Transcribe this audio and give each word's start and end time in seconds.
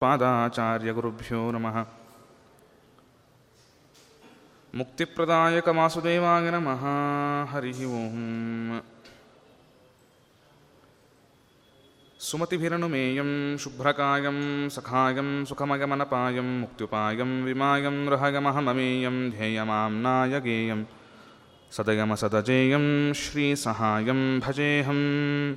पादाचार्यगुरुभ्यो 0.00 1.50
नमः। 1.50 1.84
मुक्तिप्रदायकवासुदेवाय 4.74 6.50
नमः। 6.50 6.82
हरिः 7.52 7.80
ओम्। 7.86 8.80
सुमतिभिरनुमेयं 12.20 13.56
शुभ्रकायं 13.56 14.68
सखायं 14.68 15.44
सुखमयमनपायं 15.44 16.60
मुक्त्युपायं 16.60 17.44
विमायं 17.44 18.06
रहयमहममेयं 18.08 19.30
ध्येयमाम्नाय 19.30 20.40
गेयं 20.40 20.84
सदयमसदजेयं 21.70 23.12
श्रीसहायं 23.12 24.40
भजेऽहम् 24.40 25.54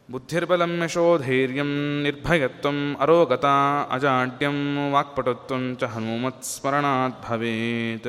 बुद्धिर्बलं 0.09 0.75
यशोधैर्यं 0.85 1.73
निर्भयत्वम् 2.05 2.83
अरोगता 3.05 3.55
अजाड्यं 3.97 4.59
वाक्पटुत्वं 4.95 5.63
च 5.81 5.83
हनुमत्स्मरणात् 5.97 7.21
भवेत्। 7.27 8.09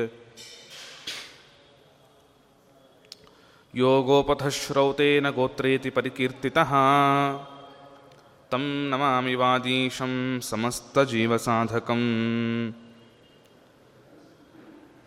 योगोपथश्रौतेन 3.74 5.24
गोत्रेति 5.38 5.90
परिकीर्तितः 5.96 6.72
तं 8.52 8.60
नमामि 8.60 9.34
वादीशं 9.34 10.40
समस्तजीवसाधकम्। 10.40 12.72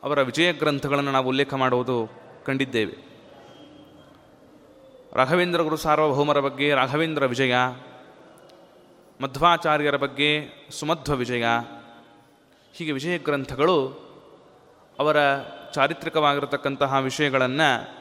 ಅವರ 0.03 0.21
ವಿಜಯ 0.21 0.53
ಗ್ರಂಥಗಳನ್ನು 0.53 1.11
ನಾವು 1.11 1.27
ಉಲ್ಲೇಖ 1.27 1.53
ಮಾಡುವುದು 1.53 2.09
ಕಂಡಿದ್ದೇವೆ. 2.45 3.08
ರಾಘವೇಂದ್ರ 5.13 5.61
ಗುರು 5.61 5.75
ಸಾರ್ವಭೌಮರ 5.75 6.39
ಬಗ್ಗೆ 6.39 6.73
ರಾಘವೇಂದ್ರ 6.73 7.25
ವಿಜಯ, 7.25 7.55
ಮಧ್ವಾಚಾರ್ಯರ 9.21 9.95
ಬಗ್ಗೆ 9.95 10.47
ಸುಮಧ್ವ 10.71 11.15
ವಿಜಯ, 11.15 11.45
ಹೀಗೆ 12.73 12.91
ವಿಜಯ 12.91 13.17
ಗ್ರಂಥಗಳು 13.17 14.09
ಅವರ 14.99 15.17
ಚಾರಿತ್ರಿಕವಾಗಿರತಕ್ಕಂತಹ 15.73 16.97
ವಿಷಯಗಳನ್ನು 16.99 17.99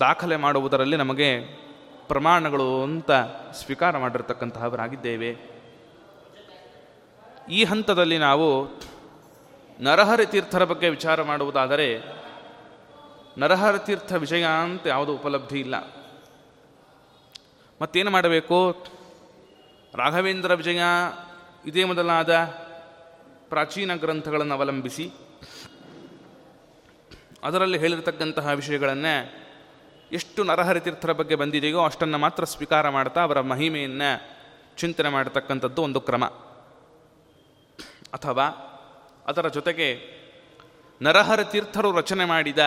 ದಾಖಲೆ 0.00 0.36
ಮಾಡುವುದರಲ್ಲಿ 0.36 0.96
ನಮಗೆ 0.96 1.40
ಪ್ರಮಾಣಗಳು 2.08 2.82
ಅಂತ 2.82 3.10
ಸ್ವೀಕಾರ 3.52 3.98
ಮಾಡಿರತಕ್ಕಂತಹವರಾಗಿದ್ದೇವೆ. 3.98 5.36
ಈ 7.50 7.64
ಹಂತದಲ್ಲಿ 7.64 8.18
ನಾವು 8.18 8.66
ನರಹರಿ 9.80 10.26
ತೀರ್ಥರ 10.26 10.64
ಬಗ್ಗೆ 10.64 10.88
ವಿಚಾರ 10.88 11.22
ಮಾಡುವುದಾದರೆ 11.22 12.02
ನರಹರ 13.38 13.78
ತೀರ್ಥ 13.78 14.12
ವಿಜಯ 14.12 14.44
ಅಂತ 14.62 14.86
ಯಾವುದೂ 14.86 15.14
ಉಪಲಬ್ಧಿ 15.14 15.60
ಇಲ್ಲ. 15.60 15.99
ಮತ್ತೇನು 17.80 18.10
ಮಾಡಬೇಕು? 18.10 18.86
ರಾಘವೇಂದ್ರ 19.94 20.54
ವಿಜಯ 20.54 20.82
ಇದೇ 21.66 21.84
ಮೊದಲಾದ 21.84 22.44
ಪ್ರಾಚೀನ 23.48 23.94
ಗ್ರಂಥಗಳನ್ನು 23.94 24.54
ಅವಲಂಬಿಸಿ 24.54 25.10
ಅದರಲ್ಲಿ 27.42 27.78
ಹೇಳಿರತಕ್ಕಂತಹ 27.78 28.48
ವಿಷಯಗಳನ್ನೇ 28.48 29.46
ಎಷ್ಟು 30.12 30.44
ನರಹರಿತೀರ್ಥರ 30.44 31.12
ಬಗ್ಗೆ 31.12 31.34
ಬಂದಿದೆಯೋ 31.34 31.84
ಅಷ್ಟನ್ನು 31.84 32.18
ಮಾತ್ರ 32.18 32.44
ಸ್ವೀಕಾರ 32.44 32.88
ಮಾಡ್ತಾ 32.88 33.22
ಅವರ 33.22 33.40
ಮಹಿಮೆಯನ್ನು 33.40 34.40
ಚಿಂತನೆ 34.76 35.08
ಮಾಡತಕ್ಕಂಥದ್ದು 35.08 35.82
ಒಂದು 35.82 36.00
ಕ್ರಮ. 36.00 36.24
ಅಥವಾ 38.12 38.46
ಅದರ 39.26 39.48
ಜೊತೆಗೆ 39.48 40.20
ನರಹರ 41.02 41.42
ತೀರ್ಥರು 41.42 41.92
ರಚನೆ 41.92 42.24
ಮಾಡಿದ 42.24 42.58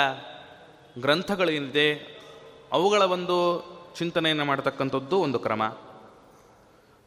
ಗ್ರಂಥಗಳೇನಿದೆ 1.01 1.93
ಅವುಗಳ 2.71 3.01
ಒಂದು 3.01 3.72
ಚಿಂತನೆಯನ್ನು 3.95 4.45
ಮಾಡತಕ್ಕಂಥದ್ದು 4.45 5.19
ಒಂದು 5.19 5.39
ಕ್ರಮ. 5.39 5.77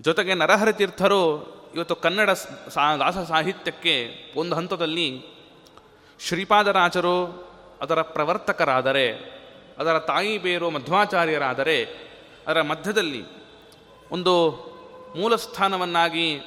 ಜೊತೆಗೆ 0.01 0.35
ನರಹರಿ 0.35 0.73
ತೀರ್ಥರು 0.73 1.57
ಇವತ್ತು 1.75 1.97
ಕನ್ನಡ 1.97 2.31
ಸಾ 2.69 2.97
ದಾಸ 2.97 3.19
ಸಾಹಿತ್ಯಕ್ಕೆ 3.19 4.11
ಒಂದು 4.37 4.57
ಹಂತದಲ್ಲಿ 4.57 5.23
ಶ್ರೀಪಾದರಾಜರು 6.21 7.47
ಅದರ 7.81 8.03
ಪ್ರವರ್ತಕರಾದರೆ, 8.03 9.37
ಅದರ 9.79 9.99
ತಾಯಿ 9.99 10.39
ಬೇರು 10.39 10.71
ಮಧ್ವಾಚಾರ್ಯರಾದರೆ, 10.71 11.85
ಅದರ 12.47 12.63
ಮಧ್ಯದಲ್ಲಿ 12.63 13.25
ಒಂದು 14.11 14.51
ಮೂಲಸ್ಥಾನವನ್ನಾಗಿ 15.17 16.39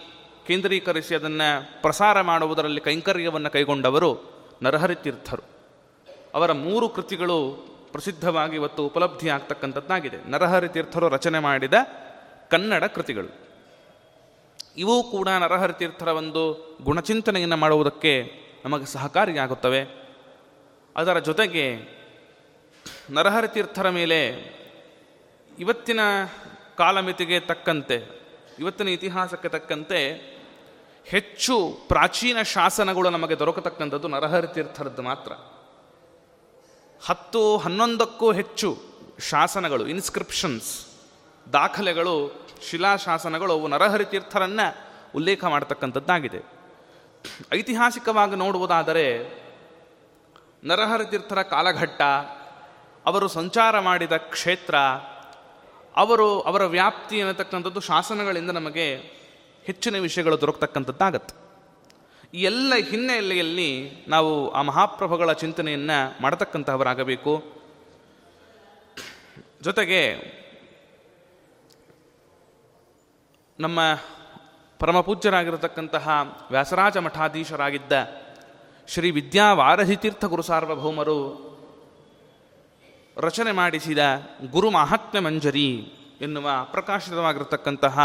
ಕೇಂದ್ರೀಕರಿಸಿ 0.47 1.15
ಅದನ್ನು 1.15 1.81
ಪ್ರಸಾರ 1.81 2.21
ಮಾಡುವುದರಲ್ಲಿ 2.21 2.81
ಕೈಂಕರ್ಯವನ್ನು 2.81 3.49
ಕೈಗೊಂಡವರು 3.49 4.39
ನರಹರಿ 4.61 4.95
ತೀರ್ಥರು. 4.95 5.43
ಅವರ 6.33 6.51
ಮೂರು 6.51 6.89
ಕೃತಿಗಳು 6.89 7.69
ಪ್ರಸಿದ್ಧವಾಗಿ 7.91 8.55
ಇವತ್ತು 8.55 8.85
ಉಪಲಬ್ಧಿ 8.85 9.29
ಆಗ್ತಕ್ಕಂಥದ್ದಾಗಿದೆ. 9.29 10.17
ನರಹರಿ 10.29 10.69
ತೀರ್ಥರು 10.69 11.09
ರಚನೆ 11.09 11.39
ಮಾಡಿದ 11.39 11.73
ಕನ್ನಡ 12.51 12.83
ಕೃತಿಗಳು. 12.83 13.29
ಇವು 14.77 15.03
ಕೂಡ 15.11 15.29
ನರಹರಿ 15.29 15.73
ತೀರ್ಥರ 15.73 16.07
ಒಂದು 16.07 16.41
ಗುಣಚಿಂತನೆಯನ್ನು 16.83 17.57
ಮಾಡುವುದಕ್ಕೆ 17.57 18.13
ನಮಗೆ 18.65 18.85
ಸಹಕಾರಿಯಾಗುತ್ತವೆ. 18.85 19.81
ಅದರ 20.95 21.19
ಜೊತೆಗೆ 21.19 21.65
ನರಹರಿ 23.11 23.47
ತೀರ್ಥರ 23.47 23.89
ಮೇಲೆ 23.89 24.19
ಇವತ್ತಿನ 25.59 25.99
ಕಾಲಮಿತಿಗೆ 26.77 27.39
ತಕ್ಕಂತೆ, 27.39 27.97
ಇವತ್ತಿನ 28.59 28.87
ಇತಿಹಾಸಕ್ಕೆ 28.87 29.49
ತಕ್ಕಂತೆ 29.49 29.99
ಹೆಚ್ಚು 31.05 31.55
ಪ್ರಾಚೀನ 31.87 32.41
ಶಾಸನಗಳು 32.41 33.09
ನಮಗೆ 33.09 33.39
ದೊರಕತಕ್ಕಂಥದ್ದು 33.39 34.07
ನರಹರಿ 34.07 34.53
ತೀರ್ಥರದ್ದು 34.53 35.01
ಮಾತ್ರ. 35.01 35.31
ಹತ್ತು 37.05 37.57
ಹನ್ನೊಂದಕ್ಕೂ 37.57 38.31
ಹೆಚ್ಚು 38.31 38.77
ಶಾಸನಗಳು 39.19 39.87
ಇನ್ಸ್ಕ್ರಿಪ್ಷನ್ಸ್ 39.87 40.85
ದಾಖಲೆಗಳು, 41.53 42.45
ಶಿಲಾಶಾಸನಗಳು, 42.69 43.53
ಅವು 43.53 43.67
ನರಹರಿ 43.67 44.05
ತೀರ್ಥರನ್ನು 44.05 44.75
ಉಲ್ಲೇಖ 45.15 45.45
ಮಾಡತಕ್ಕಂಥದ್ದಾಗಿದೆ. 45.45 46.39
ಐತಿಹಾಸಿಕವಾಗಿ 47.53 48.35
ನೋಡುವುದಾದರೆ, 48.35 49.05
ನರಹರಿ 50.63 51.09
ತೀರ್ಥರ 51.09 51.41
ಕಾಲಘಟ್ಟ, 51.41 52.01
ಅವರು 53.05 53.27
ಸಂಚಾರ 53.27 53.79
ಮಾಡಿದ 53.79 54.11
ಕ್ಷೇತ್ರ, 54.11 54.75
ಅವರು 55.95 56.41
ಅವರ 56.41 56.65
ವ್ಯಾಪ್ತಿ 56.65 57.21
ಅನ್ನತಕ್ಕಂಥದ್ದು 57.21 57.79
ಶಾಸನಗಳಿಂದ 57.79 58.51
ನಮಗೆ 58.51 58.95
ಹೆಚ್ಚಿನ 59.63 59.97
ವಿಷಯಗಳು 59.97 60.41
ದೊರಕತಕ್ಕಂಥದ್ದಾಗತ್ತೆ. 60.41 61.48
ಈ 62.33 62.41
ಎಲ್ಲ 62.41 62.73
ಹಿನ್ನೆಲೆಯಲ್ಲಿ 62.89 63.91
ನಾವು 64.07 64.51
ಆ 64.51 64.61
ಮಹಾಪ್ರಭುಗಳ 64.61 65.33
ಚಿಂತನೆಯನ್ನು 65.33 66.21
ಮಾಡತಕ್ಕಂತಹವರಾಗಬೇಕು. 66.21 67.43
ಜೊತೆಗೆ 69.61 70.01
ನಮ್ಮ 73.59 73.79
ಪರಮಪೂಜ್ಯರಾಗಿರತಕ್ಕಂತಹ 74.79 76.37
ವ್ಯಾಸರಾಜ 76.51 76.97
ಮಠಾಧೀಶರಾಗಿದ್ದ 76.97 77.91
ಶ್ರೀ 78.87 79.11
ವಿದ್ಯಾ 79.11 79.75
ತೀರ್ಥ 79.95 80.25
ಗುರು 80.25 80.41
ಸಾರ್ವಭೌಮರು 80.41 81.49
ರಚನೆ 83.17 83.51
ಮಾಡಿಸಿದ 83.51 83.97
ಗುರು 84.51 84.69
ಮಹಾತ್ಮ್ಯ 84.69 85.19
ಮಂಜರಿ 85.19 85.71
ಎನ್ನುವ 86.21 86.49
ಪ್ರಕಾಶಿತವಾಗಿರತಕ್ಕಂತಹ 86.71 87.99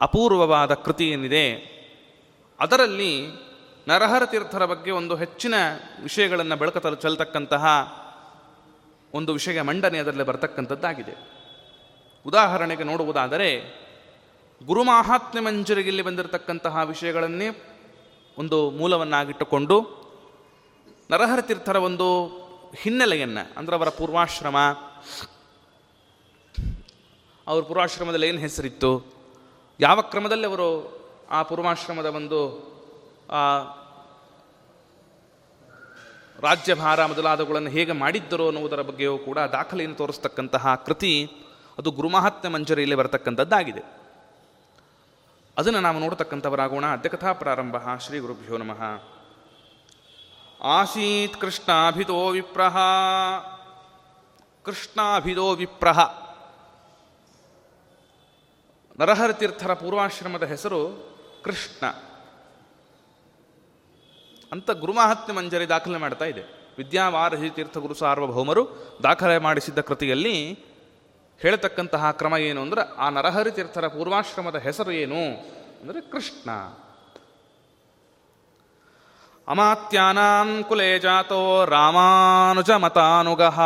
ಅಪೂರ್ವವಾದ 0.00 0.74
ಕೃತಿ 0.74 1.08
ಏನಿದೆ, 1.08 1.46
ಅದರಲ್ಲಿ 2.60 3.12
ನರಹರ 3.88 4.26
ತೀರ್ಥರ 4.26 4.64
ಬಗ್ಗೆ 4.64 4.90
ಒಂದು 4.90 5.16
ಹೆಚ್ಚಿನ 5.16 5.54
ವಿಷಯಗಳನ್ನು 6.02 6.56
ಬೆಳಕತಲು 6.56 6.94
ಚೆಲ್ತಕ್ಕಂತಹ 6.94 7.64
ಒಂದು 9.14 9.32
ವಿಷಯ 9.32 9.62
ಮಂಡನೆ 9.62 9.98
ಅದರಲ್ಲಿ 9.98 10.22
ಬರತಕ್ಕಂಥದ್ದಾಗಿದೆ. 10.22 11.14
ಉದಾಹರಣೆಗೆ 12.26 12.84
ನೋಡುವುದಾದರೆ 12.84 13.48
ಗುರುಮಾಹಾತ್ಮ್ಯ 14.64 15.40
ಮಂಜರಿಗಿಲ್ಲಿ 15.40 16.02
ಬಂದಿರತಕ್ಕಂತಹ 16.02 16.82
ವಿಷಯಗಳನ್ನೇ 16.82 17.48
ಒಂದು 18.38 18.70
ಮೂಲವನ್ನಾಗಿಟ್ಟುಕೊಂಡು 18.70 19.76
ನರಹರ 21.10 21.40
ತೀರ್ಥರ 21.40 21.76
ಒಂದು 21.76 22.08
ಹಿನ್ನೆಲೆಯನ್ನು, 22.76 23.58
ಅಂದರೆ 23.58 23.76
ಅವರ 23.76 23.88
ಪೂರ್ವಾಶ್ರಮ, 23.88 24.56
ಅವ್ರ 27.46 27.62
ಪೂರ್ವಾಶ್ರಮದಲ್ಲಿ 27.62 28.28
ಏನು 28.28 28.38
ಹೆಸರಿತ್ತು, 28.38 28.92
ಯಾವ 29.80 30.02
ಕ್ರಮದಲ್ಲಿ 30.02 30.46
ಅವರು 30.46 30.68
ಆ 31.30 31.42
ಪೂರ್ವಾಶ್ರಮದ 31.42 32.06
ಒಂದು 32.06 32.71
ರಾಜ್ಯಭಾರ 36.40 37.06
ಮೊದಲಾದವುಗಳನ್ನು 37.06 37.70
ಹೇಗೆ 37.70 37.92
ಮಾಡಿದ್ದರು 37.92 38.46
ಅನ್ನುವುದರ 38.46 38.82
ಬಗ್ಗೆಯೂ 38.82 39.18
ಕೂಡ 39.18 39.38
ದಾಖಲೆಯನ್ನು 39.38 39.96
ತೋರಿಸ್ತಕ್ಕಂತಹ 39.96 40.74
ಕೃತಿ, 40.74 41.32
ಅದು 41.78 41.90
ಗುರುಮಹಾತ್ಮ್ಯ 41.90 42.48
ಮಂಜರಿಯಲ್ಲಿ 42.48 42.94
ಬರತಕ್ಕಂಥದ್ದಾಗಿದೆ. 42.94 44.02
ಅದನ್ನು 45.58 45.80
ನಾವು 45.80 45.98
ನೋಡತಕ್ಕಂಥವರಾಗೋಣ. 45.98 46.92
ಅಧ್ಯಕಥಾ 46.92 47.32
ಪ್ರಾರಂಭ. 47.32 47.76
ಶ್ರೀ 47.98 48.18
ಗುರುಭ್ಯೋ 48.18 48.58
ನಮಃ. 48.58 48.82
ಆಸೀತ್ 50.62 51.40
ಕೃಷ್ಣಾಭಿದೋ 51.40 52.28
ವಿಪ್ರಹ. 52.28 52.76
ಕೃಷ್ಣಾಭಿದೋ 54.64 55.54
ವಿಪ್ರಹ. 55.54 56.00
ನರಹರತೀರ್ಥರ 59.00 59.74
ಪೂರ್ವಾಶ್ರಮದ 59.74 60.42
ಹೆಸರು 60.42 61.12
ಕೃಷ್ಣ. 61.44 62.11
ಅಂತ 64.52 64.70
ಗುರುಮಹಾತ್ಮ್ಯ 64.70 65.32
ಮಂಜರಿ 65.32 65.68
ದಾಖಲೆ 65.68 65.98
ಮಾಡ್ತಾ 65.98 66.24
ಇದೆ. 66.24 66.40
ವಿದ್ಯಾವಾರಹಿ 66.78 67.50
ತೀರ್ಥ 67.50 67.78
ಗುರು 67.78 67.94
ಸಾರ್ವಭೌಮರು 67.94 68.68
ದಾಖಲೆ 69.02 69.38
ಮಾಡಿಸಿದ್ದ 69.38 69.78
ಕೃತಿಯಲ್ಲಿ 69.78 70.58
ಹೇಳತಕ್ಕಂತಹ 71.38 72.10
ಕ್ರಮ 72.10 72.36
ಏನು 72.36 72.62
ಅಂದ್ರೆ, 72.62 72.96
ಆ 72.96 73.08
ನರಹರಿ 73.08 73.50
ತೀರ್ಥರ 73.50 73.86
ಪೂರ್ವಾಶ್ರಮದ 73.86 74.56
ಹೆಸರು 74.56 74.90
ಏನು 74.90 75.40
ಅಂದರೆ 75.80 76.00
ಕೃಷ್ಣ. 76.00 76.50
ಅಮಾತ್ಯಾನಾಂ 79.48 80.64
ಕುಲೇ 80.68 80.98
ಜಾತೋ 80.98 81.64
ರಾಮಾನುಜ 81.64 82.70
ಮತಾನುಗಹ 82.70 83.60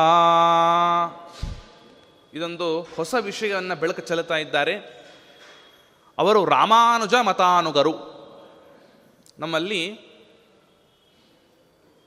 ಇದೊಂದು 2.34 2.82
ಹೊಸ 2.82 3.14
ವಿಷಯವನ್ನು 3.20 3.80
ಬೆಳಕು 3.80 4.00
ಚೆಲ್ಲುತ್ತಾ 4.00 4.36
ಇದ್ದಾರೆ. 4.36 4.76
ಅವರು 6.18 6.44
ರಾಮಾನುಜ 6.44 7.14
ಮತಾನುಗರು. 7.14 8.16
ನಮ್ಮಲ್ಲಿ 9.38 10.05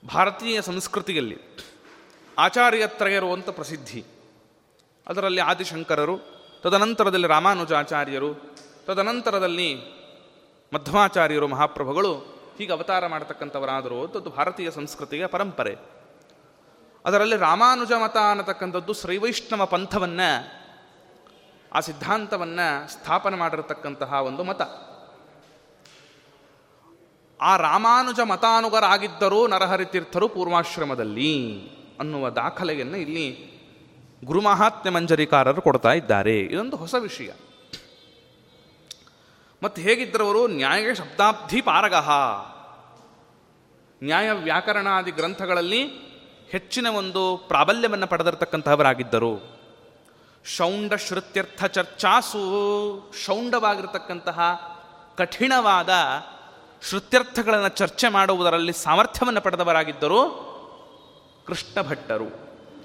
ಭಾರತೀಯ 0.06 0.62
ಸಂಸ್ಕೃತಿಯಲ್ಲಿ 0.62 1.38
ಆಚಾರ್ಯತ್ರಯರು 2.38 3.34
ಅಂತ 3.34 3.50
ಪ್ರಸಿದ್ಧಿ. 3.50 4.06
ಅದರಲ್ಲಿ 5.08 5.42
ಆದಿಶಂಕರರು, 5.42 6.20
ತದನಂತರದಲ್ಲಿ 6.62 7.28
ರಾಮಾನುಜಾಚಾರ್ಯರು 7.28 8.56
ತದನಂತರದಲ್ಲಿ 8.86 9.76
ಮಧ್ವಾಚಾರ್ಯರು, 10.74 11.48
ಮಹಾಪ್ರಭುಗಳು 11.48 12.14
ಹೀಗೆ 12.58 12.72
ಅವತಾರ 12.72 13.08
ಮಾಡತಕ್ಕಂಥವರಾದರು 13.08 14.04
ಅಂತದ್ದು 14.04 14.30
ಭಾರತೀಯ 14.30 14.72
ಸಂಸ್ಕೃತಿಯ 14.72 15.28
ಪರಂಪರೆ. 15.28 15.76
ಅದರಲ್ಲಿ 17.06 17.38
ರಾಮಾನುಜ 17.38 17.92
ಮತ 17.92 18.18
ಅನ್ನತಕ್ಕಂಥದ್ದು 18.18 18.94
ಶ್ರೀವೈಷ್ಣವ 18.94 19.66
ಪಂಥವನ್ನು, 19.66 20.60
ಆ 21.74 21.80
ಸಿದ್ಧಾಂತವನ್ನು 21.80 22.92
ಸ್ಥಾಪನೆ 22.92 23.36
ಮಾಡಿರತಕ್ಕಂತಹ 23.36 24.14
ಒಂದು 24.14 24.44
ಮತ. 24.44 24.62
ಆ 27.42 27.58
ರಾಮಾನುಜ 27.58 28.20
ಮತಾನುಗರಾಗಿದ್ದರೂ 28.20 29.48
ನರಹರಿತೀರ್ಥರು 29.48 30.28
ಪೂರ್ವಾಶ್ರಮದಲ್ಲಿ 30.28 31.70
ಅನ್ನುವ 32.00 32.30
ದಾಖಲೆಯನ್ನು 32.30 32.98
ಇಲ್ಲಿ 32.98 33.60
ಗುರುಮಹಾತ್ಮ್ಯ 34.26 34.90
ಮಂಜರಿಕಾರರು 34.90 35.62
ಕೊಡ್ತಾ 35.62 35.94
ಇದ್ದಾರೆ. 35.94 36.40
ಇದೊಂದು 36.40 36.78
ಹೊಸ 36.78 36.96
ವಿಷಯ. 37.00 37.32
ಮತ್ತು 39.64 39.82
ಹೇಗಿದ್ದರವರು? 39.82 40.48
ನ್ಯಾಯ 40.48 40.96
ಶಬ್ದಾಬ್ಧಿ 40.96 41.62
ಪಾರಗಹ 41.62 42.10
ನ್ಯಾಯ 44.04 44.32
ವ್ಯಾಕರಣಾದಿ 44.32 45.12
ಗ್ರಂಥಗಳಲ್ಲಿ 45.12 46.10
ಹೆಚ್ಚಿನ 46.50 46.88
ಒಂದು 46.88 47.38
ಪ್ರಾಬಲ್ಯವನ್ನು 47.38 48.08
ಪಡೆದಿರತಕ್ಕಂತಹವರಾಗಿದ್ದರು. 48.08 49.60
ಶೌಂಡ 50.46 50.94
ಶ್ರುತ್ಯರ್ಥ 50.94 51.66
ಚರ್ಚಾಸು 51.66 52.42
ಶೌಂಡವಾಗಿರತಕ್ಕಂತಹ 53.26 54.40
ಕಠಿಣವಾದ 55.18 55.90
ಶ್ರುತ್ಯರ್ಥಗಳನ್ನು 56.82 57.70
ಚರ್ಚೆ 57.70 58.08
ಮಾಡುವುದರಲ್ಲಿ 58.08 58.74
ಸಾಮರ್ಥ್ಯವನ್ನು 58.74 59.42
ಪಡೆದವರಾಗಿದ್ದರು 59.42 60.22
ಕೃಷ್ಣ 61.48 61.82
ಭಟ್ಟರು 61.82 62.30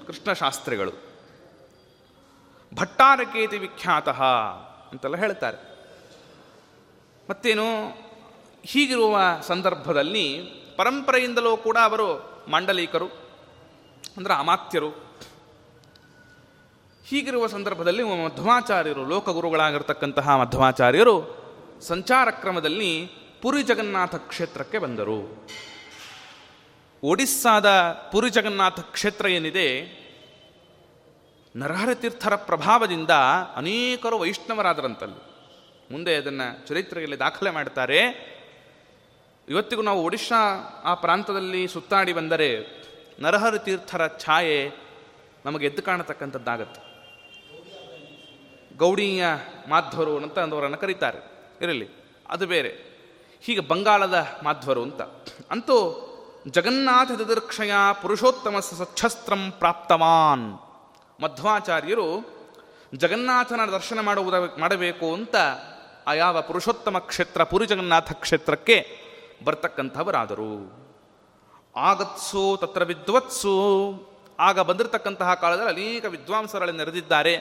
ಕೃಷ್ಣಶಾಸ್ತ್ರಿಗಳು. 0.07 0.91
ಭಟ್ಟಾರಕೇತಿ 2.75 3.57
ವಿಖ್ಯಾತ 3.57 4.09
ಅಂತೆಲ್ಲ 4.91 5.17
ಹೇಳ್ತಾರೆ. 5.17 5.57
ಮತ್ತೇನು, 7.29 7.67
ಹೀಗಿರುವ 8.63 9.17
ಸಂದರ್ಭದಲ್ಲಿ 9.47 10.25
ಪರಂಪರೆಯಿಂದಲೂ 10.75 11.57
ಕೂಡ 11.57 11.77
ಅವರು 11.83 12.07
ಮಾಂಡಲೀಕರು, 12.47 13.07
ಅಂದರೆ 14.17 14.33
ಅಮಾತ್ಯರು. 14.33 14.89
ಹೀಗಿರುವ 17.05 17.47
ಸಂದರ್ಭದಲ್ಲಿ 17.47 18.03
ಮಧ್ವಾಚಾರ್ಯರು, 18.03 19.05
ಲೋಕಗುರುಗಳಾಗಿರ್ತಕ್ಕಂತಹ 19.05 20.35
ಮಧ್ವಾಚಾರ್ಯರು 20.35 21.15
ಸಂಚಾರ 21.81 22.31
ಕ್ರಮದಲ್ಲಿ 22.31 23.24
ಪುರಿ 23.45 23.63
ಜಗನ್ನಾಥ 23.63 24.15
ಕ್ಷೇತ್ರಕ್ಕೆ 24.15 24.77
ಬಂದರು. 24.77 25.47
ಒಡಿಸ್ಸಾದ 27.03 27.69
ಪುರಿ 28.11 28.29
ಜಗನ್ನಾಥ 28.29 28.79
ಕ್ಷೇತ್ರ 28.79 29.27
ಏನಿದೆ? 29.27 29.81
ನರಹರತೀರ್ಥರ 31.55 32.35
ಪ್ರಭಾವದಿಂದ 32.35 33.09
ಅನೇಕರು 33.55 34.17
ವೈಷ್ಣವರಾದರಂತಲ್ಲಿ. 34.17 35.23
ಮುಂದೆ 35.91 36.15
ಅದನ್ನು 36.15 36.67
ಚರಿತ್ರೆಯಲ್ಲಿ 36.67 37.19
ದಾಖಲೆ 37.19 37.49
ಮಾಡ್ತಾರೆ. 37.49 38.01
ಇವತ್ತಿಗೂ 39.49 39.81
ನಾವು 39.81 40.03
ಒಡಿಶಾ 40.03 40.59
ಆ 40.83 40.93
ಪ್ರಾಂತದಲ್ಲಿ 40.93 41.67
ಸುತ್ತಾಡಿ 41.67 42.13
ಬಂದರೆ 42.13 42.65
ನರಹರ 43.19 43.57
ತೀರ್ಥರ 43.57 44.07
ಛಾಯೆ 44.19 44.71
ನಮಗೆ 45.45 45.65
ಎದ್ದು 45.65 45.81
ಕಾಣತಕ್ಕಂಥದ್ದಾಗತ್ತೆ. 45.81 46.81
ಗೌಡೀಯ 48.77 49.25
ಮಾಧ್ವರು 49.69 50.17
ಅಂತ 50.17 50.39
ಅಂದವರನ್ನು 50.39 50.77
ಕರೀತಾರೆ. 50.77 51.19
ಇರಲಿ, 51.61 51.89
ಅದು 52.27 52.47
ಬೇರೆ. 52.47 52.94
ಹೀಗೆ 53.45 53.59
ಬಂಗಾಳದ 53.59 54.27
ಮಾಧ್ವರು 54.43 54.83
ಅಂತ. 54.83 55.01
ಅಂತೂ 55.51 56.01
ಜಗನ್ನಾಥ 56.47 57.11
ದದರ್ಕ್ಷಯ 57.11 57.71
ಪುರುಷೋತ್ತಮ 58.01 58.59
ಸಚ್ಛಸ್ತ್ರಂ 58.59 59.51
ಪ್ರಾಪ್ತವಾನ್. 59.51 60.59
ಮಧ್ವಾಚಾರ್ಯರು 61.23 62.35
ಜಗನ್ನಾಥನ 62.95 63.59
ದರ್ಶನ 63.71 63.99
ಮಾಡುವುದ 63.99 64.33
ಮಾಡಬೇಕು 64.59 65.13
ಅಂತ 65.13 65.35
ಆ 66.07 66.13
ಯಾವ 66.13 66.41
ಪುರುಷೋತ್ತಮ 66.41 66.97
ಕ್ಷೇತ್ರ 66.97 67.43
ಪುರಿ 67.43 67.65
ಜಗನ್ನಾಥ 67.65 68.11
ಕ್ಷೇತ್ರಕ್ಕೆ 68.11 68.97
ಬರ್ತಕ್ಕಂಥವರಾದರು. 69.43 70.85
ಆಗತ್ಸು, 71.75 72.57
ತತ್ರ 72.57 72.83
ವಿದ್ವತ್ಸು, 72.83 73.55
ಆಗ 74.39 74.59
ಬಂದಿರತಕ್ಕಂತಹ 74.59 75.33
ಕಾಲದಲ್ಲಿ 75.33 75.69
ಅನೇಕ 75.69 76.05
ವಿದ್ವಾಂಸರಲ್ಲಿ 76.05 76.77
ನೆರೆದಿದ್ದಾರೆ. 76.77 77.37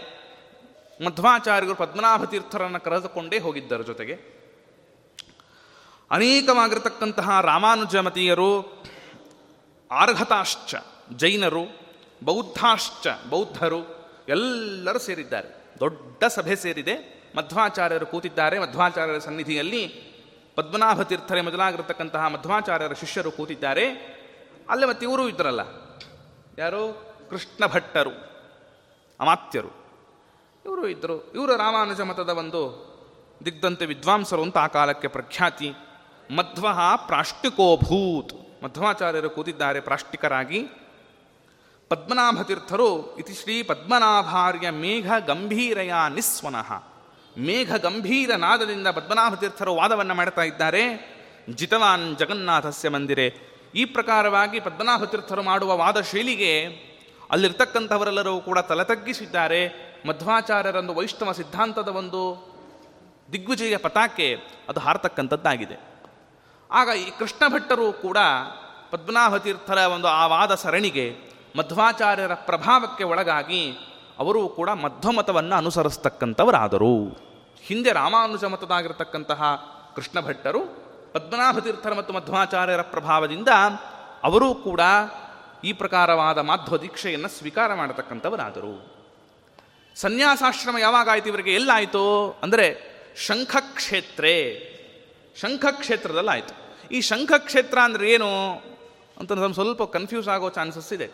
ಮಧ್ವಾಚಾರ್ಯರು 1.06 1.75
ಪದ್ಮನಾಭ 1.75 2.25
ತೀರ್ಥರನ್ನು 2.25 2.80
ಕರೆದುಕೊಂಡೇ 2.80 3.38
ಹೋಗಿದ್ದರು 3.38 3.82
ಜೊತೆಗೆ. 3.82 4.44
ಅನೇಕವಾಗಿರತಕ್ಕಂತಹ 6.14 7.40
ರಾಮಾನುಜಮತೀಯರು 7.40 8.83
ಆರ್ಘತಾಶ್ಚ 9.90 10.75
ಜೈನರು, 11.16 11.80
ಬೌದ್ಧಾಶ್ಚ, 12.25 13.06
ಬೌದ್ಧರು 13.30 14.11
ಎಲ್ಲರೂ 14.28 14.99
ಸೇರಿದ್ದಾರೆ. 14.99 15.49
ದೊಡ್ಡ 15.80 16.25
ಸಭೆ 16.25 16.56
ಸೇರಿದೆ. 16.56 17.25
ಮಧ್ವಾಚಾರ್ಯರು 17.37 18.06
ಕೂತಿದ್ದಾರೆ. 18.06 18.59
ಮಧ್ವಾಚಾರ್ಯರ 18.59 19.18
ಸನ್ನಿಧಿಯಲ್ಲಿ 19.18 19.88
ಪದ್ಮನಾಭ 20.54 21.02
ತೀರ್ಥರೆ 21.02 21.40
ಮೊದಲಾಗಿರ್ತಕ್ಕಂತಹ 21.40 22.26
ಮಧ್ವಾಚಾರ್ಯರ 22.26 22.92
ಶಿಷ್ಯರು 22.92 23.30
ಕೂತಿದ್ದಾರೆ. 23.30 23.87
ಅಲ್ಲೇ 24.68 24.87
ಮತ್ತೆ 24.87 25.06
ಇವರು 25.06 25.28
ಇದ್ರಲ್ಲ. 25.28 25.61
ಯಾರು? 26.59 27.14
ಕೃಷ್ಣ 27.30 27.66
ಭಟ್ಟರು 27.66 28.11
ಅಮಾತ್ಯರು. 29.21 29.68
ಇವರು 30.64 30.88
ಇದ್ದರು 30.88 31.33
ಇವರು 31.33 31.56
ರಾಮಾನುಜ 31.56 32.00
ಮತದ 32.00 32.28
ಒಂದು 32.28 32.94
ದಿಗ್ಧಂತೆ 33.44 33.87
ವಿದ್ವಾಂಸರು 33.87 34.42
ಅಂತ 34.42 34.59
ಆ 34.59 34.66
ಕಾಲಕ್ಕೆ 34.66 35.09
ಪ್ರಖ್ಯಾತಿ. 35.09 35.73
ಮಧ್ವ 36.31 36.66
ಪ್ರಾಷ್ಟಿಕೋಭೂತ್. 37.07 38.64
ಮಧ್ವಾಚಾರ್ಯರು 38.64 39.31
ಕೂತಿದ್ದಾರೆ 39.31 39.81
ಪ್ರಾಷ್ಟಿಕರಾಗಿ. 39.81 40.69
ಪದ್ಮನಾಭತೀರ್ಥರು 41.88 43.16
ಇತಿ 43.16 43.35
ಶ್ರೀ 43.35 43.62
ಪದ್ಮನಾಭಾರ್ಯ 43.62 44.71
ಮೇಘ 44.71 45.12
ಗಂಭೀರಯ 45.26 45.93
ನಿಸ್ವನಃ. 46.14 46.73
ಮೇಘ 47.38 47.75
ಗಂಭೀರ 47.75 48.35
ನಾದದಿಂದ 48.35 48.87
ಪದ್ಮನಾಭತೀರ್ಥರು 48.88 49.75
ವಾದವನ್ನು 49.75 50.14
ಮಾಡ್ತಾ 50.14 50.43
ಇದ್ದಾರೆ. 50.43 51.14
ಜಿತವಾನ್ 51.54 52.16
ಜಗನ್ನಾಥಸ್ಯ 52.16 52.88
ಮಂದಿರೆ. 52.88 53.35
ಈ 53.75 53.85
ಪ್ರಕಾರವಾಗಿ 53.85 54.61
ಪದ್ಮನಾಭತೀರ್ಥರು 54.61 55.43
ಮಾಡುವ 55.43 55.76
ವಾದ 55.76 56.00
ಶೈಲಿಗೆ 56.00 56.66
ಅಲ್ಲಿರ್ತಕ್ಕಂಥವರೆಲ್ಲರೂ 57.31 58.40
ಕೂಡ 58.40 58.59
ತಲೆತಗ್ಗಿಸಿದ್ದಾರೆ 58.59 59.95
ಮಧ್ವಾಚಾರ್ಯರೊಂದು 60.09 60.95
ವೈಷ್ಣವ 60.95 61.33
ಸಿದ್ಧಾಂತದ 61.33 61.88
ಒಂದು 61.88 62.54
ದಿಗ್ವಿಜಯ 63.33 63.76
ಪತಾಕೆ 63.76 64.37
ಅದು 64.69 64.81
ಹಾರತಕ್ಕಂಥದ್ದಾಗಿದೆ. 64.81 65.94
ಆಗ 66.75 66.88
ಈ 66.88 67.11
ಕೃಷ್ಣ 67.19 67.49
ಭಟ್ಟರು 67.49 67.93
ಕೂಡ 67.93 68.19
ಪದ್ಮನಾಭ 68.90 69.37
ತೀರ್ಥರ 69.37 69.76
ಒಂದು 69.76 70.09
ಆ 70.09 70.26
ವಾದ 70.26 70.54
ಸರಣಿಗೆ 70.54 71.16
ಮಧ್ವಾಚಾರ್ಯರ 71.57 72.35
ಪ್ರಭಾವಕ್ಕೆ 72.35 73.04
ಒಳಗಾಗಿ 73.04 73.76
ಅವರೂ 74.19 74.49
ಕೂಡ 74.49 74.71
ಮಧ್ವಮತವನ್ನು 74.71 75.57
ಅನುಸರಿಸ್ತಕ್ಕಂಥವರಾದರು. 75.57 77.19
ಹಿಂದೆ 77.62 77.93
ರಾಮಾನುಜ 77.93 78.45
ಮತದಾಗಿರ್ತಕ್ಕಂತಹ 78.45 79.43
ಕೃಷ್ಣ 79.97 80.21
ಭಟ್ಟರು 80.21 80.61
ಪದ್ಮನಾಭ 81.12 81.59
ತೀರ್ಥರ 81.59 81.95
ಮತ್ತು 81.95 82.14
ಮಧ್ವಾಚಾರ್ಯರ 82.14 82.83
ಪ್ರಭಾವದಿಂದ 82.83 83.49
ಅವರೂ 84.23 84.54
ಕೂಡ 84.54 84.81
ಈ 85.64 85.73
ಪ್ರಕಾರವಾದ 85.73 86.38
ಮಾಧ್ವ 86.38 86.76
ದೀಕ್ಷೆಯನ್ನು 86.76 87.28
ಸ್ವೀಕಾರ 87.28 87.75
ಮಾಡತಕ್ಕಂಥವರಾದರು. 87.75 88.95
ಸನ್ಯಾಸಾಶ್ರಮ 89.97 90.78
ಯಾವಾಗಾಯ್ತು 90.78 91.28
ಇವರಿಗೆ? 91.28 91.54
ಎಲ್ಲಾಯಿತು? 91.54 92.37
ಅಂದರೆ 92.43 92.95
ಶಂಖಕ್ಷೇತ್ರೇ. 93.16 94.71
ಶಂಖಕ್ಷೇತ್ರದಲ್ಲಾಯಿತು. 95.40 96.63
ಈ 96.91 97.00
ಶಂಖಕ್ಷೇತ್ರ 97.00 97.79
ಅಂದರೆ 97.79 98.11
ಏನು 98.11 98.50
ಅಂತ 99.21 99.33
ನಮ್ಗೆ 99.33 99.55
ಸ್ವಲ್ಪ 99.55 99.83
ಕನ್ಫ್ಯೂಸ್ 99.83 100.29
ಆಗೋ 100.29 100.50
ಚಾನ್ಸಸ್ 100.50 100.93
ಇದೆ. 100.93 101.11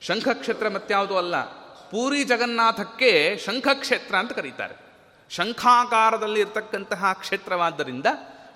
ಶಂಖಕ್ಷೇತ್ರ 0.00 0.68
ಮತ್ಯಾವುದು 0.68 1.18
ಅಲ್ಲ? 1.18 1.44
ಪೂರಿ 1.90 2.24
ಜಗನ್ನಾಥಕ್ಕೆ 2.24 3.38
ಶಂಖಕ್ಷೇತ್ರ 3.38 4.14
ಅಂತ 4.14 4.32
ಕರೀತಾರೆ. 4.32 4.90
ಶಂಖಾಕಾರದಲ್ಲಿ 5.30 6.40
ಇರತಕ್ಕಂತಹ 6.40 7.12
ಕ್ಷೇತ್ರವಾದ್ದರಿಂದ 7.12 8.06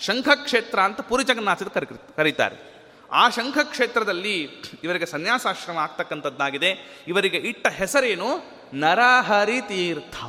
ಶಂಖಕ್ಷೇತ್ರ 0.00 0.80
ಅಂತ 0.80 1.00
ಪುರಿ 1.00 1.24
ಜಗನ್ನಾಥದ 1.24 1.68
ಕರಿ 1.68 1.86
ಕರೀತಾರೆ. 2.16 2.74
ಆ 3.12 3.28
ಶಂಖಕ್ಷೇತ್ರದಲ್ಲಿ 3.28 4.42
ಇವರಿಗೆ 4.84 5.06
ಸನ್ಯಾಸಾಶ್ರಮ 5.06 5.78
ಆಗ್ತಕ್ಕಂಥದ್ದಾಗಿದೆ. 5.78 7.02
ಇವರಿಗೆ 7.08 7.36
ಇಟ್ಟ 7.36 7.66
ಹೆಸರೇನು? 7.66 8.54
ನರಹರಿ 8.74 9.60
ತೀರ್ಥ 9.60 10.24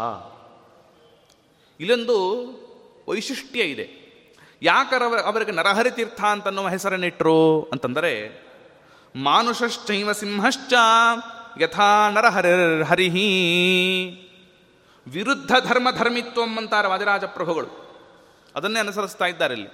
ಇಲ್ಲೊಂದು 1.80 2.18
ವೈಶಿಷ್ಟ್ಯ 3.10 3.62
ಇದೆ. 3.62 4.05
ಯಾಕರ 4.66 5.20
ಅವರಿಗೆ 5.20 5.52
ನರಹರಿ 5.52 5.92
ತೀರ್ಥ 5.92 6.24
ಅಂತನ್ನುವ 6.24 6.70
ಹೆಸರನ್ನಿಟ್ರು 6.70 7.64
ಅಂತಂದರೆ, 7.64 8.46
ಮಾನುಷಶ್ಚೈವ 9.16 10.12
ಸಿಂಹಶ್ಚ 10.12 10.74
ಯಥಾ 11.60 12.10
ನರಹರಿ 12.10 12.84
ಹರಿಹಿ. 12.84 13.26
ವಿರುದ್ಧ 15.12 15.52
ಧರ್ಮ 15.68 15.92
ಧರ್ಮಿತ್ವಂ 15.92 16.58
ಅಂತಾರೆ 16.58 16.88
ವಾದಿರಾಜ 16.88 17.24
ಪ್ರಭುಗಳು 17.24 17.86
ಅದನ್ನೇ 18.56 18.80
ಅನುಸರಿಸ್ತಾ 18.80 19.26
ಇದ್ದಾರೆ 19.26 19.54
ಇಲ್ಲಿ. 19.54 19.70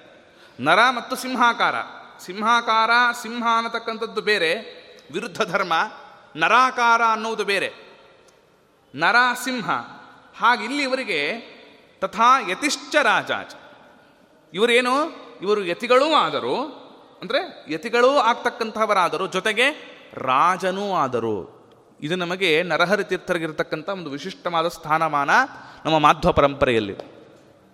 ನರ 0.60 0.80
ಮತ್ತು 0.90 1.16
ಸಿಂಹಾಕಾರ. 1.16 1.76
ಸಿಂಹಾಕಾರ, 2.20 2.90
ಸಿಂಹ 3.22 3.46
ಅನ್ನತಕ್ಕಂಥದ್ದು 3.58 4.22
ಬೇರೆ, 4.22 4.54
ವಿರುದ್ಧ 5.14 5.42
ಧರ್ಮ, 5.42 5.74
ನರಾಕಾರ 6.36 7.02
ಅನ್ನುವುದು 7.12 7.44
ಬೇರೆ. 7.44 7.74
ನರ, 8.96 9.16
ಸಿಂಹ. 9.44 9.72
ಹಾಗೆ 10.38 10.64
ಇಲ್ಲಿ 10.66 10.84
ಇವರಿಗೆ 10.84 11.40
ತಥಾ 12.00 12.50
ಯತಿಶ್ಚ 12.52 12.96
ರಾಜಾಚ 12.96 13.54
ಇವರೇನು? 14.54 15.16
ಇವರು 15.42 15.66
ಯತಿಗಳೂ 15.66 16.14
ಆದರು. 16.14 16.82
ಅಂದರೆ 17.22 17.66
ಯತಿಗಳೂ 17.74 18.18
ಆಗ್ತಕ್ಕಂಥವರಾದರು. 18.18 19.28
ಜೊತೆಗೆ 19.28 19.92
ರಾಜನೂ 20.14 20.94
ಆದರು. 20.94 21.62
ಇದು 22.02 22.16
ನಮಗೆ 22.16 22.64
ನರಹರಿ 22.64 23.04
ತೀರ್ಥರಿಗಿರ್ತಕ್ಕಂಥ 23.04 23.90
ಒಂದು 23.90 24.10
ವಿಶಿಷ್ಟವಾದ 24.10 24.68
ಸ್ಥಾನಮಾನ 24.68 25.30
ನಮ್ಮ 25.86 26.00
ಮಾಧ್ವ 26.00 26.32
ಪರಂಪರೆಯಲ್ಲಿ. 26.32 26.94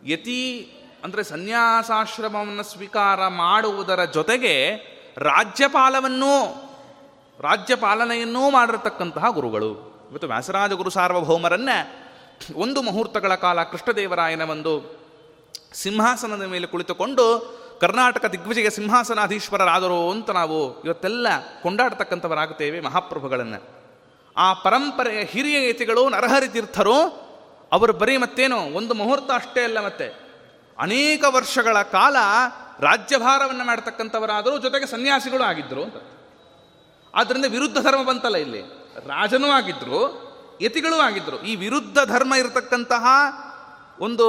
ಯತಿ 0.05 0.71
ಅಂದರೆ 1.03 1.23
ಸನ್ಯಾಸಾಶ್ರಮವನ್ನು 1.23 2.63
ಸ್ವೀಕಾರ 2.63 3.27
ಮಾಡುವುದರ 3.27 4.05
ಜೊತೆಗೆ 4.05 4.75
ರಾಜ್ಯಪಾಲವನ್ನೂ, 5.17 6.63
ರಾಜ್ಯಪಾಲನೆಯನ್ನೂ 7.39 8.49
ಮಾಡಿರತಕ್ಕಂತಹ 8.49 9.25
ಗುರುಗಳು. 9.29 9.97
ಇವತ್ತು 10.11 10.27
ವ್ಯಾಸರಾಜ 10.27 10.71
ಗುರು 10.71 10.89
ಸಾರ್ವಭೌಮರನ್ನ 10.89 11.69
ಒಂದು 12.55 12.81
ಮುಹೂರ್ತಗಳ 12.81 13.35
ಕಾಲ 13.35 13.63
ಕೃಷ್ಣದೇವರಾಯನ 13.63 14.41
ಒಂದು 14.41 14.96
ಸಿಂಹಾಸನದ 15.77 16.45
ಮೇಲೆ 16.45 16.67
ಕುಳಿತುಕೊಂಡು 16.67 17.57
ಕರ್ನಾಟಕ 17.81 18.25
ದಿಗ್ವಿಜಯ 18.25 18.69
ಸಿಂಹಾಸನಾಧೀಶ್ವರರಾದರು 18.69 20.11
ಅಂತ 20.11 20.29
ನಾವು 20.29 20.83
ಇವತ್ತೆಲ್ಲ 20.83 21.27
ಕೊಂಡಾಡ್ತಕ್ಕಂಥವರಾಗುತ್ತೇವೆ 21.61 22.79
ಮಹಾಪ್ರಭುಗಳನ್ನು. 22.79 23.77
ಆ 24.37 24.53
ಪರಂಪರೆಯ 24.53 25.23
ಹಿರಿಯ 25.23 25.69
ಯತಿಗಳು, 25.69 26.09
ನರಹರಿ 26.09 26.47
ತೀರ್ಥರು, 26.47 27.27
ಅವರು 27.71 27.93
ಬರೀ 27.93 28.17
ಮತ್ತೇನು, 28.17 28.57
ಒಂದು 28.57 28.93
ಮುಹೂರ್ತ 28.93 29.31
ಅಷ್ಟೇ 29.31 29.63
ಅಲ್ಲ 29.63 29.85
ಮತ್ತೆ. 29.85 30.27
ಅನೇಕ 30.79 31.23
ವರ್ಷಗಳ 31.29 31.81
ಕಾಲ 31.81 32.15
ರಾಜ್ಯಭಾರವನ್ನು 32.79 33.65
ಮಾಡ್ತಕ್ಕಂಥವರಾದರೂ 33.65 34.57
ಜೊತೆಗೆ 34.57 34.85
ಸನ್ಯಾಸಿಗಳು 34.85 35.43
ಆಗಿದ್ದರು 35.43 35.83
ಅಂತ. 35.83 35.95
ಆದ್ದರಿಂದ 37.15 37.45
ವಿರುದ್ಧ 37.45 37.77
ಧರ್ಮ 37.77 38.03
ಬಂತಲ್ಲ 38.03 38.35
ಇಲ್ಲಿ. 38.35 38.61
ರಾಜನೂ 39.07 39.47
ಆಗಿದ್ದರು 39.47 40.27
ಯತಿಗಳೂ 40.61 40.95
ಆಗಿದ್ದರು 40.95 41.41
ಈ 41.41 41.55
ವಿರುದ್ಧ 41.55 41.97
ಧರ್ಮ 42.05 42.33
ಇರತಕ್ಕಂತಹ 42.33 43.05
ಒಂದು 43.99 44.27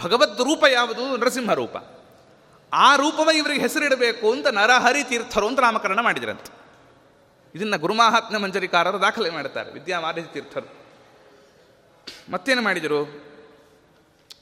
ಭಗವದ್ 0.00 0.40
ರೂಪ 0.40 0.64
ಯಾವುದು? 0.72 1.16
ನರಸಿಂಹ 1.16 1.52
ರೂಪ. 1.52 1.76
ಆ 2.72 2.96
ರೂಪವೇ 2.96 3.36
ಇವರಿಗೆ 3.36 3.60
ಹೆಸರಿಡಬೇಕು 3.60 4.32
ಅಂತ 4.32 4.46
ನರಹರಿ 4.46 5.04
ತೀರ್ಥರು 5.04 5.46
ಅಂತ 5.46 5.60
ನಾಮಕರಣ 5.60 6.00
ಮಾಡಿದ್ರಂತೆ. 6.00 6.58
ಇದನ್ನ 7.54 7.76
ಗುರುಮಾಹಾತ್ಮ 7.76 8.38
ಮಂಜರಿಕಾರರು 8.38 9.00
ದಾಖಲೆ 9.00 9.30
ಮಾಡುತ್ತಾರೆ 9.30 9.72
ವಿದ್ಯಾಮಾರ್ಯ 9.72 10.22
ತೀರ್ಥರು. 10.22 10.74
ಮತ್ತೇನು 12.32 12.62
ಮಾಡಿದರು? 12.62 13.24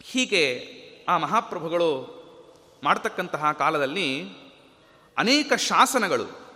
ಹೀಗೆ 0.02 0.72
ಆ 1.08 1.18
ಮಹಾಪ್ರಭುಗಳು 1.18 2.16
ಮಾಡ್ತಕ್ಕಂತಹ 2.84 3.52
ಕಾಲದಲ್ಲಿ 3.52 4.30
ಅನೇಕ 5.18 5.52
ಶಾಸನಗಳು 5.52 6.52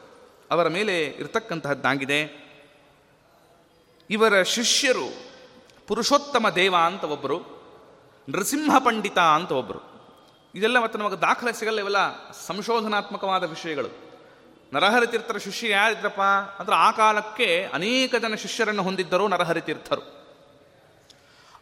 ಅವರ 0.51 0.69
ಮೇಲೆ 0.69 1.05
ಇರತಕ್ಕಂತಹದ್ದಾಗಿದೆ. 1.05 2.51
ಇವರ 4.11 4.43
ಶಿಷ್ಯರು 4.43 5.31
ಪುರುಷೋತ್ತಮ 5.87 6.49
ದೇವ 6.49 6.77
ಅಂತ 6.77 7.05
ಒಬ್ಬರು. 7.05 7.60
ನರಸಿಂಹ 8.29 8.79
ಪಂಡಿತ 8.79 9.19
ಅಂತ 9.19 9.53
ಒಬ್ಬರು 9.53 9.81
ಇದೆಲ್ಲ 10.55 10.79
ಮತ್ತು 10.79 10.99
ನಮಗೆ 10.99 11.21
ದಾಖಲೆ 11.21 11.53
ಸಿಗಲ್ಲ, 11.53 11.79
ಇವೆಲ್ಲ 11.79 12.31
ಸಂಶೋಧನಾತ್ಮಕವಾದ 12.47 13.45
ವಿಷಯಗಳು. 13.45 13.89
ನರಹರಿ 14.73 15.07
ತೀರ್ಥರ 15.07 15.37
ಶಿಷ್ಯ 15.37 15.71
ಯಾರಿದ್ರಪ್ಪ 15.71 16.21
ಅಂದ್ರೆ 16.59 16.77
ಆ 16.77 16.91
ಕಾಲಕ್ಕೆ 16.91 17.65
ಅನೇಕ 17.75 18.15
ಜನ 18.17 18.35
ಶಿಷ್ಯರನ್ನು 18.35 18.83
ಹೊಂದಿದ್ದರು 18.83 19.29
ನರಹರಿ 19.29 19.61
ತೀರ್ಥರು. 19.61 20.05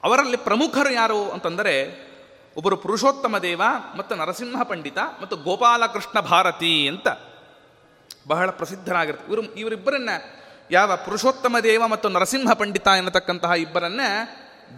ಅವರಲ್ಲಿ 0.03 0.37
ಪ್ರಮುಖರು 0.37 0.93
ಯಾರು 0.93 1.31
ಅಂತಂದರೆ 1.31 1.75
ಒಬ್ಬರು 2.57 2.77
ಪುರುಷೋತ್ತಮ 2.77 3.38
ದೇವ 3.38 3.62
ಮತ್ತು 3.97 4.15
ನರಸಿಂಹ 4.15 4.62
ಪಂಡಿತ 4.62 4.99
ಮತ್ತು 5.23 5.37
ಗೋಪಾಲಕೃಷ್ಣ 5.37 6.21
ಭಾರತಿ 6.21 6.88
ಅಂತ. 6.88 7.09
ಬಹಳ 8.29 8.50
ಪ್ರಸಿದ್ಧರಾಗಿರ್ತ 8.50 9.29
ಇವರು 9.29 9.43
ಇವರಿಬ್ಬರನ್ನ 9.43 10.11
ಯಾವ 10.71 10.97
ಪುರುಷೋತ್ತಮ 10.97 11.59
ದೇವ 11.59 11.87
ಮತ್ತು 11.87 12.09
ನರಸಿಂಹ 12.09 12.53
ಪಂಡಿತ 12.53 12.87
ಎನ್ನತಕ್ಕಂತಹ 12.87 13.50
ಇಬ್ಬರನ್ನ 13.50 14.00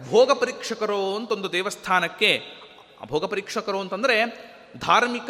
ಭೋಗ 0.09 0.31
ಪರೀಕ್ಷಕರು 0.31 1.15
ಅಂತ 1.15 1.31
ಒಂದು 1.31 1.51
ದೇವಸ್ಥಾನಕ್ಕೆ 1.51 2.41
ಭೋಗ 3.05 3.25
ಪರೀಕ್ಷಕರು 3.25 3.79
ಅಂತಂದರೆ 3.79 4.15
ಧಾರ್ಮಿಕ 4.77 5.29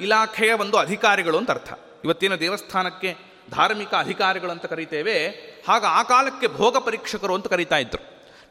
ಇಲಾಖೆಯ 0.00 0.52
ಒಂದು 0.52 0.76
ಅಧಿಕಾರಿಗಳು 0.76 1.38
ಅಂತ 1.38 1.50
ಅರ್ಥ. 1.50 1.72
ಇವತ್ತೇನು 2.04 2.40
ದೇವಸ್ಥಾನಕ್ಕೆ 2.40 3.16
ಧಾರ್ಮಿಕ 3.50 3.94
ಅಧಿಕಾರಿಗಳು 3.94 4.50
ಅಂತ 4.50 4.66
ಕರೀತೇವೆ, 4.66 5.28
ಹಾಗ 5.68 5.84
ಆ 5.88 6.02
ಕಾಲಕ್ಕೆ 6.02 6.46
ಭೋಗ 6.46 6.76
ಪರೀಕ್ಷಕರು 6.76 7.34
ಅಂತ 7.34 7.46
ಕರೀತಾ 7.46 7.76
ಇದ್ರು. 7.76 8.02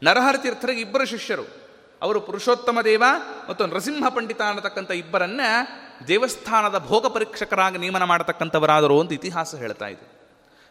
ನರಹರ 0.02 0.36
ತೀರ್ಥರಿಗೆ 0.36 0.80
ಇಬ್ಬರು 0.80 1.06
ಶಿಷ್ಯರು. 1.06 1.42
ಅವರು 2.02 2.20
ಪುರುಷೋತ್ತಮ 2.20 2.78
ದೇವ 2.84 3.02
ಮತ್ತು 3.48 3.66
ನರಸಿಂಹ 3.66 4.08
ಪಂಡಿತ 4.08 4.40
ಅನ್ನತಕ್ಕಂಥ 4.42 4.90
ಇಬ್ಬರನ್ನ 4.90 5.40
ದೇವಸ್ಥಾನದ 6.08 6.78
ಭೋಗ 6.78 7.06
ಪರೀಕ್ಷಕರಾಗಿ 7.06 7.78
ನೇಮನ 7.78 8.04
ಮಾಡತಕ್ಕಂಥವರಾದರು 8.04 9.00
ಅಂತ 9.00 9.12
ಇತಿಹಾಸ 9.12 9.54
ಹೇಳ್ತಾ 9.54 9.86
ಇದೆ. 9.86 10.20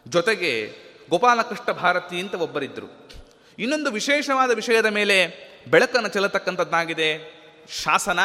ಜೊತೆಗೆ 0.08 0.72
ಗೋಪಾಲಕೃಷ್ಣ 1.10 1.72
ಭಾರತಿ 1.72 2.20
ಅಂತ 2.20 2.34
ಒಬ್ಬರಿದ್ದರು 2.34 3.19
ಇನ್ನೊಂದು 3.58 3.90
ವಿಶೇಷವಾದ 3.90 4.50
ವಿಷಯದ 4.50 4.86
ಮೇಲೆ 4.86 5.50
ಬೆಳಕನ್ನು 5.70 6.08
ಚೆಲ್ಲತಕ್ಕಂಥದ್ದಾಗಿದೆ 6.08 7.40
ಶಾಸನ. 7.82 8.18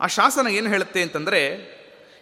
ಆ 0.00 0.06
ಶಾಸನ 0.06 0.46
ಏನು 0.46 0.68
ಹೇಳುತ್ತೆ 0.68 1.02
ಅಂತಂದರೆ, 1.02 1.40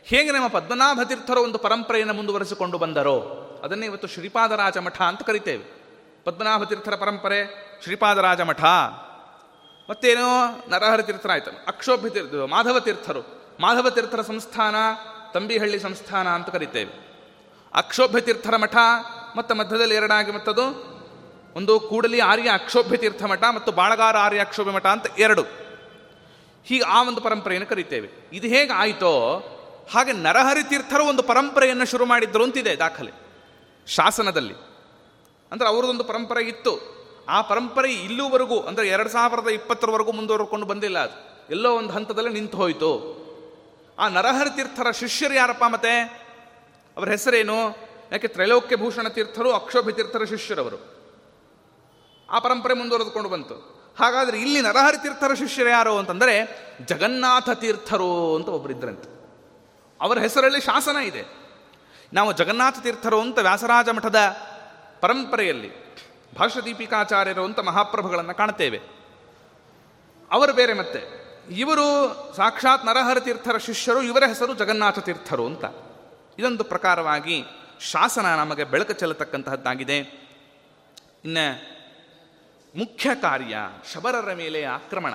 ಹೇಗೆ 0.05 0.31
ನಮ್ಮ 0.31 0.47
ಪದ್ಮನಾಭ 0.47 1.01
ತೀರ್ಥರು 1.09 1.43
ಒಂದು 1.43 1.59
ಪರಂಪರೆಯನ್ನು 1.59 2.15
ಮುಂದುವರೆಸಿಕೊಂಡು 2.15 2.79
ಬಂದರೋ, 2.79 3.21
ಅದನ್ನೇ 3.65 3.87
ಇವತ್ತು 3.87 4.09
ಶ್ರೀಪಾದರಾಜ 4.09 4.79
ಮಠ 4.79 5.03
ಅಂತ 5.03 5.23
ಕರಿತೇವೆ. 5.23 5.65
ಪದ್ಮನಾಭ 6.25 6.65
ತೀರ್ಥರ 6.65 6.95
ಪರಂಪರೆ 6.95 7.45
ಶ್ರೀಪಾದರಾಜ 7.83 8.41
ಮಠ 8.41 8.63
ಮತ್ತೇನೋ 9.91 10.65
ನರಹರ 10.69 11.03
ತೀರ್ಥರಾಯ್ತು, 11.03 11.51
ಅಕ್ಷೋಭ್ಯ 11.51 12.11
ತೀರ್ಥ, 12.11 12.35
ಮಾಧವ 12.35 12.81
ತೀರ್ಥರು, 12.81 13.21
ಮಾಧವ 13.61 13.91
ತೀರ್ಥರ 13.91 14.23
ಸಂಸ್ಥಾನ, 14.23 14.75
ತಂಬಿಹಳ್ಳಿ 15.35 15.79
ಸಂಸ್ಥಾನ 15.79 16.29
ಅಂತ 16.29 16.49
ಕರಿತೇವೆ. 16.49 17.13
ಅಕ್ಷೋಭ್ಯ 17.75 18.21
ತೀರ್ಥರ 18.21 18.57
ಮಠ, 18.57 18.77
ಮತ್ತು 19.37 19.55
ಮಧ್ಯದಲ್ಲಿ 19.55 19.95
ಎರಡಾಗಿ 19.95 20.33
ಮತ್ತದು 20.33 20.92
ಒಂದು 21.57 21.81
ಕೂಡಲಿ 21.81 22.21
ಆರ್ಯ 22.21 22.51
ಅಕ್ಷೋಭ್ಯ 22.51 22.97
ತೀರ್ಥ 22.97 23.23
ಮಠ 23.23 23.45
ಮತ್ತು 23.55 23.73
ಬಾಳಗಾರ 23.73 24.17
ಆರ್ಯ 24.17 24.41
ಅಕ್ಷೋಭ್ಯ 24.41 24.73
ಮಠ 24.73 24.87
ಅಂತ 24.87 25.07
ಎರಡು. 25.19 25.43
ಹೀಗೆ 26.65 26.85
ಆ 26.85 27.03
ಒಂದು 27.03 27.21
ಪರಂಪರೆಯನ್ನು 27.21 27.69
ಕರಿತೇವೆ. 27.69 28.09
ಇದು 28.33 28.47
ಹೇಗೆ 28.47 28.73
ಆಯಿತೋ, 28.73 29.39
ಹಾಗೆ 29.95 30.13
ನರಹರಿ 30.13 30.69
ತೀರ್ಥರು 30.69 31.05
ಒಂದು 31.05 31.23
ಪರಂಪರೆಯನ್ನು 31.23 31.87
ಶುರು 31.87 32.07
ಮಾಡಿದ್ರು 32.07 32.45
ಅಂತಿದೆ 32.45 32.77
ದಾಖಲೆ. 32.77 33.11
ಶಾಸನದಲ್ಲಿ. 33.87 34.55
ಅಂದ್ರೆ 35.53 35.69
ಅವರದೊಂದು 35.69 36.05
ಪರಂಪರೆ 36.05 36.45
ಇತ್ತು. 36.45 37.03
ಆ 37.29 37.43
ಪರಂಪರೆ 37.43 37.95
ಇಲ್ಲೂವರೆಗೂ, 37.95 38.61
ಅಂದರೆ 38.61 38.89
ಎರಡು 38.89 39.09
ಸಾವಿರದ 39.09 39.49
ಇಪ್ಪತ್ತರವರೆಗೂ 39.49 40.13
ಮುಂದುವರ್ಕೊಂಡು 40.13 40.67
ಬಂದಿಲ್ಲ 40.67 40.99
ಅದು. 40.99 41.47
ಎಲ್ಲೋ 41.51 41.77
ಒಂದು 41.77 41.93
ಹಂತದಲ್ಲಿ 41.93 42.31
ನಿಂತು 42.31 42.57
ಹೋಯಿತು. 42.57 43.23
ಆ 43.99 44.09
ನರಹರಿ 44.09 44.51
ತೀರ್ಥರ 44.51 44.91
ಶಿಷ್ಯರು 44.91 45.35
ಯಾರಪ್ಪ 45.35 45.65
ಮತ್ತೆ? 45.69 46.01
ಅವರ 46.97 47.09
ಹೆಸರೇನು? 47.09 47.71
ಯಾಕೆ 48.13 48.29
ತ್ರೈಲೋಕ್ಯ 48.29 48.77
ಭೂಷಣ 48.77 49.09
ತೀರ್ಥರು, 49.09 49.53
ಅಕ್ಷೋಭ್ಯ 49.53 49.93
ತೀರ್ಥರ 49.93 50.25
ಶಿಷ್ಯರವರು. 50.25 51.02
ಆ 52.33 52.39
ಪರಂಪರೆ 52.39 52.75
ಮುಂದುವರೆದುಕೊಂಡು 52.75 53.29
ಬಂತು. 53.29 53.55
ಹಾಗಾದ್ರೆ 53.99 54.41
ಇಲ್ಲಿ 54.41 54.61
ನರಹರಿ 54.61 55.03
ತೀರ್ಥರ 55.03 55.35
ಶಿಷ್ಯರು 55.35 55.69
ಯಾರು 55.69 55.99
ಅಂತಂದರೆ 55.99 56.59
ಜಗನ್ನಾಥ 56.87 57.51
ತೀರ್ಥರು 57.51 58.37
ಅಂತ 58.37 58.49
ಒಬ್ಬರಿದ್ದರಂತೆ 58.49 59.23
ಅವರ 60.01 60.19
ಹೆಸರಲ್ಲಿ 60.19 60.61
ಶಾಸನ 60.61 60.97
ಇದೆ. 60.97 61.25
ನಾವು 62.13 62.33
ಜಗನ್ನಾಥ 62.33 62.79
ತೀರ್ಥರು 62.83 63.21
ಅಂತ 63.21 63.39
ವ್ಯಾಸರಾಜ 63.39 63.89
ಮಠದ 63.89 64.17
ಪರಂಪರೆಯಲ್ಲಿ 65.01 65.97
ಭಾಷ್ಯ 66.35 66.61
ದೀಪಿಕಾಚಾರ್ಯರು 66.61 67.45
ಅಂತ 67.45 67.61
ಮಹಾಪ್ರಭುಗಳನ್ನು 67.61 68.35
ಕಾಣ್ತೇವೆ. 68.35 68.81
ಅವರು 70.31 70.53
ಬೇರೆ 70.53 70.73
ಮತ್ತೆ, 70.73 71.01
ಇವರು 71.51 71.87
ಸಾಕ್ಷಾತ್ 72.37 72.87
ನರಹರ 72.87 73.21
ತೀರ್ಥರ 73.21 73.57
ಶಿಷ್ಯರು, 73.57 74.03
ಇವರ 74.03 74.25
ಹೆಸರು 74.25 74.55
ಜಗನ್ನಾಥ 74.55 74.99
ತೀರ್ಥರು 74.99 75.47
ಅಂತ. 75.47 75.65
ಇದೊಂದು 76.39 76.65
ಪ್ರಕಾರವಾಗಿ 76.65 77.45
ಶಾಸನ 77.81 78.27
ನಮಗೆ 78.27 78.65
ಬೆಳಕು 78.65 78.93
ಚೆಲ್ಲತಕ್ಕಂತಹದ್ದಾಗಿದೆ. 78.93 79.97
ಇನ್ನು 81.25 81.72
ಮುಖ್ಯ 82.77 83.11
ಕಾರ್ಯ 83.15 83.57
ಶಬರರ 83.95 84.33
ಮೇಲೆ 84.33 84.65
ಆಕ್ರಮಣ. 84.65 85.15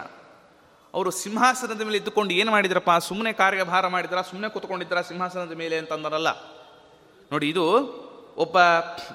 ಅವರು 0.93 1.11
ಸಿಂಹಾಸನದ 1.11 1.81
ಮೇಲೆ 1.81 1.97
ಇದ್ದುಕೊಂಡು 1.97 2.33
ಏನು 2.33 2.51
ಮಾಡಿದ್ರಪ್ಪ? 2.51 2.91
ಸುಮ್ಮನೆ 2.91 3.33
ಕಾರ್ಯಭಾರ 3.33 3.87
ಮಾಡಿದ್ರ? 3.87 4.21
ಸುಮ್ಮನೆ 4.21 4.49
ಕೂತ್ಕೊಂಡಿದ್ರ 4.49 5.01
ಸಿಂಹಾಸನದ 5.01 5.51
ಮೇಲೆ 5.51 5.77
ಅಂತಂದರಲ್ಲ. 5.77 6.27
ನೋಡಿ 7.31 7.49
ಇದು 7.49 7.63
ಒಬ್ಬ 8.37 8.57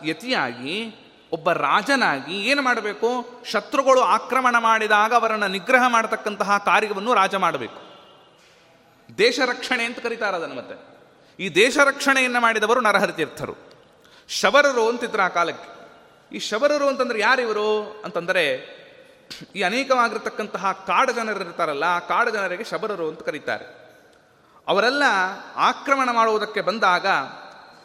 ಯತಿಯಾಗಿ, 0.05 0.95
ಒಬ್ಬ 1.33 1.53
ರಾಜನಾಗಿ 1.53 2.41
ಏನು 2.41 2.63
ಮಾಡಬೇಕು? 2.63 3.43
ಶತ್ರುಗಳು 3.51 4.01
ಆಕ್ರಮಣ 4.01 4.57
ಮಾಡಿದಾಗ 4.59 5.15
ಅವರನ್ನು 5.15 5.49
ನಿಗ್ರಹ 5.49 5.83
ಮಾಡತಕ್ಕಂತಹ 5.89 6.59
ಕಾರ್ಯವನ್ನು 6.59 7.15
ರಾಜ 7.15 7.35
ಮಾಡಬೇಕು. 7.35 7.93
ದೇಶ 9.19 9.41
ರಕ್ಷಣೆ 9.41 9.85
ಅಂತ 9.85 9.99
ಕರೀತಾರೆ 9.99 10.37
ಅದನ್ನು 10.37 10.55
ಮತ್ತೆ. 10.55 10.99
ಈ 11.41 11.49
ದೇಶ 11.49 11.79
ರಕ್ಷಣೆಯನ್ನು 11.79 12.41
ಮಾಡಿದವರು 12.41 12.81
ನರಹರಿತೀರ್ಥರು. 12.81 13.57
ಶಬರರು 14.29 14.89
ಅಂತಿದ್ರು 14.89 15.23
ಆ 15.23 15.29
ಕಾಲಕ್ಕೆ. 15.29 15.82
ಈ 16.33 16.39
ಶಬರರು 16.39 16.89
ಅಂತಂದ್ರೆ 16.89 17.21
ಯಾರಿವರು 17.21 18.03
ಅಂತಂದರೆ 18.05 18.45
ಈ 19.57 19.63
ಅನೇಕವಾಗಿರ್ತಕ್ಕಂತಹ 19.63 20.73
ಕಾಡು 20.73 21.13
ಜನರಿರ್ತಾರಲ್ಲ 21.13 21.85
ಆ 21.85 21.99
ಕಾಡು 21.99 22.31
ಜನರಿಗೆ 22.31 22.65
ಶಬರರು 22.65 23.09
ಅಂತ 23.09 23.23
ಕರೀತಾರೆ. 23.23 23.65
ಅವರೆಲ್ಲ 24.67 25.03
ಆಕ್ರಮಣ 25.57 26.09
ಮಾಡುವುದಕ್ಕೆ 26.13 26.61
ಬಂದಾಗ 26.61 27.07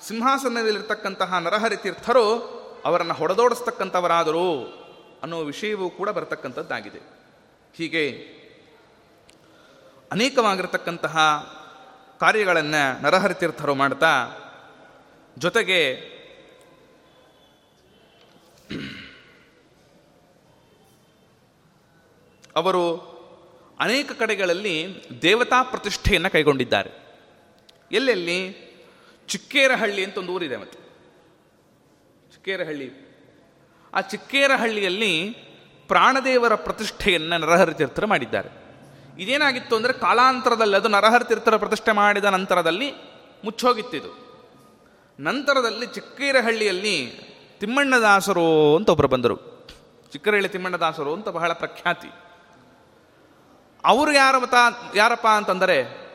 ಸಿಂಹಾಸನದಲ್ಲಿರ್ತಕ್ಕಂತಹ 0.01 1.37
ನರಹರಿ 1.37 1.77
ತೀರ್ಥರು 1.77 2.57
ಅವರನ್ನು 2.85 3.13
ಹೊಡೆದೋಡಿಸ್ತಕ್ಕಂಥವರಾದರು 3.13 4.49
ಅನ್ನೋ 5.23 5.39
ವಿಷಯವೂ 5.39 5.89
ಕೂಡ 5.89 6.09
ಬರತಕ್ಕಂಥದ್ದಾಗಿದೆ. 6.09 6.99
ಹೀಗೆ 7.73 8.09
ಅನೇಕವಾಗಿರ್ತಕ್ಕಂತಹ 10.11 11.17
ಕಾರ್ಯಗಳನ್ನು 12.19 13.01
ನರಹರಿ 13.01 13.33
ತೀರ್ಥರು 13.33 13.75
ಮಾಡ್ತಾ 13.75 14.11
ಜೊತೆಗೆ 15.37 16.16
ಅವರು 22.57 23.17
ಅನೇಕ 23.79 24.11
ಕಡೆಗಳಲ್ಲಿ 24.11 25.03
ದೇವತಾ 25.21 25.63
ಪ್ರತಿಷ್ಠೆಯನ್ನು 25.63 26.29
ಕೈಗೊಂಡಿದ್ದಾರೆ. 26.29 26.91
ಎಲ್ಲೆಲ್ಲಿ? 27.91 28.67
ಚಿಕ್ಕೇರಹಳ್ಳಿ 29.27 30.03
ಅಂತ 30.03 30.17
ಒಂದು 30.17 30.33
ಊರಿದೆ 30.33 30.57
ಮತ್ತೆ. 30.57 30.79
ಚಿಕ್ಕೇರಹಳ್ಳಿ. 32.31 33.07
ಆ 33.93 34.01
ಚಿಕ್ಕೇರಹಳ್ಳಿಯಲ್ಲಿ 34.01 35.29
ಪ್ರಾಣದೇವರ 35.87 36.55
ಪ್ರತಿಷ್ಠೆಯನ್ನು 36.55 37.37
ನರಹರಿ 37.37 37.73
ತೀರ್ಥರ 37.73 38.05
ಮಾಡಿದ್ದಾರೆ. 38.05 38.49
ಇದೇನಾಗಿತ್ತು 39.21 39.75
ಅಂದರೆ 39.75 39.93
ಕಾಲಾಂತರದಲ್ಲಿ 39.93 40.75
ಅದು 40.75 40.87
ನರಹರ 40.87 41.23
ತೀರ್ಥರ 41.23 41.57
ಪ್ರತಿಷ್ಠೆ 41.57 41.91
ಮಾಡಿದ 41.91 42.25
ನಂತರದಲ್ಲಿ 42.25 42.91
ಮುಚ್ಚೋಗಿತ್ತಿದು. 43.43 44.27
ನಂತರದಲ್ಲಿ 45.19 45.87
ಚಿಕ್ಕೇರಹಳ್ಳಿಯಲ್ಲಿ 45.87 47.11
ತಿಮ್ಮಣ್ಣದಾಸರು 47.59 48.75
ಅಂತ 48.75 48.89
ಒಬ್ಬರು 48.89 49.07
ಬಂದರು. 49.07 49.35
ಚಿಕ್ಕರಹಳ್ಳಿ 50.11 50.49
ತಿಮ್ಮಣ್ಣದಾಸರು 50.49 51.13
ಅಂತ 51.13 51.29
ಬಹಳ 51.29 51.53
ಪ್ರಖ್ಯಾತಿ. 51.53 52.07
ಅವರು 53.85 54.11
ಯಾರ 54.11 54.35
ಯಾರಪ್ಪ 54.95 55.27
ಅಂತಂದರೆ, 55.27 56.07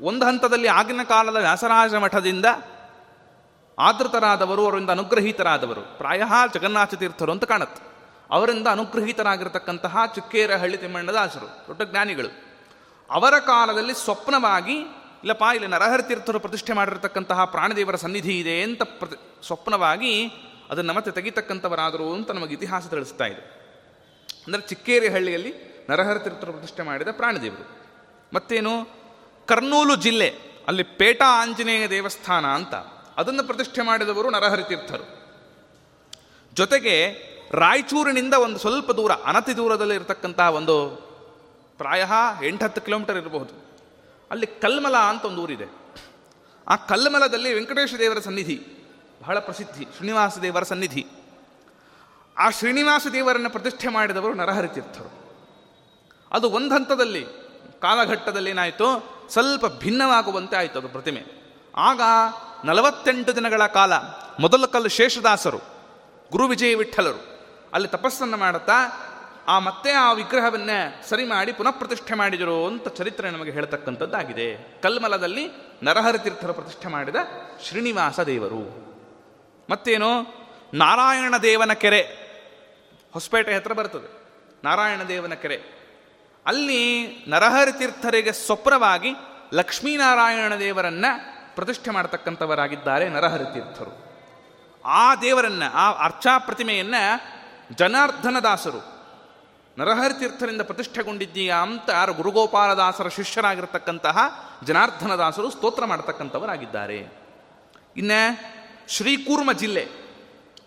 ಒಂದು 0.00 0.26
ಹಂತದಲ್ಲಿ 0.26 0.68
ಆಗಿನ 0.68 1.02
ಕಾಲದ 1.02 1.36
ವ್ಯಾಸರಾಜ 1.36 1.94
ಮಠದಿಂದ 1.94 2.44
ಆದೃತರಾದವರು 3.78 4.66
ಅವರಿಂದ 4.66 4.90
ಅನುಗ್ರಹೀತರಾದವರು. 4.90 5.98
ಪ್ರಾಯ 5.98 6.22
ಜಗನ್ನಾಥ 6.54 6.94
ತೀರ್ಥರು 6.94 7.32
ಅಂತ 7.32 7.44
ಕಾಣುತ್ತೆ. 7.44 7.90
ಅವರಿಂದ 8.30 8.66
ಅನುಗ್ರಹೀತರಾಗಿರ್ತಕ್ಕಂತಹ 8.66 9.96
ಚುಕ್ಕೇರಹಳ್ಳಿ 10.14 10.76
ತಿಮ್ಮಣ್ಣದಾಸರು 10.76 11.46
ದೊಡ್ಡ 11.46 11.82
ಜ್ಞಾನಿಗಳು. 11.82 12.28
ಅವರ 13.10 13.38
ಕಾಲದಲ್ಲಿ 13.38 13.94
ಸ್ವಪ್ನವಾಗಿ, 13.94 14.72
ಇಲ್ಲಪ್ಪ, 14.72 15.42
ಇಲ್ಲಿ 15.54 15.70
ನರಹರಿ 15.70 16.02
ತೀರ್ಥರು 16.02 16.40
ಪ್ರತಿಷ್ಠೆ 16.40 16.72
ಮಾಡಿರತಕ್ಕಂತಹ 16.72 17.44
ಪ್ರಾಣದೇವರ 17.44 17.96
ಸನ್ನಿಧಿ 17.96 18.40
ಇದೆ 18.40 18.62
ಅಂತ 18.62 18.82
ಪ್ರತಿ, 18.82 19.46
ಸ್ವಪ್ನವಾಗಿ 19.46 20.26
ಅದನ್ನು 20.70 20.92
ಮತ್ತೆ 20.92 21.10
ತೆಗಿತಕ್ಕಂಥವರಾದರು 21.10 22.14
ಅಂತ 22.14 22.30
ನಮಗೆ 22.30 22.54
ಇತಿಹಾಸ 22.54 22.86
ತಿಳಿಸ್ತಾ 22.86 23.24
ಇದೆ. 23.24 23.60
ಅಂದರೆ 24.46 24.60
ಚಿಕ್ಕೇರಿಹಳ್ಳಿಯಲ್ಲಿ 24.60 25.50
ನರಹರಿ 25.52 25.69
ತೀರ್ಥರು 26.18 26.52
ಪ್ರತಿಷ್ಠೆ 26.52 26.82
ಮಾಡಿದ 26.82 27.08
ಪ್ರಾಣದೇವರು. 27.12 27.80
ಮತ್ತೇನು? 28.34 28.88
ಕರ್ನೂಲು 29.46 29.96
ಜಿಲ್ಲೆ, 29.96 30.34
ಅಲ್ಲಿ 30.68 30.82
ಪೇಟಾ 30.82 31.42
ಆಂಜನೇಯ 31.42 31.88
ದೇವಸ್ಥಾನ 31.88 32.46
ಅಂತ 32.46 32.74
ಅದನ್ನು 33.16 33.44
ಪ್ರತಿಷ್ಠೆ 33.44 33.82
ಮಾಡಿದವರು 33.82 34.30
ನರಹರಿ 34.30 34.62
ತೀರ್ಥರು. 34.62 35.20
ಜೊತೆಗೆ 36.54 37.12
ರಾಯಚೂರಿನಿಂದ 37.52 38.34
ಒಂದು 38.34 38.58
ಸ್ವಲ್ಪ 38.58 38.90
ದೂರ, 38.90 39.12
ಅನತಿ 39.12 39.56
ದೂರದಲ್ಲಿ 39.56 39.94
ಇರತಕ್ಕಂತಹ 39.94 40.48
ಒಂದು 40.50 40.88
ಪ್ರಾಯ 41.78 42.04
ಎಂಟತ್ತು 42.42 42.80
ಕಿಲೋಮೀಟರ್ 42.80 43.16
ಇರಬಹುದು. 43.16 43.54
ಅಲ್ಲಿ 44.30 44.46
ಕಲ್ಮಲ 44.46 44.96
ಅಂತ 44.96 45.24
ಒಂದು 45.24 45.42
ಊರಿದೆ. 45.42 45.64
ಆ 46.68 46.76
ಕಲ್ಮಲದಲ್ಲಿ 46.76 47.54
ವೆಂಕಟೇಶ 47.54 47.94
ದೇವರ 47.98 48.18
ಸನ್ನಿಧಿ, 48.18 48.66
ಬಹಳ 49.22 49.38
ಪ್ರಸಿದ್ಧಿ, 49.38 49.86
ಶ್ರೀನಿವಾಸ 49.96 50.38
ದೇವರ 50.38 50.62
ಸನ್ನಿಧಿ. 50.62 51.06
ಆ 52.38 52.50
ಶ್ರೀನಿವಾಸ 52.50 53.06
ದೇವರನ್ನು 53.12 53.50
ಪ್ರತಿಷ್ಠೆ 53.50 53.88
ಮಾಡಿದವರು 53.88 54.34
ನರಹರಿ 54.34 54.68
ತೀರ್ಥರು. 54.68 55.19
ಅದು 56.32 56.50
ಒಂದು 56.50 56.74
ಹಂತದಲ್ಲಿ, 56.74 57.24
ಕಾಲಘಟ್ಟದಲ್ಲಿ 57.80 58.50
ಏನಾಯಿತು? 58.50 59.20
ಸ್ವಲ್ಪ 59.28 59.66
ಭಿನ್ನವಾಗುವಂತೆ 59.66 60.56
ಆಯಿತು 60.56 60.78
ಅದು 60.78 60.88
ಪ್ರತಿಮೆ. 60.88 61.22
ಆಗ 61.76 62.00
ನಲವತ್ತೆಂಟು 62.64 63.36
ದಿನಗಳ 63.36 63.66
ಕಾಲ 63.66 63.92
ಮೊದಲ 64.40 64.66
ಕಲ್ಲು 64.66 64.88
ಶೇಷದಾಸರು, 64.88 65.60
ಗುರು 66.30 66.46
ವಿಜಯ 66.46 66.74
ವಿಠಲರು, 66.74 67.40
ಅಲ್ಲಿ 67.72 67.88
ತಪಸ್ಸನ್ನು 67.88 68.36
ಮಾಡುತ್ತಾ, 68.36 69.06
ಆ 69.48 69.58
ಮತ್ತೆ 69.58 69.92
ಆ 69.92 70.12
ವಿಗ್ರಹವನ್ನೇ 70.12 71.02
ಸರಿ 71.08 71.24
ಮಾಡಿ 71.24 71.52
ಪುನಃ 71.52 71.70
ಪ್ರತಿಷ್ಠೆ 71.70 72.14
ಮಾಡಿದರು 72.14 72.66
ಅಂತ 72.66 72.88
ಚರಿತ್ರೆ 72.88 73.30
ನಮಗೆ 73.30 73.50
ಹೇಳ್ತಕ್ಕಂಥದ್ದಾಗಿದೆ. 73.50 74.80
ಕಲ್ಮಲದಲ್ಲಿ 74.82 75.48
ನರಹರಿ 75.82 76.18
ತೀರ್ಥರ 76.18 76.52
ಪ್ರತಿಷ್ಠೆ 76.52 76.88
ಮಾಡಿದ 76.88 77.16
ಶ್ರೀನಿವಾಸ 77.68 78.20
ದೇವರು. 78.20 78.90
ಮತ್ತೇನು? 79.70 80.22
ನಾರಾಯಣ 80.74 81.34
ದೇವನ 81.42 81.72
ಕೆರೆ, 81.72 82.02
ಹೊಸಪೇಟೆ 83.12 83.54
ಹತ್ರ 83.54 83.72
ಬರ್ತದೆ. 83.72 84.22
ನಾರಾಯಣ 84.64 85.00
ದೇವನ 85.08 85.34
ಕೆರೆ. 85.34 85.79
ಅಲ್ಲಿ 86.46 87.06
ನರಹರಿ 87.28 87.78
ತೀರ್ಥರಿಗೆ 87.78 88.32
ಸ್ವಪ್ನವಾಗಿ 88.32 89.08
ಲಕ್ಷ್ಮೀನಾರಾಯಣ 89.54 90.52
ದೇವರನ್ನ 90.58 91.04
ಪ್ರತಿಷ್ಠೆ 91.54 91.90
ಮಾಡತಕ್ಕಂಥವರಾಗಿದ್ದಾರೆ 91.90 93.08
ನರಹರಿ 93.08 93.44
ತೀರ್ಥರು. 93.44 94.10
ಆ 94.84 95.14
ದೇವರನ್ನ, 95.14 95.62
ಆ 95.72 96.04
ಅರ್ಚಾ 96.04 96.38
ಪ್ರತಿಮೆಯನ್ನ 96.38 96.94
ಜನಾರ್ಧನ 97.76 98.38
ದಾಸರು 98.38 99.00
ನರಹರಿ 99.78 100.18
ತೀರ್ಥರಿಂದ 100.18 100.60
ಪ್ರತಿಷ್ಠೆಗೊಂಡಿದ್ದೀಯಾ 100.60 101.56
ಅಂತ 101.56 101.90
ಯಾರು 101.90 102.12
ಗುರುಗೋಪಾಲದಾಸರ 102.12 103.08
ಶಿಷ್ಯರಾಗಿರ್ತಕ್ಕಂತಹ 103.08 104.18
ಜನಾರ್ಧನ 104.64 105.14
ದಾಸರು 105.14 105.50
ಸ್ತೋತ್ರ 105.50 105.84
ಮಾಡತಕ್ಕಂಥವರಾಗಿದ್ದಾರೆ. 105.84 106.96
ಇನ್ನ 107.96 108.12
ಶ್ರೀಕೂರ್ಮ 108.88 109.52
ಜಿಲ್ಲೆ, 109.52 109.88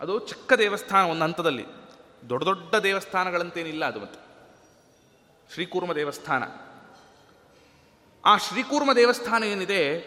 ಅದು 0.02 0.20
ಚಿಕ್ಕ 0.20 0.54
ದೇವಸ್ಥಾನ 0.54 1.06
ಒಂದು 1.06 1.24
ಹಂತದಲ್ಲಿ. 1.24 1.66
ದೊಡ್ಡ 2.30 2.44
ದೊಡ್ಡ 2.44 2.76
ದೇವಸ್ಥಾನಗಳಂತೇನಿಲ್ಲ 2.76 3.86
ಅದು 3.86 4.00
ಮತ್ತೆ. 4.00 4.23
ಶ್ರೀಕೂರ್ಮ 5.52 5.94
ದೇವಸ್ಥಾನ. 5.94 6.44
ಆ 8.26 8.38
ಶ್ರೀಕೂರ್ಮ 8.38 8.94
ದೇವಸ್ಥಾನ 8.94 9.44
ಏನಿದೆ? 9.44 10.00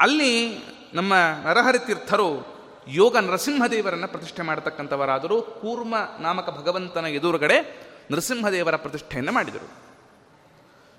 ಅಲ್ಲಿ 0.00 0.58
ನಮ್ಮ 0.94 1.14
ನರಹರಿ 1.44 1.78
ತೀರ್ಥರು 1.78 2.58
ಯೋಗ 2.88 3.16
ನರಸಿಂಹದೇವರನ್ನು 3.16 4.08
ಪ್ರತಿಷ್ಠೆ 4.08 4.42
ಮಾಡತಕ್ಕಂಥವರಾದರೂ. 4.42 5.42
ಕೂರ್ಮ 5.42 5.94
ನಾಮಕ 6.20 6.50
ಭಗವಂತನ 6.50 7.04
ಎದುರುಗಡೆ 7.04 7.86
ನರಸಿಂಹದೇವರ 8.10 8.76
ಪ್ರತಿಷ್ಠೆಯನ್ನು 8.76 9.32
ಮಾಡಿದರು. 9.32 9.88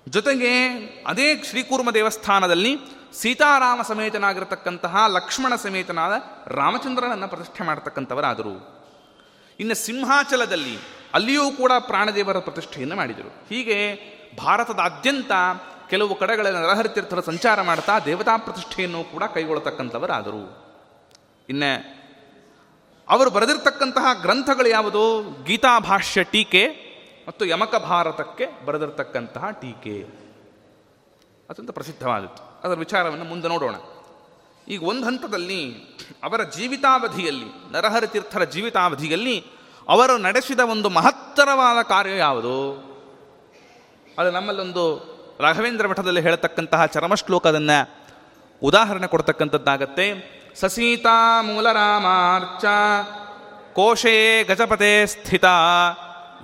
ಜೊತೆಗೆ 0.08 0.68
ಅದೇ 1.06 1.42
ಶ್ರೀಕೂರ್ಮ 1.42 1.90
ದೇವಸ್ಥಾನದಲ್ಲಿ 1.90 2.78
ಸೀತಾರಾಮ 3.12 3.82
ಸಮೇತನಾಗಿರತಕ್ಕಂತಹ 3.82 4.96
ಲಕ್ಷ್ಮಣ 5.08 5.54
ಸಮೇತನಾದ 5.54 6.12
ರಾಮಚಂದ್ರನನ್ನು 6.46 7.28
ಪ್ರತಿಷ್ಠೆ 7.28 7.64
ಮಾಡತಕ್ಕಂಥವರಾದರು. 7.64 8.80
ಇನ್ನು 9.60 9.74
ಸಿಂಹಾಚಲದಲ್ಲಿ 9.74 10.99
ಅಲ್ಲಿಯೂ 11.14 11.50
ಕೂಡ 11.50 11.72
ಪ್ರಾಣದೇವರ 11.78 12.38
ಪ್ರತಿಷ್ಠೆಯನ್ನು 12.38 12.96
ಮಾಡಿದರು. 12.96 13.28
ಹೀಗೆ 13.48 13.96
ಭಾರತದಾದ್ಯಂತ 14.38 15.32
ಕೆಲವು 15.90 16.14
ಕಡೆಗಳಲ್ಲಿ 16.14 16.58
ನರಹರಿ 16.58 16.88
ತೀರ್ಥರ 16.88 17.20
ಸಂಚಾರ 17.20 17.62
ಮಾಡ್ತಾ 17.62 17.98
ದೇವತಾ 17.98 18.36
ಪ್ರತಿಷ್ಠೆಯನ್ನು 18.36 19.04
ಕೂಡ 19.04 19.22
ಕೈಗೊಳ್ಳತಕ್ಕಂಥವರಾದರು. 19.34 20.70
ಇನ್ನು 21.48 22.00
ಅವರು 23.08 23.30
ಬರೆದಿರ್ತಕ್ಕಂತಹ 23.30 24.22
ಗ್ರಂಥಗಳು 24.22 24.68
ಯಾವುದು? 24.68 25.22
ಗೀತಾಭಾಷ್ಯ 25.44 26.24
ಟೀಕೆ 26.24 26.90
ಮತ್ತು 27.28 27.44
ಯಮಕ 27.44 27.76
ಭಾರತಕ್ಕೆ 27.76 28.66
ಬರೆದಿರ್ತಕ್ಕಂತಹ 28.66 29.50
ಟೀಕೆ. 29.50 30.06
ಅತ್ಯಂತ 31.50 31.70
ಪ್ರಸಿದ್ಧವಾದದ್ದು. 31.70 32.60
ಅದರ 32.64 32.74
ವಿಚಾರವನ್ನು 32.74 33.24
ಮುಂದೆ 33.24 33.48
ನೋಡೋಣ. 33.48 33.74
ಈಗ 34.68 34.82
ಒಂದು 34.82 35.06
ಹಂತದಲ್ಲಿ 35.06 35.74
ಅವರ 36.22 36.42
ಜೀವಿತಾವಧಿಯಲ್ಲಿ, 36.42 37.72
ನರಹರಿತೀರ್ಥರ 37.72 38.44
ಜೀವಿತಾವಧಿಯಲ್ಲಿ 38.44 39.59
ಅವರು 39.90 40.18
ನಡೆಸಿದ 40.18 40.60
ಒಂದು 40.60 40.88
ಮಹತ್ತರವಾದ 40.88 41.82
ಕಾರ್ಯ 41.82 42.16
ಯಾವುದು? 42.16 42.90
ಅದು 44.18 44.30
ನಮ್ಮಲ್ಲೊಂದು 44.30 45.10
ರಾಘವೇಂದ್ರ 45.40 45.88
ಮಠದಲ್ಲಿ 45.88 46.20
ಹೇಳತಕ್ಕಂತಹ 46.20 46.86
ಚರಮಶ್ಲೋಕದನ್ನು 46.86 47.90
ಉದಾಹರಣೆ 48.62 49.06
ಕೊಡ್ತಕ್ಕಂಥದ್ದಾಗತ್ತೆ. 49.06 50.40
ಸಸೀತಾ 50.60 51.42
ಮೂಲರಾಮಾರ್ಚ, 51.42 52.64
ಕೋಶೇ 53.74 54.44
ಗಜಪತೆ 54.44 55.06
ಸ್ಥಿತ, 55.06 55.44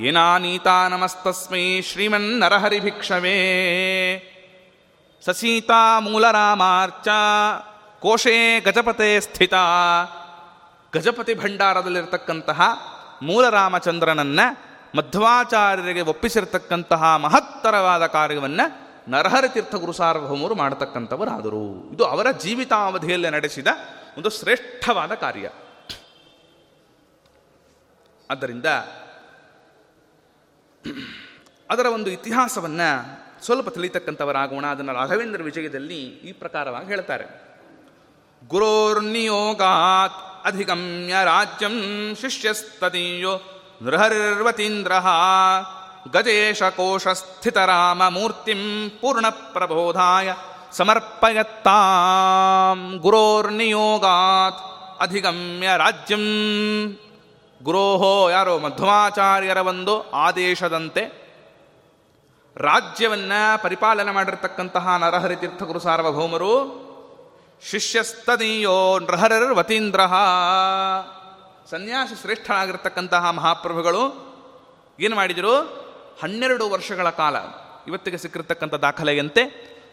ಏನಾನೀತಾ 0.01 0.89
ನಮಸ್ತಸ್ಮೈ 0.89 1.81
ಶ್ರೀಮನ್ 1.81 2.41
ನರಹರಿ 2.41 2.81
ಭಿಕ್ಷವೇ. 2.81 3.33
ಸಸೀತಾ 5.25 6.01
ಮೂಲರಾಮಾರ್ಚ, 6.01 7.09
ಕೋಶೇ 8.01 8.61
ಗಜಪತೆ 8.61 9.21
ಸ್ಥಿತ. 9.21 9.55
ಗಜಪತಿ 10.95 11.35
ಭಂಡಾರದಲ್ಲಿರ್ತಕ್ಕಂತಹ 11.35 12.93
ಮೂಲರಾಮಚಂದ್ರನನ್ನ 13.23 14.41
ಮಧ್ವಾಚಾರ್ಯರಿಗೆ 14.97 16.01
ಒಪ್ಪಿಸಿರ್ತಕ್ಕಂತಹ 16.01 17.17
ಮಹತ್ತರವಾದ 17.17 18.07
ಕಾರ್ಯವನ್ನು 18.07 18.87
ನರಹರಿ 19.11 19.49
ತೀರ್ಥ 19.49 19.75
ಗುರು 19.75 19.93
ಸಾರ್ವಭೌಮರು 19.93 20.55
ಮಾಡತಕ್ಕಂಥವರಾದರು. 20.55 21.95
ಇದು 21.95 22.05
ಅವರ 22.05 22.31
ಜೀವಿತಾವಧಿಯಲ್ಲಿ 22.31 23.31
ನಡೆಸಿದ 23.31 23.67
ಒಂದು 24.19 24.31
ಶ್ರೇಷ್ಠವಾದ 24.31 25.15
ಕಾರ್ಯ. 25.15 25.51
ಆದ್ದರಿಂದ 28.31 28.67
ಅದರ 31.71 31.87
ಒಂದು 31.87 32.11
ಇತಿಹಾಸವನ್ನು 32.11 33.17
ಸ್ವಲ್ಪ 33.45 33.69
ತಿಳಿತಕ್ಕಂಥವರಾಗೋಣ. 33.69 34.67
ಅದನ್ನು 34.67 34.93
ರಾಘವೇಂದ್ರ 34.93 35.43
ವಿಜಯದಲ್ಲಿ 35.43 36.03
ಈ 36.03 36.33
ಪ್ರಕಾರವಾಗಿ 36.33 36.87
ಹೇಳ್ತಾರೆ. 36.87 37.47
ಗುರೋರ್ನಿಯೋಗಾತ್ 38.49 40.36
ಅಧಿಗಮ್ಯ 40.47 41.25
ರಾಜ್ಯಂ 41.25 41.73
ಶಿಷ್ಯಸ್ತದೀಯೋ 42.21 43.41
ನೃಹರಿರ್ವತೀಂದ್ರ 43.83 44.93
ಗಜೇಶಕೋಶಸ್ಥಿತರಾಮ 46.11 48.09
ಮೂರ್ತಿಂ 48.09 48.91
ಪೂರ್ಣ 49.01 49.29
ಪ್ರಬೋಧಾಯ 49.29 50.35
ಸಮರ್ಪಯತ್ತಾಂ 50.71 52.99
ಗುರೋರ್ನಿಯೋಗಾತ್ 52.99 54.61
ಅಧಿಗಮ್ಯ 55.01 55.77
ರಾಜ್ಯಂ 55.77 56.21
ಗುರೋಹೋ 57.61 58.31
ಯಾರೋ 58.31 58.59
ಮಧ್ವಾಚಾರ್ಯರ 58.59 59.57
ಒಂದು 59.67 60.17
ಆದೇಶದಂತೆ 60.17 61.27
ರಾಜ್ಯವನ್ನ 62.57 63.33
ಪರಿಪಾಲನೆ 63.63 64.13
ಮಾಡಿರ್ತಕ್ಕಂತಹ 64.13 64.97
ನರಹರಿ 64.97 65.37
ತೀರ್ಥಗುರು 65.37 65.79
ಸಾರ್ವಭೌಮರು 65.79 66.86
ಶಿಷ್ಯಸ್ತದೀಯೋ 67.63 68.99
ನೃಹರರ್ 68.99 69.55
ವತೀಂದ್ರ 69.55 70.01
ಸನ್ಯಾಸಿ 71.71 72.21
ಶ್ರೇಷ್ಠನಾಗಿರ್ತಕ್ಕಂತಹ 72.21 73.31
ಮಹಾಪ್ರಭುಗಳು 73.31 74.03
ಏನು 75.01 75.17
ಮಾಡಿದರು? 75.17 75.55
ಹನ್ನೆರಡು 76.23 76.71
ವರ್ಷಗಳ 76.71 77.11
ಕಾಲ, 77.11 77.37
ಇವತ್ತಿಗೆ 77.87 78.19
ಸಿಕ್ಕಿರ್ತಕ್ಕಂಥ 78.19 78.75
ದಾಖಲೆಯಂತೆ, 78.75 79.43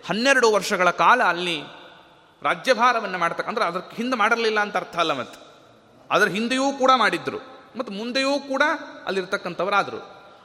ಹನ್ನೆರಡು 0.09 0.51
ವರ್ಷಗಳ 0.51 0.89
ಕಾಲ 0.89 1.21
ಅಲ್ಲಿ 1.23 1.61
ರಾಜ್ಯಭಾರವನ್ನು 2.43 3.17
ಮಾಡ್ತಕ್ಕಂದ್ರೆ 3.17 3.65
ಅದ್ರ 3.65 3.79
ಹಿಂದೆ 3.95 4.15
ಮಾಡಿರಲಿಲ್ಲ 4.15 4.59
ಅಂತ 4.59 4.77
ಅರ್ಥ 4.77 4.95
ಅಲ್ಲ 4.95 5.13
ಮತ್ತು 5.13 5.39
ಅದರ 6.11 6.27
ಹಿಂದೆಯೂ 6.27 6.71
ಕೂಡ 6.71 6.91
ಮಾಡಿದ್ರು. 6.95 7.37
ಮತ್ತು 7.77 7.93
ಮುಂದೆಯೂ 7.93 8.39
ಕೂಡ 8.39 8.61
ಅಲ್ಲಿರ್ತಕ್ಕಂಥವರಾದರು. 9.05 9.97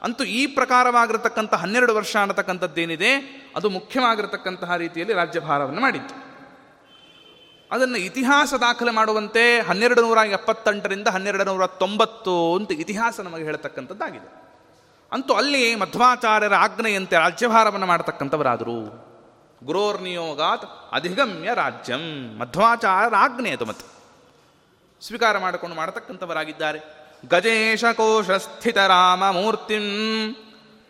ಅಂತೂ 0.02 0.24
ಈ 0.24 0.46
ಪ್ರಕಾರವಾಗಿರ್ತಕ್ಕಂಥ 0.46 1.54
ಹನ್ನೆರಡು 1.54 1.94
ವರ್ಷ 1.94 2.16
ಅನ್ನತಕ್ಕಂಥದ್ದೇನಿದೆ, 2.16 3.10
ಅದು 3.56 3.70
ಮುಖ್ಯವಾಗಿರತಕ್ಕಂತಹ 3.70 4.76
ರೀತಿಯಲ್ಲಿ 4.76 5.14
ರಾಜ್ಯಭಾರವನ್ನು 5.14 5.80
ಮಾಡಿತ್ತು. 5.80 6.27
ಅದನ್ನು 7.72 7.96
ಇತಿಹಾಸ 7.96 8.54
ದಾಖಲೆ 8.54 8.90
ಮಾಡುವಂತೆ 8.90 9.60
ಹನ್ನೆರಡು 9.60 10.02
ನೂರ 10.02 10.18
ಎಪ್ಪತ್ತೆಂಟರಿಂದ 10.18 11.08
ಹನ್ನೆರಡು 11.08 11.44
ನೂರ 11.44 11.66
ತೊಂಬತ್ತು 11.66 12.56
ಅಂತ 12.56 12.72
ಇತಿಹಾಸ 12.72 13.20
ನಮಗೆ 13.20 13.44
ಹೇಳ್ತಕ್ಕಂಥದ್ದಾಗಿದೆ. 13.44 14.48
ಅಂತೂ 15.12 15.34
ಅಲ್ಲಿ 15.34 15.74
ಮಧ್ವಾಚಾರ್ಯರ 15.74 16.54
ಆಜ್ಞೆಯಂತೆ 16.54 17.16
ರಾಜ್ಯಭಾರವನ್ನು 17.16 17.86
ಮಾಡತಕ್ಕಂಥವರಾದರು. 17.86 19.08
ಗುರೋರ್ 19.64 20.02
ನಿಯೋಗಾತ್ 20.02 20.94
ಅಧಿಗಮ್ಯ 20.94 21.50
ರಾಜ್ಯಂ. 21.54 22.36
ಮಧ್ವಾಚಾರ್ಯರ 22.38 23.14
ಆಜ್ಞೆ 23.14 23.50
ಅದು 23.50 23.64
ಮತ್ತೆ. 23.64 23.98
ಸ್ವೀಕಾರ 25.06 25.38
ಮಾಡಿಕೊಂಡು 25.38 25.76
ಮಾಡತಕ್ಕಂಥವರಾಗಿದ್ದಾರೆ. 25.76 26.80
ಗಜೇಶ 27.28 27.84
ಕೋಶ 27.84 28.30
ಸ್ಥಿತ 28.30 28.78
ರಾಮ 28.78 29.30
ಮೂರ್ತಿಂ 29.30 29.82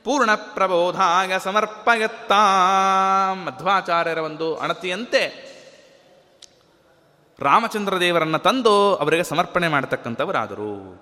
ಪೂರ್ಣ 0.04 0.34
ಪ್ರಬೋಧಾಯ 0.34 1.38
ಸಮರ್ಪಯತ್ತ. 1.38 2.32
ಮಧ್ವಾಚಾರ್ಯರ 3.44 4.18
ಒಂದು 4.18 4.56
ಅಣತಿಯಂತೆ 4.56 5.47
ರಾಮಚಂದ್ರ 7.40 8.00
ದೇವರನ್ನು 8.00 8.38
ತಂದು 8.38 8.96
ಅವರಿಗೆ 8.96 9.24
ಸಮರ್ಪಣೆ 9.24 9.68
ಮಾಡತಕ್ಕಂಥವರಾದರು. 9.68 10.98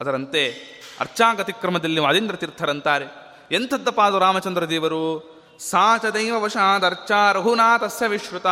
ಅದರಂತೆ 0.00 0.54
ಅರ್ಚಾಗತಿಕ್ರಮದಲ್ಲಿ 1.00 2.00
ವಾದೇಂದ್ರ 2.00 2.36
ತೀರ್ಥರಂತಾರೆ. 2.36 3.04
ಎಂಥದ್ದಪ್ಪ 3.50 4.00
ಅದು 4.00 4.18
ರಾಮಚಂದ್ರ 4.18 4.64
ದೇವರು 4.64 5.34
ಸಾ 5.58 5.98
ಚ 5.98 6.04
ದೈವ 6.04 6.46
ಅರ್ಚಾ 6.86 7.32
ರಘುನಾಥಸ್ಯ 7.32 8.06
ವಿಶ್ರುತ. 8.06 8.46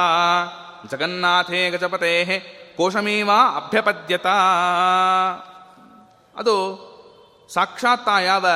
ಜಗನ್ನಾಥೇ 0.91 1.71
ಗಜಪತೆ 1.71 2.39
ಕೋಶಮೇವ 2.77 3.31
ಅಭ್ಯಪದ್ಯತ. 3.57 4.27
ಅದು 6.37 6.57
ಸಾಕ್ಷಾತ್ 7.55 8.23
ಯಾವ 8.25 8.47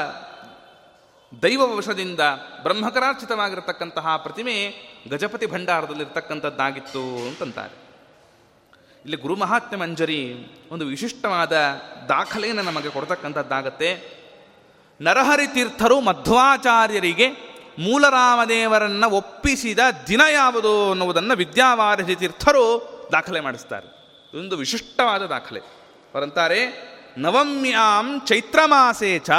ದೈವ 1.42 1.76
ವಶದಿಂದ 1.76 2.20
ಬ್ರಹ್ಮಕರಾರ್ಚಿತವಾಗಿರತಕ್ಕಂತಹ 2.62 4.16
ಪ್ರತಿಮೆ 4.16 4.74
ಗಜಪತಿ 5.10 5.46
ಭಂಡಾರದಲ್ಲಿರ್ತಕ್ಕಂಥದ್ದಾಗಿತ್ತು 5.46 7.28
ಅಂತಂತಾರೆ. 7.28 7.85
ಇಲ್ಲಿ 9.06 9.22
ಗುರು 9.22 9.36
ಮಹಾತ್ಮೆ 9.36 9.78
ಮಂಜರಿ 9.78 10.34
ಒಂದು 10.70 10.86
ವಿಶಿಷ್ಟವಾದ 10.86 11.52
ದಾಖಲೆಯನ್ನು 12.08 12.62
ನಮಗೆ 12.62 12.88
ಕೊಡ್ತಕ್ಕಂಥದ್ದಾಗತ್ತೆ. 12.88 14.16
ನರಹರಿ 15.00 15.46
ತೀರ್ಥರು 15.46 16.00
ಮಧ್ವಾಚಾರ್ಯರಿಗೆ 16.00 17.28
ಮೂಲರಾಮದೇವರನ್ನು 17.78 19.10
ಒಪ್ಪಿಸಿದ 19.10 19.78
ದಿನ 20.08 20.20
ಯಾವುದು 20.32 20.90
ಅನ್ನುವುದನ್ನು 20.90 21.36
ವಿದ್ಯಾವಾರಧಿ 21.36 22.16
ತೀರ್ಥರು 22.16 22.88
ದಾಖಲೆ 23.12 23.40
ಮಾಡಿಸ್ತಾರೆ. 23.40 23.86
ಇದೊಂದು 24.34 24.56
ವಿಶಿಷ್ಟವಾದ 24.56 25.22
ದಾಖಲೆ. 25.22 25.60
ಅವರಂತಾರೆ, 26.14 26.60
ನವಮ್ಯಾಂ 27.18 28.20
ಚೈತ್ರ 28.26 28.58
ಮಾಸೇ 28.64 29.18
ಚ. 29.18 29.30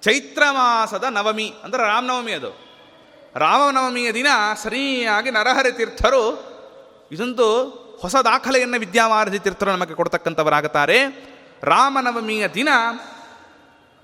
ಚೈತ್ರ 0.00 0.42
ಮಾಸದ 0.50 1.04
ನವಮಿ, 1.10 1.54
ಅಂದರೆ 1.64 1.82
ರಾಮನವಮಿ 1.82 2.32
ಅದು. 2.32 2.58
ರಾಮನವಮಿಯ 3.36 4.12
ದಿನ 4.12 4.26
ಸರಿಯಾಗಿ 4.62 5.30
ನರಹರಿ 5.30 5.72
ತೀರ್ಥರು 5.72 6.44
ಇದೊಂದು 7.12 7.83
ಹೊಸ 8.00 8.16
ದಾಖಲೆಯನ್ನು 8.16 8.78
ವಿದ್ಯಾವಾರಧಿ 8.78 9.38
ತೀರ್ಥರು 9.38 9.70
ನಮಗೆ 9.70 9.94
ಕೊಡ್ತಕ್ಕಂಥವರಾಗುತ್ತಾರೆ. 9.94 10.98
ರಾಮನವಮಿಯ 11.62 12.48
ದಿನ 12.48 12.68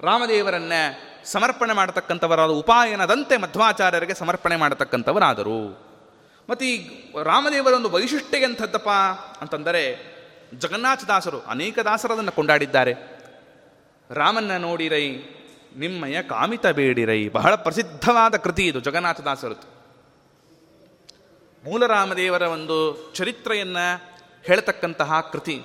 ರಾಮದೇವರನ್ನ 0.02 0.72
ಸಮರ್ಪಣೆ 1.24 1.72
ಮಾಡತಕ್ಕಂಥವರಾದ 1.72 2.50
ಉಪಾಯನದಂತೆ 2.50 3.36
ಮಧ್ವಾಚಾರ್ಯರಿಗೆ 3.36 4.14
ಸಮರ್ಪಣೆ 4.14 4.56
ಮಾಡತಕ್ಕಂಥವರಾದರು. 4.56 5.90
ಮತ್ತು 6.50 6.64
ಈ 6.64 6.88
ರಾಮದೇವರೊಂದು 7.22 7.90
ವೈಶಿಷ್ಟ್ಯ 7.90 8.38
ಎಂಥದ್ದಪ್ಪ 8.38 8.88
ಅಂತಂದರೆ 9.40 10.10
ಜಗನ್ನಾಥದಾಸರು 10.58 11.40
ಅನೇಕ 11.40 11.78
ದಾಸರದನ್ನು 11.78 12.32
ಕೊಂಡಾಡಿದ್ದಾರೆ. 12.32 12.92
ರಾಮನ್ನ 14.10 14.56
ನೋಡಿರೈ, 14.56 15.10
ನಿಮ್ಮಯ 15.76 16.22
ಕಾಮಿತ 16.22 16.66
ಬೇಡಿರೈ, 16.66 17.28
ಬಹಳ 17.28 17.54
ಪ್ರಸಿದ್ಧವಾದ 17.54 18.36
ಕೃತಿ 18.36 18.66
ಇದು 18.66 18.80
ಜಗನ್ನಾಥದಾಸರದ್ದು 18.80 19.79
ಮೂಲರಾಮದೇವರ 21.64 22.42
ಒಂದು 22.42 22.76
ಚರಿತ್ರೆಯನ್ನು 23.14 24.02
ಹೇಳ್ತಕ್ಕಂತಹ 24.42 25.20
ಕೃತಿ. 25.32 25.62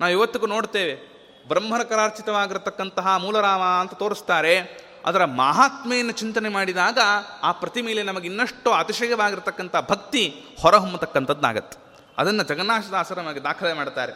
ನಾವು 0.00 0.12
ಇವತ್ತಿಗೂ 0.12 0.46
ನೋಡ್ತೇವೆ 0.46 1.18
ಬ್ರಹ್ಮನ 1.48 1.82
ಕರಾರ್ಚಿತವಾಗಿರತಕ್ಕಂತಹ 1.82 3.16
ಮೂಲರಾಮ 3.16 3.62
ಅಂತ 3.80 3.94
ತೋರಿಸ್ತಾರೆ. 3.94 4.88
ಅದರ 5.06 5.24
ಮಹಾತ್ಮೆಯನ್ನು 5.24 6.12
ಚಿಂತನೆ 6.12 6.48
ಮಾಡಿದಾಗ 6.48 6.98
ಆ 7.42 7.52
ಪ್ರತಿಮೆಯಲ್ಲಿ 7.52 8.04
ನಮಗೆ 8.04 8.26
ಇನ್ನಷ್ಟು 8.26 8.72
ಅತಿಶಯವಾಗಿರತಕ್ಕಂಥ 8.72 9.76
ಭಕ್ತಿ 9.88 10.34
ಹೊರಹೊಮ್ಮತಕ್ಕಂಥದ್ದಾಗತ್ತೆ 10.62 11.78
ಅದನ್ನು 12.18 12.42
ಜಗನ್ನಾಥದಾಸರ 12.42 13.20
ನಮಗೆ 13.20 13.40
ದಾಖಲೆ 13.40 13.72
ಮಾಡ್ತಾರೆ. 13.72 14.12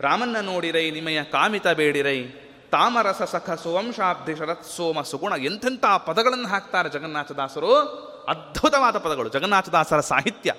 ರಾಮನ್ನ 0.00 0.40
ನೋಡಿರೈ, 0.40 0.90
ನಿಮಯ 0.90 1.24
ಕಾಮಿತ 1.24 1.66
ಬೇಡಿರೈ, 1.68 2.24
ತಾಮರಸ 2.70 3.22
ಸಖ 3.22 3.50
ಸುವಂಶಾಬ್ಧಿ 3.50 4.36
ಶರತ್ 4.36 4.64
ಸೋಮ 4.64 5.02
ಸುಗುಣ 5.02 5.32
ಎಂಥೆಂಥ 5.38 5.84
ಪದಗಳನ್ನು 6.06 6.48
ಹಾಕ್ತಾರೆ 6.48 6.88
ಜಗನ್ನಾಥದಾಸರು 6.88 8.15
ಅದ್ಭುತವಾದ 8.28 8.98
ಪದಗಳು. 8.98 9.28
ಜಗನ್ನಾಥದಾಸರ 9.28 10.00
ಸಾಹಿತ್ಯ. 10.00 10.54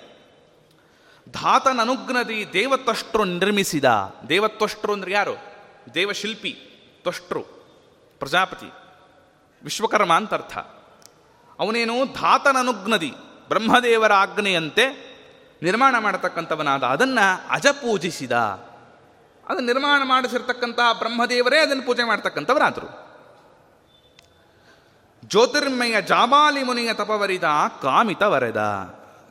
ಧಾತನನುಗ್ನದಿ 1.30 2.54
ದೇವತ್ವಷ್ಟ್ರು 2.54 3.24
ನಿರ್ಮಿಸಿದ. 3.24 3.86
ದೇವತ್ವಷ್ಟ್ರು 4.30 4.94
ಅಂದ್ರೆ 4.94 5.12
ಯಾರು? 5.12 5.38
ದೇವಶಿಲ್ಪಿ 5.94 6.52
ತ್ವಷ್ಟ್ರು 7.02 7.42
ಪ್ರಜಾಪತಿ, 8.20 8.72
ವಿಶ್ವಕರ್ಮ 9.64 10.14
ಅಂತ 10.14 10.34
ಅರ್ಥ. 10.34 10.58
ಅವನೇನು? 11.60 12.14
ಧಾತನನುಗ್ನದಿ, 12.14 13.14
ಬ್ರಹ್ಮದೇವರ 13.48 14.14
ಆಜ್ಞೆಯಂತೆ 14.14 15.08
ನಿರ್ಮಾಣ 15.64 15.96
ಮಾಡತಕ್ಕಂಥವನಾದ. 16.00 16.84
ಅದನ್ನು 16.84 17.48
ಅಜ 17.50 17.68
ಪೂಜಿಸಿದ 17.68 18.32
ಅದನ್ನು 19.50 19.66
ನಿರ್ಮಾಣ 19.66 20.02
ಮಾಡಿಸಿರ್ತಕ್ಕಂತಹ 20.04 21.00
ಬ್ರಹ್ಮದೇವರೇ 21.00 21.58
ಅದನ್ನು 21.58 21.84
ಪೂಜೆ 21.84 22.04
ಮಾಡ್ತಕ್ಕಂಥವರಾದರು. 22.04 23.07
ಜ್ಯೋತಿರ್ಮಯ 25.28 26.02
ಜಾಬಾಲಿ 26.02 26.64
ಮುನಿಯ 26.64 26.94
ತಪವರಿದ 26.94 27.44
ಕಾಮಿತ 27.82 28.24
ವರೆದ. 28.24 28.62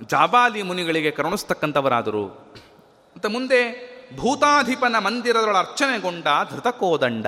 ಜಾಬಾಲಿ 0.06 0.62
ಮುನಿಗಳಿಗೆ 0.62 1.10
ಕರುಣಿಸ್ತಕ್ಕಂಥವರಾದರು. 1.10 2.26
ಮತ್ತು 3.16 3.28
ಮುಂದೆ 3.28 3.60
ಭೂತಾಧಿಪನ 4.16 4.98
ಮಂದಿರದೊಳ 4.98 5.56
ಅರ್ಚನೆಗೊಂಡ 5.56 6.26
ಧೃತಕೋದಂಡ. 6.50 7.26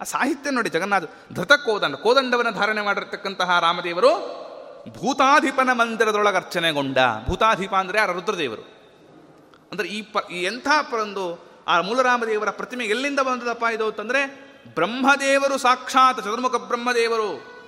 ಆ 0.00 0.04
ಸಾಹಿತ್ಯ 0.04 0.50
ನೋಡಿ 0.50 0.70
ಜಗನ್ನಾಥ, 0.70 1.02
ಧೃತಕೋದಂಡ, 1.32 1.94
ಕೋದಂಡವನ್ನು 1.94 2.52
ಧಾರಣೆ 2.52 2.80
ಮಾಡಿರ್ತಕ್ಕಂತಹ 2.80 3.58
ರಾಮದೇವರು 3.60 4.40
ಭೂತಾಧಿಪನ 4.88 5.72
ಮಂದಿರದೊಳಗೆ 5.72 6.36
ಅರ್ಚನೆಗೊಂಡ. 6.36 6.98
ಭೂತಾಧಿಪ 7.26 7.74
ಅಂದರೆ 7.74 8.00
ಆ 8.00 8.06
ರುದ್ರದೇವರು. 8.06 8.62
ಅಂದರೆ 9.72 9.88
ಈ 9.88 10.02
ಪ 10.02 10.16
ಎಂಥ 10.32 10.68
ಒಂದು 10.94 11.50
ಆ 11.68 11.80
ಮೂಲರಾಮದೇವರ 11.80 12.50
ಪ್ರತಿಮೆ 12.50 12.84
ಎಲ್ಲಿಂದ 12.84 13.20
ಬಂದದಪ್ಪ 13.20 13.64
ಇದು 13.74 13.86
ಅಂತಂದರೆ 13.86 14.49
ಬ್ರಹ್ಮದೇವರು 14.66 15.58
ಸಾಕ್ಷಾತ್ 15.58 16.20
ಚತುರ್ಮುಖ 16.20 16.54
ಬ್ರಹ್ಮದೇವರು. 16.54 17.60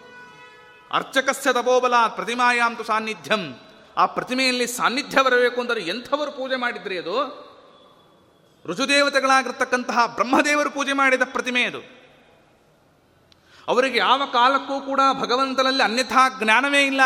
ಅರ್ಚಕಸ್ಯ 0.92 1.52
ತಪೋಬಲ 1.52 1.94
ಪ್ರತಿಮಾಯಾಂತು 2.08 2.84
ಸಾನ್ನಿಧ್ಯಂ. 2.84 3.60
ಆ 3.96 4.06
ಪ್ರತಿಮೆಯಲ್ಲಿ 4.06 4.66
ಸಾನ್ನಿಧ್ಯ 4.66 5.22
ಬರಬೇಕು 5.22 5.60
ಅಂದರೆ 5.60 5.80
ಎಂಥವರು 5.80 6.30
ಪೂಜೆ 6.30 6.56
ಮಾಡಿದ್ರಿ 6.56 6.98
ಅದು? 6.98 7.42
ರುಜುದೇವತೆಗಳಾಗಿರ್ತಕ್ಕಂತಹ 8.66 10.06
ಬ್ರಹ್ಮದೇವರು 10.06 10.70
ಪೂಜೆ 10.70 10.92
ಮಾಡಿದ 10.92 11.22
ಪ್ರತಿಮೆ 11.24 11.62
ಅದು. 11.62 11.78
ಅವರಿಗೆ 13.68 13.98
ಯಾವ 13.98 14.22
ಕಾಲಕ್ಕೂ 14.32 14.80
ಕೂಡ 14.80 15.00
ಭಗವಂತನಲ್ಲಿ 15.20 15.82
ಅನ್ಯಥಾ 15.82 16.28
ಜ್ಞಾನವೇ 16.42 16.82
ಇಲ್ಲ. 16.82 17.00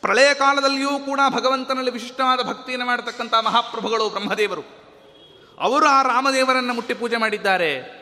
ಪ್ರಳಯ 0.00 0.34
ಕಾಲದಲ್ಲಿಯೂ 0.34 0.98
ಕೂಡ 0.98 1.20
ಭಗವಂತನಲ್ಲಿ 1.28 1.90
ವಿಶಿಷ್ಟವಾದ 1.90 2.42
ಭಕ್ತಿಯನ್ನು 2.42 2.86
ಮಾಡತಕ್ಕಂಥ 2.86 3.34
ಮಹಾಪ್ರಭುಗಳು 3.34 4.08
ಬ್ರಹ್ಮದೇವರು. 4.08 4.62
ಅವರು 5.60 5.86
ಆ 5.86 6.02
ರಾಮದೇವರನ್ನು 6.02 6.74
ಮುಟ್ಟಿ 6.74 6.94
ಪೂಜೆ 6.94 7.16
ಮಾಡಿದ್ದಾರೆ. 7.16 7.97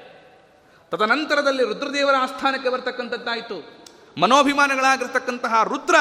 ತದನಂತರದಲ್ಲಿ 0.90 1.64
ರುದ್ರದೇವರ 1.64 2.14
ಆಸ್ಥಾನಕ್ಕೆ 2.18 2.68
ಬರ್ತಕ್ಕಂಥದ್ದಾಯಿತು. 2.68 3.86
ಮನೋಭಿಮಾನಗಳಾಗಿರ್ತಕ್ಕಂತಹ 4.20 5.62
ರುದ್ರ 5.62 5.94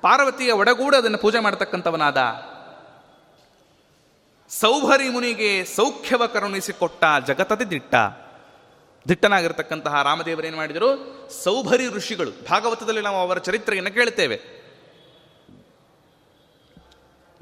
ಪಾರ್ವತಿಯ 0.00 0.52
ಒಡಗೂಡ 0.52 0.94
ಅದನ್ನು 0.94 1.18
ಪೂಜೆ 1.18 1.38
ಮಾಡತಕ್ಕಂಥವನಾದ. 1.38 2.16
ಸೌಭರಿ 4.48 5.08
ಮುನಿಗೆ 5.08 5.64
ಸೌಖ್ಯವ 5.64 6.26
ಕರುಣಿಸಿಕೊಟ್ಟ 6.26 7.04
ಜಗತದೆ 7.26 7.70
ದಿಟ್ಟ. 7.70 7.94
ದಿಟ್ಟನಾಗಿರ್ತಕ್ಕಂತಹ 9.08 10.02
ರಾಮದೇವರೇನು 10.02 10.56
ಮಾಡಿದರು? 10.56 10.90
ಸೌಭರಿ 11.44 11.88
ಋಷಿಗಳು, 11.88 12.30
ಭಾಗವತದಲ್ಲಿ 12.30 13.00
ನಾವು 13.00 13.16
ಅವರ 13.16 13.38
ಚರಿತ್ರೆಯನ್ನು 13.38 13.90
ಕೇಳುತ್ತೇವೆ. 13.90 14.62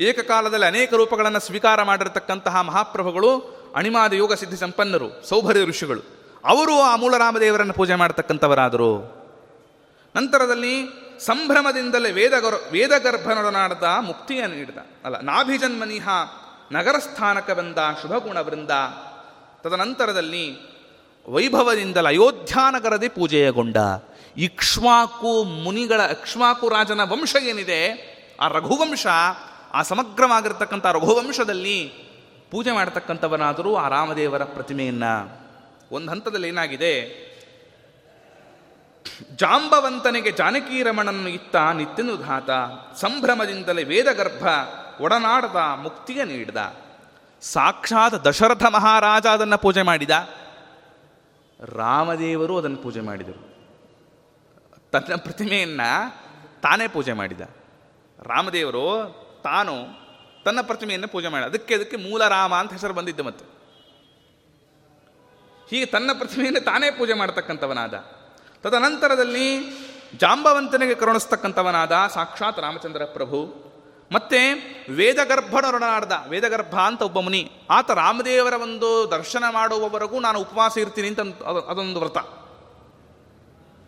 ಏಕಕಾಲದಲ್ಲಿ 0.00 0.66
ಅನೇಕ 0.66 0.94
ರೂಪಗಳನ್ನು 0.94 1.40
ಸ್ವೀಕಾರ 1.40 1.82
ಮಾಡಿರತಕ್ಕಂತಹ 1.82 2.60
ಮಹಾಪ್ರಭುಗಳು, 2.60 3.38
ಅಣಿಮಾದ 3.76 4.12
ಯೋಗ 4.12 4.34
ಸಿದ್ಧಿ 4.34 4.56
ಸಂಪನ್ನರು, 4.56 5.28
ಸೌಭರಿ 5.28 5.64
ಋಷಿಗಳು. 5.64 6.19
ಅವರು 6.44 6.80
ಆ 6.80 6.96
ಮೂಲರಾಮದೇವರನ್ನು 6.96 7.72
ಪೂಜೆ 7.72 7.94
ಮಾಡತಕ್ಕಂಥವರಾದರು. 7.94 9.20
ನಂತರದಲ್ಲಿ 10.16 10.86
ಸಂಭ್ರಮದಿಂದಲೇ 11.20 12.12
ವೇದಗರ್, 12.12 12.72
ವೇದಗರ್ಭನೊಡನಾಡದ 12.72 13.86
ಮುಕ್ತಿಯನ್ನು 14.00 14.56
ನೀಡಿದ. 14.56 14.78
ಅಲ್ಲ, 15.04 15.20
ನಾಭಿಜನ್ಮನಿಹ 15.20 16.08
ನಗರಸ್ಥಾನಕ 16.72 17.50
ಬಂದ 17.50 17.78
ಶುಭಗುಣ 18.02 18.38
ವೃಂದ 18.38 18.70
ತದನಂತರದಲ್ಲಿ 19.60 20.58
ವೈಭವದಿಂದಲೇ 21.28 22.08
ಅಯೋಧ್ಯಾನಗರದೇ 22.08 23.08
ಪೂಜೆಯಗೊಂಡ 23.08 23.76
ಇಕ್ಷ್ವಾಕು 24.36 25.44
ಮುನಿಗಳ, 25.44 26.00
ಇಕ್ಷ್ವಾಕು 26.00 26.68
ರಾಜನ 26.68 27.00
ವಂಶ 27.02 27.36
ಏನಿದೆ, 27.42 27.80
ಆ 28.40 28.48
ರಘುವಂಶ, 28.48 29.06
ಆ 29.72 29.82
ಸಮಗ್ರವಾಗಿರ್ತಕ್ಕಂಥ 29.82 30.86
ರಘುವಂಶದಲ್ಲಿ 30.86 31.92
ಪೂಜೆ 32.50 32.72
ಮಾಡತಕ್ಕಂಥವನಾದರೂ 32.72 33.76
ಆ 33.76 33.88
ರಾಮದೇವರ 33.88 34.44
ಪ್ರತಿಮೆಯನ್ನ. 34.44 35.04
ಒಂದು 35.92 36.10
ಹಂತದಲ್ಲಿ 36.10 36.48
ಏನಾಗಿದೆ? 36.48 37.30
ಜಾಂಬವಂತನಿಗೆ 39.36 40.30
ಜಾನಕಿ 40.30 40.82
ರಮಣನ್ನು 40.82 41.28
ಇತ್ತ 41.28 41.56
ನಿತ್ಯನುಧಾತ 41.56 42.50
ಸಂಭ್ರಮದಿಂದಲೇ 42.96 43.84
ವೇದಗರ್ಭ, 43.84 44.46
ಒಡನಾಡದ 45.00 45.56
ಮುಕ್ತಿಯ 45.76 46.24
ನೀಡಿದ. 46.24 46.56
ಸಾಕ್ಷಾತ್ 47.40 48.24
ದಶರಥ 48.24 48.62
ಮಹಾರಾಜ 48.64 49.26
ಅದನ್ನು 49.26 49.58
ಪೂಜೆ 49.58 49.82
ಮಾಡಿದ. 49.82 50.10
ರಾಮದೇವರು 51.60 52.58
ಅದನ್ನು 52.58 52.76
ಪೂಜೆ 52.76 53.00
ಮಾಡಿದರು. 53.00 53.50
ತನ್ನ 54.90 55.14
ಪ್ರತಿಮೆಯನ್ನ 55.16 55.80
ತಾನೇ 56.62 56.88
ಪೂಜೆ 56.88 57.12
ಮಾಡಿದ. 57.12 57.40
ರಾಮದೇವರು 58.22 59.14
ತಾನು 59.44 59.74
ತನ್ನ 60.44 60.60
ಪ್ರತಿಮೆಯನ್ನು 60.62 61.08
ಪೂಜೆ 61.08 61.28
ಮಾಡಿದ. 61.28 61.46
ಅದಕ್ಕೆ 61.46 61.74
ಅದಕ್ಕೆ 61.74 61.96
ಮೂಲ 61.96 62.28
ರಾಮ 62.28 62.54
ಅಂತ 62.54 62.72
ಹೆಸರು 62.72 62.94
ಬಂದಿದ್ದು 62.94 63.22
ಮತ್ತೆ. 63.24 63.59
ಹೀಗೆ 65.70 65.86
ತನ್ನ 65.86 66.10
ಪ್ರತಿಮೆಯನ್ನು 66.18 66.60
ತಾನೇ 66.60 66.90
ಪೂಜೆ 66.90 67.12
ಮಾಡತಕ್ಕಂಥವನಾದ. 67.12 67.94
ತದನಂತರದಲ್ಲಿ 68.62 69.58
ಜಾಂಬವಂತನಿಗೆ 70.16 70.94
ಕರುಣಿಸ್ತಕ್ಕಂಥವನಾದ 70.94 71.92
ಸಾಕ್ಷಾತ್ 72.14 72.60
ರಾಮಚಂದ್ರ 72.60 73.04
ಪ್ರಭು. 73.04 73.70
ಮತ್ತೆ 74.12 74.52
ವೇದಗರ್ಭನೊಡನಾಡ್ದ 74.90 76.12
ವೇದಗರ್ಭ 76.28 76.74
ಅಂತ 76.74 77.02
ಒಬ್ಬ 77.02 77.20
ಮುನಿ, 77.20 77.52
ಆತ 77.70 77.90
ರಾಮದೇವರ 77.90 78.52
ಒಂದು 78.52 79.10
ದರ್ಶನ 79.10 79.44
ಮಾಡುವವರೆಗೂ 79.50 80.20
ನಾನು 80.20 80.40
ಉಪವಾಸ 80.40 80.78
ಇರ್ತೀನಿ 80.78 81.08
ಅಂತ 81.08 81.20
ಅದು- 81.20 81.70
ಅದೊಂದು 81.70 82.00
ವ್ರತ. 82.00 82.18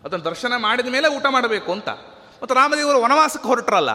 ಅದನ್ನು 0.05 0.25
ದರ್ಶನ 0.25 0.53
ಮಾಡಿದ 0.57 0.87
ಮೇಲೆ 0.87 1.07
ಊಟ 1.07 1.25
ಮಾಡಬೇಕು 1.29 1.71
ಅಂತ. 1.71 1.89
ಮತ್ತು 2.41 2.55
ರಾಮದೇವರು 2.55 3.01
ವನವಾಸಕ್ಕೆ 3.01 3.47
ಹೊರಟ್ರಲ್ಲ. 3.47 3.91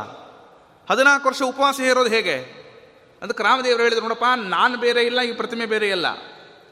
ಹದಿನಾಲ್ಕು 0.91 1.29
ವರ್ಷ 1.29 1.43
ಉಪವಾಸ 1.43 1.81
ಇರೋದು 1.81 2.11
ಹೇಗೆ? 2.11 2.59
ಅದಕ್ಕೆ 3.23 3.43
ರಾಮದೇವರು 3.43 3.83
ಹೇಳಿದ್ರು, 3.83 4.03
ನೋಡಪ್ಪ, 4.03 4.25
ನಾನು 4.37 4.79
ಬೇರೆ 4.79 5.03
ಇಲ್ಲ, 5.03 5.21
ಈ 5.21 5.33
ಪ್ರತಿಮೆ 5.33 5.67
ಬೇರೆ 5.67 5.89
ಇಲ್ಲ. 5.89 6.07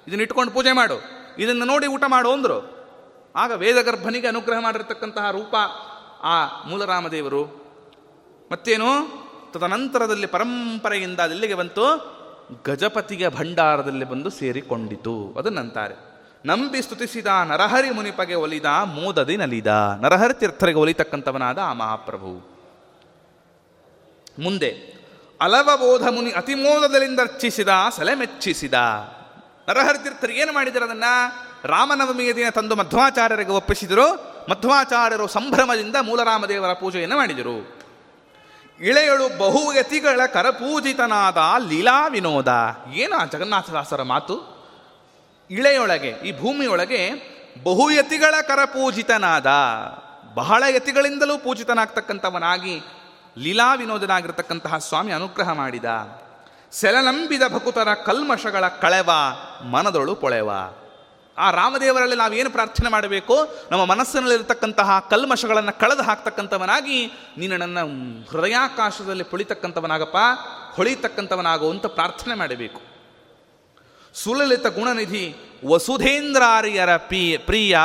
ಇದನ್ನ 0.08 0.20
ಇಟ್ಕೊಂಡು 0.20 0.52
ಪೂಜೆ 0.52 0.72
ಮಾಡು. 0.72 1.02
ಇದನ್ನು 1.38 1.64
ನೋಡಿ 1.64 1.86
ಊಟ 1.86 2.02
ಮಾಡು 2.06 2.32
ಅಂದರು. 2.32 2.76
ಆಗ 3.36 3.52
ವೇದಗರ್ಭನಿಗೆ 3.52 4.26
ಅನುಗ್ರಹ 4.26 4.58
ಮಾಡಿರ್ತಕ್ಕಂತಹ 4.58 5.30
ರೂಪ 5.30 5.54
ಆ 6.22 6.62
ಮೂಲರಾಮದೇವರು. 6.68 7.66
ಮತ್ತೇನು? 8.52 9.26
ತದನಂತರದಲ್ಲಿ 9.52 10.26
ಪರಂಪರೆಯಿಂದ 10.26 11.20
ಅದೆಲ್ಲಿಗೆ 11.20 11.54
ಬಂತು. 11.54 12.16
ಗಜಪತಿಗೆ 12.66 13.28
ಭಂಡಾರದಲ್ಲಿ 13.28 14.04
ಬಂದು 14.04 14.30
ಸೇರಿಕೊಂಡಿತು. 14.30 15.34
ಅದನ್ನಂತಾರೆ 15.38 15.94
ನಂಬಿ 16.46 16.82
ಸ್ತುತಿಸಿದ 16.82 17.26
ನರಹರಿ 17.44 17.90
ಮುನಿಪಗೆ 17.90 18.34
ಒಲಿದ 18.34 18.64
ಮೋದದಿ 18.84 19.36
ನಲಿದ. 19.36 19.66
ನರಹರಿ 20.00 20.34
ತೀರ್ಥರಿಗೆ 20.34 20.78
ಒಲಿತಕ್ಕಂಥವನಾದ 20.78 21.58
ಆ 21.58 21.72
ಮಹಾಪ್ರಭು. 21.72 22.56
ಮುಂದೆ 24.38 24.96
ಅಲವಬೋಧ 25.40 26.02
ಮುನಿ 26.02 26.30
ಅತಿಮೋದದಲ್ಲಿಂದ 26.30 27.20
ಅರ್ಚಿಸಿದ, 27.20 27.68
ಸಲೆ 27.96 28.14
ಮೆಚ್ಚಿಸಿದ. 28.14 28.74
ನರಹರಿ 29.68 30.02
ತೀರ್ಥರು 30.02 30.32
ಏನು 30.32 30.52
ಮಾಡಿದರು 30.52 30.84
ಅದನ್ನು? 30.84 31.12
ರಾಮನವಮಿಯ 31.68 32.32
ದಿನ 32.32 32.48
ತಂದು 32.48 32.76
ಮಧ್ವಾಚಾರ್ಯರಿಗೆ 32.76 33.50
ಒಪ್ಪಿಸಿದರು. 33.50 34.36
ಮಧ್ವಾಚಾರ್ಯರು 34.50 35.26
ಸಂಭ್ರಮದಿಂದ 35.26 35.96
ಮೂಲರಾಮದೇವರ 36.02 36.72
ಪೂಜೆಯನ್ನು 36.72 37.16
ಮಾಡಿದರು. 37.16 37.76
ಇಳೆಯಳು 38.80 39.38
ಬಹುಯತಿಗಳ 39.38 40.20
ಕರಪೂಜಿತನಾದ 40.26 41.36
ಲೀಲಾ 41.68 42.06
ವಿನೋದ 42.06 42.52
ಏನು 42.92 43.30
ಜಗನ್ನಾಥದಾಸರ 43.30 44.02
ಮಾತು? 44.02 44.56
ಇಳೆಯೊಳಗೆ, 45.50 46.08
ಈ 46.08 46.40
ಭೂಮಿಯೊಳಗೆ 46.40 47.10
ಬಹುಯತಿಗಳ 47.62 48.34
ಕರಪೂಜಿತನಾದ, 48.42 49.46
ಬಹಳ 50.34 50.62
ಯತಿಗಳಿಂದಲೂ 50.68 51.38
ಪೂಜಿತನಾಗ್ತಕ್ಕಂಥವನಾಗಿ 51.38 52.80
ಲೀಲಾ 53.38 53.74
ವಿನೋದನಾಗಿರ್ತಕ್ಕಂತಹ 53.74 54.78
ಸ್ವಾಮಿ 54.78 55.12
ಅನುಗ್ರಹ 55.12 55.52
ಮಾಡಿದ. 55.52 55.84
ಸೆಲನಂಬಿದ 56.72 57.42
ಭಕುತರ 57.54 57.94
ಕಲ್ಮಶಗಳ 57.94 58.68
ಕಳೆವ, 58.68 59.10
ಮನದೊಳು 59.70 60.14
ಪೊಳೆವ. 60.14 60.50
ಆ 61.38 61.50
ರಾಮದೇವರಲ್ಲಿ 61.50 62.16
ನಾವೇನು 62.16 62.50
ಪ್ರಾರ್ಥನೆ 62.50 62.88
ಮಾಡಬೇಕು? 62.88 63.34
ನಮ್ಮ 63.70 63.84
ಮನಸ್ಸಿನಲ್ಲಿರತಕ್ಕಂತಹ 63.84 65.06
ಕಲ್ಮಶಗಳನ್ನು 65.10 65.78
ಕಳೆದು 65.78 66.02
ಹಾಕ್ತಕ್ಕಂಥವನಾಗಿ, 66.02 67.06
ನೀನು 67.38 67.56
ನನ್ನ 67.56 67.78
ಹೃದಯಾಕಾಶದಲ್ಲಿ 68.30 69.24
ಪುಳಿತಕ್ಕಂಥವನಾಗಪ್ಪ 69.24 70.16
ಹೊಳಿತಕ್ಕಂಥವನಾಗು 70.74 71.70
ಅಂತ 71.70 71.86
ಪ್ರಾರ್ಥನೆ 71.86 72.34
ಮಾಡಬೇಕು. 72.34 72.80
ಸುಲಲಿತ 74.14 74.66
ಗುಣನಿಧಿ 74.66 75.36
ವಸುಧೇಂದ್ರಾರ್ಯರ 75.66 76.96
ಪ್ರಿಯ 76.96 77.38
ಪ್ರಿಯ 77.38 77.78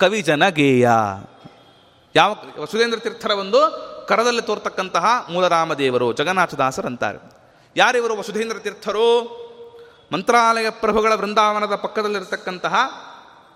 ಕವಿಜನ 0.00 0.48
ಗೇಯ 0.48 0.88
ಯಾವ, 2.14 2.36
ವಸುಧೇಂದ್ರ 2.60 2.98
ತೀರ್ಥರ 2.98 3.30
ಒಂದು 3.30 3.60
ಕರದಲ್ಲಿ 4.08 4.42
ತೋರ್ತಕ್ಕಂತಹ 4.42 5.26
ಮೂಲರಾಮದೇವರು 5.32 6.12
ಜಗನ್ನಾಥದಾಸರಂತಾರೆ 6.12 7.33
ಯಾರಿವರು 7.76 8.16
ವಸುಧೇಂದ್ರ 8.16 8.58
ತೀರ್ಥರು? 8.58 9.44
ಮಂತ್ರಾಲಯ 10.12 10.70
ಪ್ರಭುಗಳ 10.70 11.14
ವೃಂದಾವನದ 11.14 11.74
ಪಕ್ಕದಲ್ಲಿರತಕ್ಕಂತಹ 11.74 12.74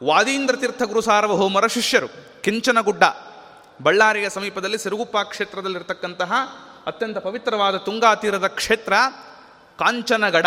ವಾದೀಂದ್ರ 0.04 0.57
ತೀರ್ಥ 0.57 0.83
ಗುರು 0.83 1.00
ಸಾರ್ವಭೌಮರ 1.00 1.66
ಶಿಷ್ಯರು, 1.66 2.42
ಕಿಂಚನಗುಡ್ಡ, 2.42 3.02
ಬಳ್ಳಾರಿಯ 3.83 4.28
ಸಮೀಪದಲ್ಲಿ 4.28 4.78
ಸಿರುಗುಪ್ಪ 4.78 5.16
ಕ್ಷೇತ್ರದಲ್ಲಿರ್ತಕ್ಕಂತಹ 5.18 6.33
ಅತ್ಯಂತ 6.87 7.18
ಪವಿತ್ರವಾದ 7.18 7.76
ತುಂಗಾ 7.76 8.14
ತೀರದ 8.14 8.46
ಕ್ಷೇತ್ರ 8.46 8.92
ಕಾಂಚನಗಡ. 9.78 10.46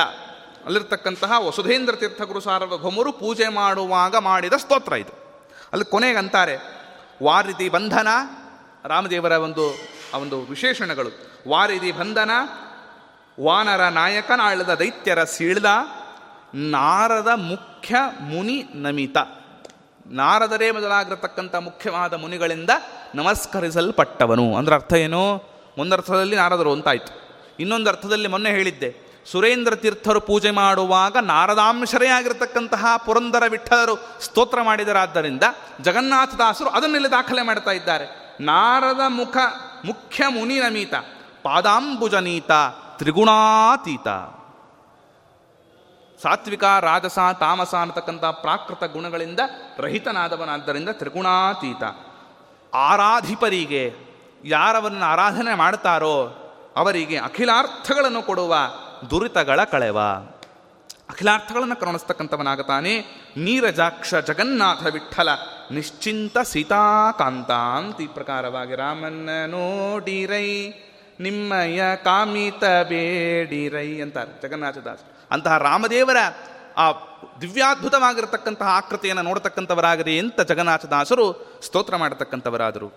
ಅಲ್ಲಿರ್ತಕ್ಕಂತಹ 0.65 1.31
ವಸುಧೇಂದ್ರ 1.47 1.95
ತೀರ್ಥ 1.95 2.21
ಗುರು 2.21 2.39
ಸಾರ್ವಭೌಮರು 2.39 3.11
ಪೂಜೆ 3.11 3.47
ಮಾಡುವಾಗ 3.47 4.15
ಮಾಡಿದ 4.15 4.53
ಸ್ತೋತ್ರ 4.53 4.93
ಇದು. 4.93 5.43
ಅಲ್ಲಿ 5.71 5.91
ಕೊನೆಗೆ 5.91 6.17
ಅಂತಾರೆ, 6.17 6.57
ವಾರಿದಿ 7.23 7.69
ಬಂಧನ, 7.69 8.07
ರಾಮದೇವರ 8.85 9.31
ಒಂದು, 9.31 9.75
ಆ 10.13 10.17
ಒಂದು 10.17 10.41
ವಿಶೇಷಣಗಳು. 10.41 11.09
ವಾರಿದಿ 11.49 11.91
ಬಂಧನ 11.91 12.29
ವಾನರ 13.39 13.81
ನಾಯಕನಾಳದ 13.81 14.73
ದೈತ್ಯರ 14.73 15.23
ಸೀಳ್ದ, 15.23 15.65
ನಾರದ 16.55 17.27
ಮುಖ್ಯ 17.35 17.95
ಮುನಿ 18.19 18.63
ನಮಿತ. 18.75 19.17
ನಾರದರೇ 20.05 20.71
ಮೊದಲಾಗಿರತಕ್ಕಂಥ 20.71 21.55
ಮುಖ್ಯವಾದ 21.55 22.13
ಮುನಿಗಳಿಂದ 22.13 22.69
ನಮಸ್ಕರಿಸಲ್ಪಟ್ಟವನು. 23.15 24.55
ಅಂದ್ರೆ 24.55 24.75
ಅರ್ಥ 24.75 24.93
ಏನು? 24.93 25.43
ಒಂದರ್ಥದಲ್ಲಿ 25.77 26.35
ನಾರದರು 26.35 26.71
ಅಂತಾಯಿತು. 26.71 27.21
ಇನ್ನೊಂದು 27.59 27.89
ಅರ್ಥದಲ್ಲಿ 27.89 28.27
ಮೊನ್ನೆ 28.27 28.49
ಹೇಳಿದ್ದೆ. 28.49 29.11
ಸುರೇಂದ್ರ 29.31 29.75
ತೀರ್ಥರು 29.75 30.21
ಪೂಜೆ 30.21 30.51
ಮಾಡುವಾಗ 30.51 31.17
ನಾರದಾಂಶರೇ 31.17 32.07
ಆಗಿರತಕ್ಕಂತಹ 32.07 32.85
ಪುರಂದರ 33.05 33.43
ವಿಠಲರು 33.47 34.21
ಸ್ತೋತ್ರ 34.21 34.61
ಮಾಡಿದರಾದ್ದರಿಂದ 34.61 35.43
ಜಗನ್ನಾಥದಾಸರು 35.81 36.69
ಅದನ್ನೆಲ್ಲ 36.69 37.07
ದಾಖಲೆ 37.07 37.41
ಮಾಡ್ತಾ 37.41 37.71
ಇದ್ದಾರೆ. 37.71 38.37
ನಾರದ 38.41 38.99
ಮುಖ 39.07 39.37
ಮುಖ್ಯ 39.85 40.27
ಮುನಿ 40.27 40.59
ನಮೀತ 40.59 40.93
ಪಾದಾಂಬುಜನೀತ 41.43 42.51
ತ್ರಿಗುಣಾತೀತ. 43.01 44.07
ಸಾತ್ವಿಕ, 46.23 46.63
ರಾಜಸ, 46.63 47.19
ತಾಮಸ 47.39 47.75
ಅನ್ನತಕ್ಕಂಥ 47.75 48.25
ಪ್ರಾಕೃತ 48.25 48.83
ಗುಣಗಳಿಂದ 48.83 49.39
ರಹಿತನಾದವನಾದ್ದರಿಂದ 49.77 50.89
ತ್ರಿಗುಣಾತೀತ. 50.89 51.83
ಆರಾಧಿಪರಿಗೆ 52.73 53.93
ಯಾರವನ್ನು 54.45 55.05
ಆರಾಧನೆ 55.05 55.55
ಮಾಡ್ತಾರೋ 55.55 56.27
ಅವರಿಗೆ 56.75 57.17
ಅಖಿಲಾರ್ಥಗಳನ್ನು 57.17 58.21
ಕೊಡುವ 58.21 58.55
ದುರಿತಗಳ 59.09 59.63
ಕಳೆವ. 59.63 59.99
ಅಖಿಲಾರ್ಥಗಳನ್ನು 61.09 61.75
ಕರುಣಿಸ್ತಕ್ಕಂಥವನಾಗತಾನೆ 61.75 62.99
ನೀರಜಾಕ್ಷ 63.37 64.15
ಜಗನ್ನಾಥ 64.15 64.83
ವಿಠಲ 64.83 65.29
ನಿಶ್ಚಿಂತ 65.71 66.37
ಸೀತಾಕಾಂತ 66.37 68.01
ಈ 68.01 68.07
ಪ್ರಕಾರವಾಗಿ 68.07 68.75
ರಾಮನ್ನ 68.75 69.29
ನೋಡಿರೈ. 69.47 70.71
ನಿಮ್ಮಯ 71.21 71.81
ಕಾಮಿತ 71.95 72.63
ಬೇಡಿರೈ 72.63 73.99
ಅಂತಾರೆ 73.99 74.41
ಜಗನ್ನಾಥದಾಸ್. 74.41 75.01
ಅಂತಹ 75.31 75.57
ರಾಮದೇವರ 75.57 76.17
ಆ 76.77 76.91
ದಿವ್ಯಾದ್ಭುತವಾಗಿರತಕ್ಕಂತಹ 77.41 78.67
ಆಕೃತಿಯನ್ನು 78.67 79.21
ನೋಡತಕ್ಕಂಥವರಾಗದೆ 79.21 80.19
ಅಂತ 80.19 80.41
ಜಗನ್ನಾಥದಾಸರು 80.41 81.25
ಸ್ತೋತ್ರ 81.61 81.95
ಮಾಡತಕ್ಕಂಥವರಾದರು. 81.95 82.89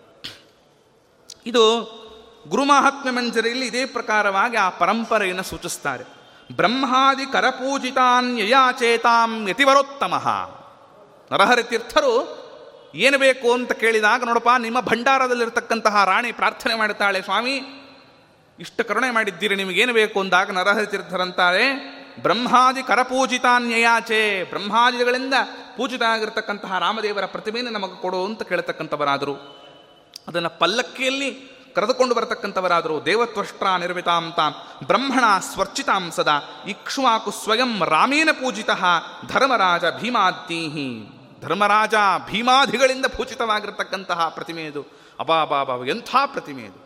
ಇದು 1.47 1.65
ಗುರುಮಾಹಾತ್ಮ್ಯ 2.49 3.11
ಮಂಜರಿಯಲ್ಲಿ 3.11 3.67
ಇದೇ 3.67 3.85
ಪ್ರಕಾರವಾಗಿ 3.87 4.57
ಆ 4.57 4.69
ಪರಂಪರೆಯನ್ನು 4.69 5.43
ಸೂಚಿಸ್ತಾರೆ. 5.43 6.05
ಬ್ರಹ್ಮಾದಿ 6.57 7.27
ಕರಪೂಜಿತಾನ್ 7.33 8.39
ಯಯಾಚೇತಾಂ 8.39 9.49
ಯತಿವರೋತ್ತಮ. 9.49 10.15
ನರಹರಿ 11.33 11.63
ತೀರ್ಥರು 11.63 12.45
ಏನು 12.95 13.19
ಬೇಕು 13.19 13.53
ಅಂತ 13.53 13.73
ಕೇಳಿದಾಗ 13.73 14.25
ನೋಡಪ್ಪ, 14.25 14.49
ನಿಮ್ಮ 14.59 14.81
ಭಂಡಾರದಲ್ಲಿರ್ತಕ್ಕಂತಹ 14.81 16.05
ರಾಣಿ 16.05 16.33
ಪ್ರಾರ್ಥನೆ 16.33 16.75
ಮಾಡುತ್ತಾಳೆ 16.75 17.23
ಸ್ವಾಮಿ 17.23 17.61
ಇಷ್ಟ 18.61 18.81
ಕರುಣೆ 18.81 19.11
ಮಾಡಿದ್ದೀರಿ, 19.11 19.55
ನಿಮಗೇನು 19.55 19.93
ಬೇಕು 19.93 20.21
ಅಂದಾಗ 20.21 20.51
ನರಹರಿ 20.51 20.87
ತೀರ್ಥರಂತಾರೆ 20.87 21.65
ಬ್ರಹ್ಮಾದಿ 22.23 22.83
ಕರಪೂಜಿತಾನ್ಯಯಾಚೆ. 22.83 24.45
ಬ್ರಹ್ಮಾದಿಗಳಿಂದ 24.45 25.35
ಪೂಜಿತ 25.77 26.03
ಆಗಿರತಕ್ಕಂತಹ 26.03 26.79
ರಾಮದೇವರ 26.79 27.27
ಪ್ರತಿಮೆಯನ್ನು 27.27 27.73
ನಮಗೆ 27.73 28.03
ಕೊಡು 28.03 28.25
ಅಂತ 28.25 28.43
ಕೇಳತಕ್ಕಂಥವರಾದರು. 28.43 29.35
ಅದನ್ನು 30.29 30.59
ಪಲ್ಲಕ್ಕಿಯಲ್ಲಿ 30.59 31.31
ಕರೆದುಕೊಂಡು 31.75 32.15
ಬರತಕ್ಕಂಥವರಾದರು. 32.15 33.05
ದೇವತ್ವಷ್ಟ್ರ 33.05 33.67
ನಿರ್ಮಿತಾಂತ 33.77 34.39
ಬ್ರಹ್ಮಣ 34.87 35.25
ಸ್ವರ್ಚಿತಾಂ 35.53 36.11
ಸದಾ, 36.11 36.65
ಇಕ್ಷ್ವಾಕು 36.69 37.31
ಸ್ವಯಂ 37.31 37.83
ರಾಮೇನ 37.85 38.29
ಪೂಜಿತ, 38.33 38.71
ಧರ್ಮರಾಜ 39.29 39.85
ಭೀಮಾದೀಹಿ 40.01 40.89
ಧರ್ಮರಾಜ 41.41 41.95
ಭೀಮಾಧಿಗಳಿಂದ 42.31 43.07
ಪೂಜಿತವಾಗಿರತಕ್ಕಂತಹ 43.07 44.29
ಪ್ರತಿಮೆ 44.29 44.63
ಇದು 44.63 44.83
ಅಬಾಬಾಬಾ 45.21 45.85
ಎಂಥ 45.87 46.17
ಪ್ರತಿಮೆ 46.27 46.63
ಇದು 46.63 46.84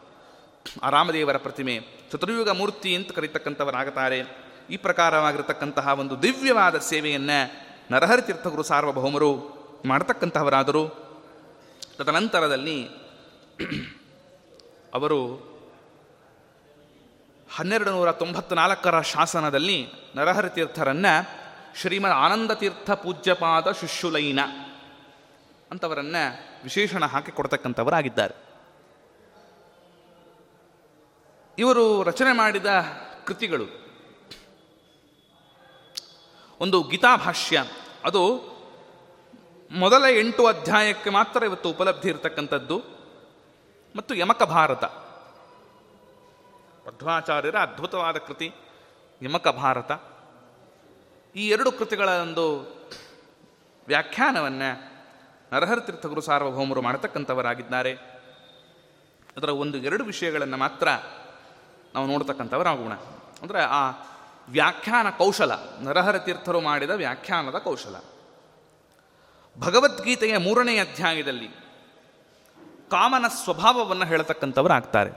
ಆ 0.82 0.90
ರಾಮದೇವರ 0.90 1.36
ಪ್ರತಿಮೆ 1.36 1.80
ಚತುರ್ಯುಗ 2.12 2.50
ಮೂರ್ತಿ 2.50 2.96
ಅಂತ 2.96 3.12
ಕರೀತಕ್ಕಂಥವರಾಗುತ್ತಾರೆ. 3.12 4.48
ಈ 4.70 4.76
ಪ್ರಕಾರವಾಗಿರತಕ್ಕಂತಹ 4.76 5.88
ಒಂದು 5.88 6.22
ದಿವ್ಯವಾದ 6.22 6.78
ಸೇವೆಯನ್ನು 6.78 7.68
ನರಹರಿ 7.90 8.22
ತೀರ್ಥಗುರು 8.22 8.62
ಸಾರ್ವಭೌಮರು 8.62 9.58
ಮಾಡತಕ್ಕಂತಹವರಾದರು 9.86 11.08
ತದನಂತರದಲ್ಲಿ 11.98 12.88
ಅವರು 14.94 15.48
ಹನ್ನೆರಡು 17.50 17.90
ನೂರ 17.90 18.12
ತೊಂಬತ್ನಾಲ್ಕರ 18.12 19.00
ಶಾಸನದಲ್ಲಿ 19.00 19.86
ನರಹರಿ 20.16 20.54
ತೀರ್ಥರನ್ನ 20.54 21.06
ಶ್ರೀಮದ್ 21.76 22.12
ಆನಂದ 22.12 22.50
ತೀರ್ಥ 22.50 22.90
ಪೂಜ್ಯಪಾದ 22.90 23.72
ಶುಶ್ಯುಲೈನ 23.72 24.40
ಅಂತವರನ್ನ 25.70 26.16
ವಿಶೇಷಣ 26.64 27.04
ಹಾಕಿ 27.04 27.32
ಕೊಡ್ತಕ್ಕಂಥವರಾಗಿದ್ದಾರೆ. 27.32 28.47
ಇವರು 31.58 32.02
ರಚನೆ 32.02 32.32
ಮಾಡಿದ 32.32 32.66
ಕೃತಿಗಳು. 33.24 33.64
ಒಂದು 36.60 36.82
ಗೀತಾಭಾಷ್ಯ 36.82 37.64
ಅದು 38.04 38.36
ಮೊದಲ 39.70 40.04
ಎಂಟು 40.10 40.46
ಅಧ್ಯಾಯಕ್ಕೆ 40.46 41.10
ಮಾತ್ರ 41.10 41.44
ಇವತ್ತು 41.44 41.70
ಉಪಲಬ್ಧಿ 41.70 42.08
ಇರತಕ್ಕಂಥದ್ದು. 42.08 42.78
ಮತ್ತು 43.96 44.14
ಯಮಕ 44.14 44.42
ಭಾರತ. 44.42 44.84
ಮಧ್ವಾಚಾರ್ಯರ 46.86 47.56
ಅದ್ಭುತವಾದ 47.56 48.16
ಕೃತಿ, 48.16 48.52
ಯಮಕ 49.22 49.48
ಭಾರತ. 49.48 49.92
ಈ 51.36 51.48
ಎರಡು 51.48 51.72
ಕೃತಿಗಳ 51.72 52.08
ಒಂದು 52.08 52.60
ವ್ಯಾಖ್ಯಾನವನ್ನು 53.86 54.98
ನರಹರ 55.52 55.80
ತೀರ್ಥಗುರು 55.80 56.20
ಸಾರ್ವಭೌಮರು 56.20 56.82
ಮಾಡತಕ್ಕಂಥವರಾಗಿದ್ದಾರೆ. 56.82 57.92
ಅದರ 59.36 59.48
ಒಂದು 59.48 59.78
ಎರಡು 59.78 60.04
ವಿಷಯಗಳನ್ನು 60.04 60.56
ಮಾತ್ರ 60.56 60.88
ನಾವು 61.94 62.06
ನೋಡ್ತಕ್ಕಂಥವರಾಗೋಣ 62.06 62.92
ಅಂದರೆ 63.42 63.60
ಆ 63.62 63.90
ವ್ಯಾಖ್ಯಾನ 64.48 65.10
ಕೌಶಲ, 65.10 65.52
ನರಹರ 65.80 66.18
ತೀರ್ಥರು 66.18 66.60
ಮಾಡಿದ 66.60 66.90
ವ್ಯಾಖ್ಯಾನದ 66.90 67.58
ಕೌಶಲ. 67.58 67.96
ಭಗವದ್ಗೀತೆಯ 69.58 70.36
ಮೂರನೇ 70.38 70.78
ಅಧ್ಯಾಯದಲ್ಲಿ 70.78 71.48
ಕಾಮನ 72.90 73.28
ಸ್ವಭಾವವನ್ನು 73.28 74.04
ಹೇಳತಕ್ಕಂಥವರಾಗ್ತಾರೆ 74.04 75.10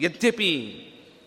ಯದ್ಯಪಿ 0.00 0.52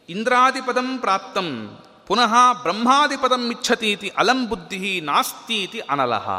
ಇಂದ್ರಾದಿಪದಂ 0.09 0.97
ಪ್ರಾಪ್ತಂ, 0.97 1.79
ಪುನಃ 2.07 2.33
ಬ್ರಹ್ಮಾದಿಪದಂ 2.61 3.51
ಇಚ್ಛತೀತಿ, 3.51 4.09
ಅಲಂ 4.09 4.49
ಬುದ್ಧಿ 4.49 5.01
ನಾಸ್ತೀತಿ 5.01 5.79
ಅನಲಹ. 5.79 6.29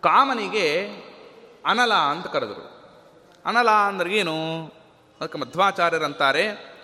ಕಾಮನಿಗೆ 0.00 0.66
ಅನಲ 1.66 1.94
ಅಂತ 1.94 2.26
ಕರೆದರು. 2.26 2.71
ಅನಲ 3.46 3.70
ಅಂದ್ರೆ 3.70 4.16
ಏನು 4.16 4.66
ಅದಕ್ಕೆ 5.20 5.38
ಮಧ್ವಾಚಾರ್ಯರಂತಾರೆ, 5.38 6.74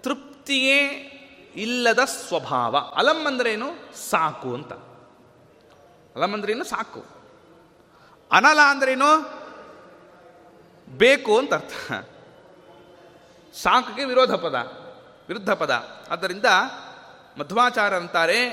ತೃಪ್ತಿಯೇ 0.00 0.84
ಇಲ್ಲದ 1.56 1.98
ಸ್ವಭಾವ. 1.98 2.76
ಅಲಂ 2.76 3.26
ಅಂದ್ರೇನು? 3.26 3.96
ಸಾಕು 4.10 4.54
ಅಂತ. 4.54 4.72
ಅಲಂ 6.16 6.32
ಅಂದ್ರೇನು? 6.32 6.64
ಸಾಕು. 6.64 7.04
ಅನಲ 8.32 8.58
ಅಂದ್ರೇನು? 8.70 9.38
ಬೇಕು 10.88 11.38
ಅಂತ 11.38 11.54
ಅರ್ಥ. 11.54 11.92
ಸಾಕಿಗೆ 13.56 14.04
ವಿರೋಧ 14.04 14.34
ಪದ, 14.34 14.54
ವಿರುದ್ಧ 15.28 15.50
ಪದ. 15.50 15.98
ಆದ್ದರಿಂದ 16.10 16.44
ಮಧ್ವಾಚಾರ್ಯ 17.38 17.96
ಅಂತಾರೆ 17.96 18.44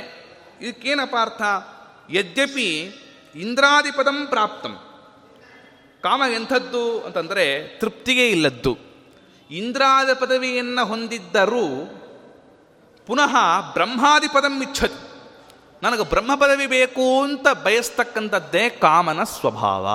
ಇದಕ್ಕೇನಪ್ಪ 0.61 1.15
ಅರ್ಥ? 1.21 1.41
ಯದ್ಯಪಿ 2.09 2.81
ಇಂದ್ರಾದಿಪದಂ 3.35 4.27
ಪ್ರಾಪ್ತಂ. 4.27 4.84
ಕಾಮ 6.05 6.21
ಎಂಥದ್ದು 6.33 7.01
ಅಂತಂದರೆ 7.01 7.67
ತೃಪ್ತಿಗೆ 7.79 8.29
ಇಲ್ಲದ್ದು. 8.29 8.77
ಇಂದ್ರಾದ 9.51 10.13
ಪದವಿಯನ್ನು 10.13 10.85
ಹೊಂದಿದ್ದರೂ 10.85 11.85
ಪುನಃ 13.07 13.35
ಬ್ರಹ್ಮಾದಿ 13.73 14.27
ಪದಂ 14.27 14.63
ಇಚ್ಛತಿ. 14.63 15.09
ನನಗೆ 15.83 16.09
ಬ್ರಹ್ಮ 16.09 16.35
ಪದವಿ 16.35 16.67
ಬೇಕು 16.67 17.21
ಅಂತ 17.23 17.47
ಬಯಸ್ತಕ್ಕಂಥದ್ದೇ 17.63 18.69
ಕಾಮನ 18.69 19.23
ಸ್ವಭಾವ. 19.23 19.87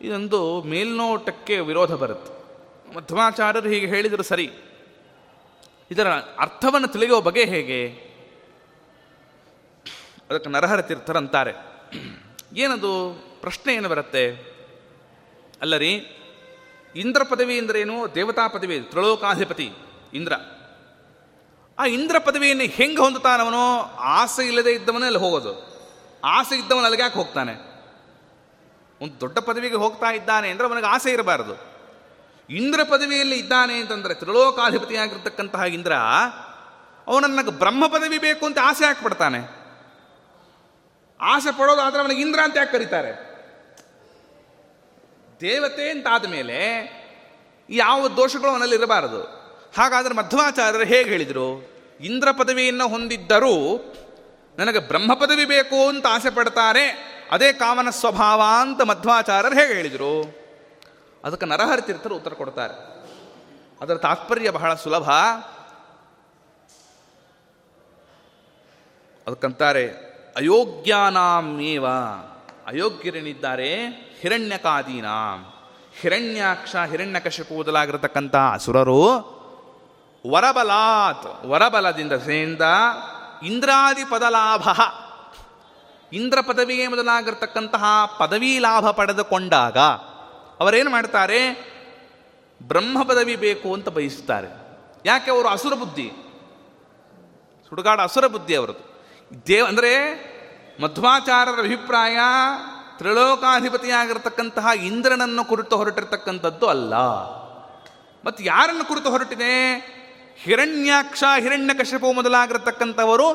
ಇದೊಂದು 0.00 0.62
ಮೇಲ್ನೋಟಕ್ಕೆ 0.62 1.60
ವಿರೋಧ 1.60 1.92
ಬರುತ್ತೆ. 1.92 2.36
ಮಧ್ವಾಚಾರ್ಯರು 2.94 3.68
ಹೀಗೆ 3.68 3.86
ಹೇಳಿದರು 3.86 4.22
ಸರಿ. 4.22 4.50
ಇದರ 5.90 6.08
ಅರ್ಥವನ್ನು 6.12 6.88
ತಿಳಿಯೋ 6.88 7.20
ಬಗೆ 7.20 7.44
ಹೇಗೆ? 7.44 8.05
ಅದಕ್ಕೆ 10.30 10.50
ನರಹರ 10.50 10.82
ತೀರ್ಥರಂತಾರೆ 10.82 11.52
ಏನದು? 12.54 12.92
ಪ್ರಶ್ನೆ 13.40 13.74
ಏನು 13.74 13.88
ಬರುತ್ತೆ? 13.88 14.56
ಅಲ್ಲರಿ, 15.60 15.92
ಇಂದ್ರ 16.96 17.22
ಪದವಿ 17.22 17.58
ಅಂದ್ರೇನು 17.58 18.14
ದೇವತಾ 18.14 18.46
ಪದವಿ, 18.46 18.80
ತ್ರಿಲೋಕಾಧಿಪತಿ 18.80 19.72
ಇಂದ್ರ. 20.14 20.32
ಆ 21.78 21.86
ಇಂದ್ರ 21.86 22.18
ಪದವಿಯನ್ನು 22.18 22.64
ಹೆಂಗೆ 22.64 22.96
ಹೊಂದುತ್ತಾನವನೋ? 22.96 23.80
ಆಸೆ 23.98 24.46
ಇಲ್ಲದೆ 24.46 24.72
ಇದ್ದವನೇ 24.72 25.06
ಅಲ್ಲಿ 25.06 25.20
ಹೋಗೋದು. 25.20 25.76
ಆಸೆ 26.24 26.56
ಇದ್ದವನು 26.56 26.82
ಅಲ್ಲಿಗೆ 26.82 27.02
ಯಾಕೆ 27.02 27.14
ಹೋಗ್ತಾನೆ? 27.14 27.52
ಒಂದು 29.00 29.20
ದೊಡ್ಡ 29.20 29.38
ಪದವಿಗೆ 29.38 29.74
ಹೋಗ್ತಾ 29.74 30.10
ಇದ್ದಾನೆ 30.10 30.50
ಅಂದರೆ 30.50 30.68
ಅವನಿಗೆ 30.68 30.86
ಆಸೆ 30.86 31.12
ಇರಬಾರದು. 31.12 31.76
ಇಂದ್ರ 32.50 32.80
ಪದವಿಯಲ್ಲಿ 32.82 33.38
ಇದ್ದಾನೆ 33.38 33.74
ಅಂತಂದರೆ 33.74 34.14
ತ್ರಿಲೋಕಾಧಿಪತಿಯಾಗಿರ್ತಕ್ಕಂತಹ 34.14 35.62
ಇಂದ್ರ, 35.62 35.92
ಅವನನ್ನ 37.06 37.40
ಬ್ರಹ್ಮ 37.50 37.86
ಪದವಿ 37.86 38.18
ಬೇಕು 38.18 38.46
ಅಂತ 38.46 38.58
ಆಸೆ 38.62 38.84
ಹಾಕ್ಬಿಡ್ತಾನೆ. 38.84 39.55
ಆಸೆ 41.20 41.58
ಪಡೋದಾದ್ರೆ 41.58 42.00
ಅವನಿಗೆ 42.00 42.20
ಇಂದ್ರ 42.20 42.40
ಅಂತ 42.40 42.56
ಯಾಕೆ 42.56 42.72
ಕರೀತಾರೆ? 42.72 43.26
ದೇವತೆ 45.40 45.90
ಅಂತಾದ 45.90 46.26
ಮೇಲೆ 46.26 46.56
ಯಾವ 47.70 48.08
ದೋಷಗಳು 48.08 48.50
ಅವನಲ್ಲಿ 48.50 48.76
ಇರಬಾರದು. 48.76 49.22
ಹಾಗಾದರೆ 49.76 50.14
ಮಧ್ವಾಚಾರ್ಯರು 50.14 50.84
ಹೇಗೆ 50.84 51.10
ಹೇಳಿದರು? 51.10 51.76
ಇಂದ್ರ 52.00 52.28
ಪದವಿಯನ್ನು 52.32 52.88
ಹೊಂದಿದ್ದರೂ 52.88 53.78
ನನಗೆ 54.58 54.78
ಬ್ರಹ್ಮ 54.78 55.14
ಪದವಿ 55.14 55.44
ಬೇಕು 55.44 55.88
ಅಂತ 55.88 56.06
ಆಸೆ 56.06 56.30
ಪಡ್ತಾರೆ, 56.30 56.86
ಅದೇ 57.30 57.52
ಕಾಮನ 57.52 57.90
ಸ್ವಭಾವ 57.90 58.42
ಅಂತ 58.60 58.82
ಮಧ್ವಾಚಾರ್ಯರು 58.82 59.54
ಹೇಗೆ 59.54 59.74
ಹೇಳಿದರು? 59.74 60.46
ಅದಕ್ಕೆ 61.24 61.46
ನರಹರಿತೀರ್ಥರು 61.46 62.16
ಉತ್ತರ 62.16 62.32
ಕೊಡ್ತಾರೆ. 62.32 63.04
ಅದರ 63.80 63.94
ತಾತ್ಪರ್ಯ 63.94 64.50
ಬಹಳ 64.50 64.74
ಸುಲಭ. 64.74 65.10
ಅದಕ್ಕಂತಾರೆ 69.26 70.05
ಅಯೋಗ್ಯಾನಾಮೇವ 70.36 71.86
ಅಯೋಗ್ಯರೇನಿದ್ದಾರೆ? 72.66 73.86
ಹಿರಣ್ಯಕಾದೀನಾಂ. 74.20 75.52
ಹಿರಣ್ಯಾಕ್ಷ, 76.00 76.76
ಹಿರಣ್ಯಕಶಿಪು 76.76 77.54
ಮೊದಲಾಗಿರತಕ್ಕಂಥ 77.54 78.36
ಅಸುರರು 78.52 79.36
ವರಬಲಾತ್, 80.30 81.46
ವರಬಲದಿಂದ 81.46 82.12
ಸೇಂದ 82.12 82.60
ಇಂದ್ರಾದಿ 83.42 84.04
ಪದಲಾಭ 84.04 84.68
ಇಂದ್ರ 86.12 86.38
ಪದವಿಗೆ 86.40 86.88
ಮೊದಲಾಗಿರ್ತಕ್ಕಂತಹ 86.88 87.84
ಪದವಿ 88.18 88.58
ಲಾಭ 88.58 88.90
ಪಡೆದುಕೊಂಡಾಗ 88.90 89.78
ಅವರೇನು 90.60 90.90
ಮಾಡ್ತಾರೆ? 90.90 91.72
ಬ್ರಹ್ಮ 92.62 93.02
ಪದವಿ 93.02 93.36
ಬೇಕು 93.36 93.74
ಅಂತ 93.74 93.88
ಬಯಸ್ತಾರೆ. 93.88 94.78
ಯಾಕೆ? 95.06 95.30
ಅವರು 95.30 95.48
ಅಸುರ 95.48 95.74
ಬುದ್ಧಿ 95.74 96.12
ಸುಡುಗಾಡ 97.68 98.00
ಅಸುರ 98.00 98.26
ಬುದ್ಧಿ 98.26 98.54
ಅವರದು 98.54 98.95
ದೇವ್ 99.46 99.68
ಅಂದರೆ 99.68 100.26
ಮಧ್ವಾಚಾರ್ಯರ 100.82 101.58
ಅಭಿಪ್ರಾಯ 101.58 102.18
ತ್ರಿಲೋಕಾಧಿಪತಿಯಾಗಿರ್ತಕ್ಕಂತಹ 102.98 104.66
ಇಂದ್ರನನ್ನು 104.84 105.44
ಕುರಿತು 105.44 105.76
ಹೊರಟಿರ್ತಕ್ಕಂಥದ್ದು 105.76 106.66
ಅಲ್ಲ. 106.66 106.94
ಮತ್ತು 108.24 108.44
ಯಾರನ್ನು 108.44 108.84
ಕುರಿತು 108.84 109.10
ಹೊರಟಿದೆ? 109.10 109.74
ಹಿರಣ್ಯಾಕ್ಷ 110.38 111.24
ಹಿರಣ್ಯಕಶಪು 111.40 112.12
ಮೊದಲಾಗಿರ್ತಕ್ಕಂಥವರು 112.12 113.26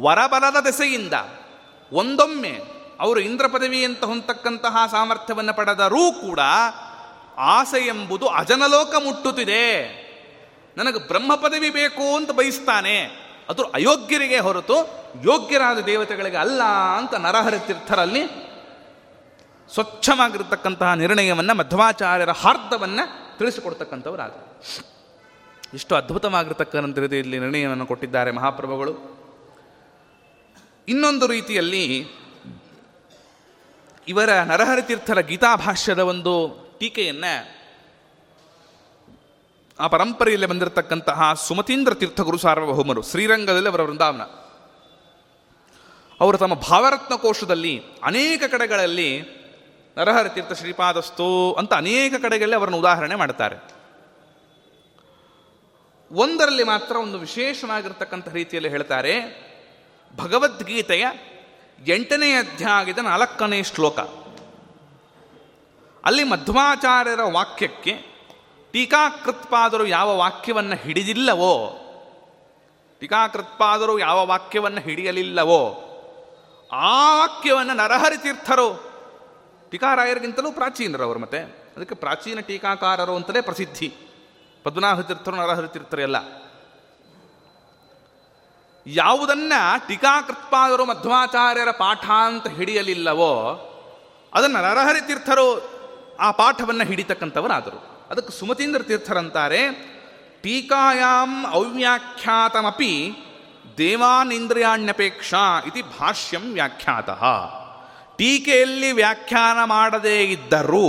ವರಬಲದ 0.00 0.60
ದೆಸೆಯಿಂದ 0.60 1.12
ಒಂದೊಮ್ಮೆ 1.92 2.60
ಅವರು 3.00 3.20
ಇಂದ್ರ 3.20 3.46
ಪದವಿ 3.46 3.84
ಅಂತ 3.84 4.04
ಸಾಮರ್ಥ್ಯವನ್ನು 4.90 5.54
ಪಡೆದರೂ 5.54 6.12
ಕೂಡ 6.12 6.40
ಆಸೆ 7.36 7.86
ಎಂಬುದು 7.86 8.28
ಅಜನಲೋಕ 8.28 8.94
ಮುಟ್ಟುತ್ತಿದೆ. 9.04 9.82
ನನಗೆ 10.76 11.08
ಬ್ರಹ್ಮ 11.08 11.34
ಪದವಿ 11.34 11.70
ಬೇಕು 11.70 12.16
ಅಂತ 12.16 12.30
ಬಯಸ್ತಾನೆ. 12.30 13.25
ಅದು 13.48 13.62
ಅಯೋಗ್ಯರಿಗೆ 13.62 14.38
ಹೊರತು 14.38 14.74
ಯೋಗ್ಯರಾದ 15.24 15.78
ದೇವತೆಗಳಿಗೆ 15.78 16.36
ಅಲ್ಲ 16.36 16.62
ಅಂತ 16.98 17.14
ನರಹರಿ 17.14 17.66
ತೀರ್ಥರಲ್ಲಿ 17.66 18.46
ಸ್ವಚ್ಛವಾಗಿರತಕ್ಕಂತಹ 19.74 20.92
ನಿರ್ಣಯವನ್ನು 20.92 21.54
ಮಧ್ವಾಚಾರ್ಯರ 21.54 22.30
ಹಾರ್ದವನ್ನು 22.30 23.38
ತಿಳಿಸಿಕೊಡ್ತಕ್ಕಂಥವರಾದರು. 23.38 24.62
ಇಷ್ಟು 25.74 25.94
ಅದ್ಭುತವಾಗಿರ್ತಕ್ಕಂಥ 25.94 26.98
ರೀತಿಯಲ್ಲಿ 26.98 27.38
ನಿರ್ಣಯವನ್ನು 27.38 27.86
ಕೊಟ್ಟಿದ್ದಾರೆ 27.86 28.30
ಮಹಾಪ್ರಭುಗಳು. 28.30 29.16
ಇನ್ನೊಂದು 30.88 31.26
ರೀತಿಯಲ್ಲಿ 31.26 32.06
ಇವರ 34.08 34.30
ನರಹರಿತೀರ್ಥರ 34.44 35.20
ಗೀತಾಭಾಷ್ಯದ 35.20 35.98
ಒಂದು 35.98 36.66
ಟೀಕೆಯನ್ನು 36.78 37.55
ಆ 39.80 39.86
ಪರಂಪರೆಯಲ್ಲಿ 39.86 40.46
ಬಂದಿರತಕ್ಕಂತಹ 40.46 41.32
ಸುಮತೀಂದ್ರ 41.32 41.94
ತೀರ್ಥಗುರು 41.94 42.38
ಸಾರ್ವಭೌಮರು, 42.38 43.02
ಶ್ರೀರಂಗದಲ್ಲಿ 43.02 43.68
ಅವರ 43.68 43.82
ವೃಂದಾವನ. 43.82 44.22
ಅವರು 46.20 46.38
ತಮ್ಮ 46.38 46.54
ಭಾವರತ್ನ 46.54 47.14
ಕೋಶದಲ್ಲಿ 47.14 47.82
ಅನೇಕ 48.04 48.42
ಕಡೆಗಳಲ್ಲಿ 48.50 49.22
ನರಹರ 49.98 50.28
ತೀರ್ಥ 50.28 50.52
ಶ್ರೀಪಾದಸ್ತು 50.52 51.52
ಅಂತ 51.52 51.74
ಅನೇಕ 51.74 52.12
ಕಡೆಗಳಲ್ಲಿ 52.22 52.56
ಅವರನ್ನು 52.56 52.78
ಉದಾಹರಣೆ 52.78 53.14
ಮಾಡ್ತಾರೆ. 53.14 53.56
ಒಂದರಲ್ಲಿ 56.12 56.62
ಮಾತ್ರ 56.62 56.96
ಒಂದು 56.96 57.18
ವಿಶೇಷವಾಗಿರ್ತಕ್ಕಂಥ 57.18 58.28
ರೀತಿಯಲ್ಲಿ 58.28 58.68
ಹೇಳ್ತಾರೆ, 58.68 59.46
ಭಗವದ್ಗೀತೆಯ 60.16 61.06
ಎಂಟನೇ 61.86 62.32
ಅಧ್ಯಾಯದ 62.32 62.98
ನಾಲ್ಕನೇ 62.98 63.62
ಶ್ಲೋಕ. 63.62 63.98
ಅಲ್ಲಿ 66.04 66.24
ಮಧ್ವಾಚಾರ್ಯರ 66.24 67.20
ವಾಕ್ಯಕ್ಕೆ 67.32 68.15
ಟೀಕಾಕೃತ್ಪಾದರು 68.76 69.86
ಯಾವ 69.86 70.16
ವಾಕ್ಯವನ್ನು 70.16 70.76
ಹಿಡಿದಿಲ್ಲವೋ, 70.76 71.78
ಟೀಕಾಕೃತ್ಪಾದರು 73.00 73.98
ಯಾವ 73.98 74.26
ವಾಕ್ಯವನ್ನು 74.26 74.80
ಹಿಡಿಯಲಿಲ್ಲವೋ, 74.80 75.82
ಆ 76.72 77.18
ವಾಕ್ಯವನ್ನು 77.18 77.72
ನರಹರಿ 77.72 78.16
ತೀರ್ಥರು, 78.16 78.92
ಟೀಕಾರಾಯರಿಗಿಂತಲೂ 79.70 80.52
ಪ್ರಾಚೀನರು 80.52 81.04
ಅವರು 81.04 81.18
ಮತ್ತೆ. 81.18 81.38
ಅದಕ್ಕೆ 81.76 81.94
ಪ್ರಾಚೀನ 81.94 82.40
ಟೀಕಾಕಾರರು 82.40 83.16
ಅಂತಲೇ 83.16 83.40
ಪ್ರಸಿದ್ಧಿ. 83.40 83.88
ಪದ್ಮನಾಭ 84.64 85.00
ತೀರ್ಥರು, 85.00 85.36
ನರಹರಿ 85.36 85.72
ತೀರ್ಥರು 85.72 86.00
ಎಲ್ಲ. 86.00 86.16
ಯಾವುದನ್ನ 88.86 89.52
ಟೀಕಾಕೃತ್ಪಾದರು 89.88 90.84
ಮಧ್ವಾಚಾರ್ಯರ 90.84 91.70
ಪಾಠ 91.70 92.10
ಅಂತ 92.10 92.48
ಹಿಡಿಯಲಿಲ್ಲವೋ, 92.48 93.54
ಅದನ್ನು 94.34 94.58
ನರಹರಿ 94.58 95.00
ತೀರ್ಥರು 95.00 95.70
ಆ 96.16 96.30
ಪಾಠವನ್ನು 96.30 96.84
ಹಿಡಿತಕ್ಕಂಥವರಾದರು. 96.84 97.95
ಅದಕ್ಕೆ 98.10 98.38
ಸುಮತೀಂದ್ರ 98.38 98.82
ತೀರ್ಥರಂತಾರೆ, 98.82 99.70
ಟೀಕಾಯಾಂ 100.42 101.46
ಅವ್ಯಾಖ್ಯಾತಮಪಿ 101.46 103.10
ದೇವಾನಿಂದ್ರಿಯಾಣ್ಯಪೇಕ್ಷಾ 103.78 105.62
ಇತಿ 105.66 105.82
ಭಾಷ್ಯಂ 105.82 106.52
ವ್ಯಾಖ್ಯಾತಃ. 106.52 107.22
ಟೀಕೆಯಲ್ಲಿ 108.16 108.92
ವ್ಯಾಖ್ಯಾನ 108.92 109.58
ಮಾಡದೇ 109.64 110.24
ಇದ್ದರೂ, 110.24 110.86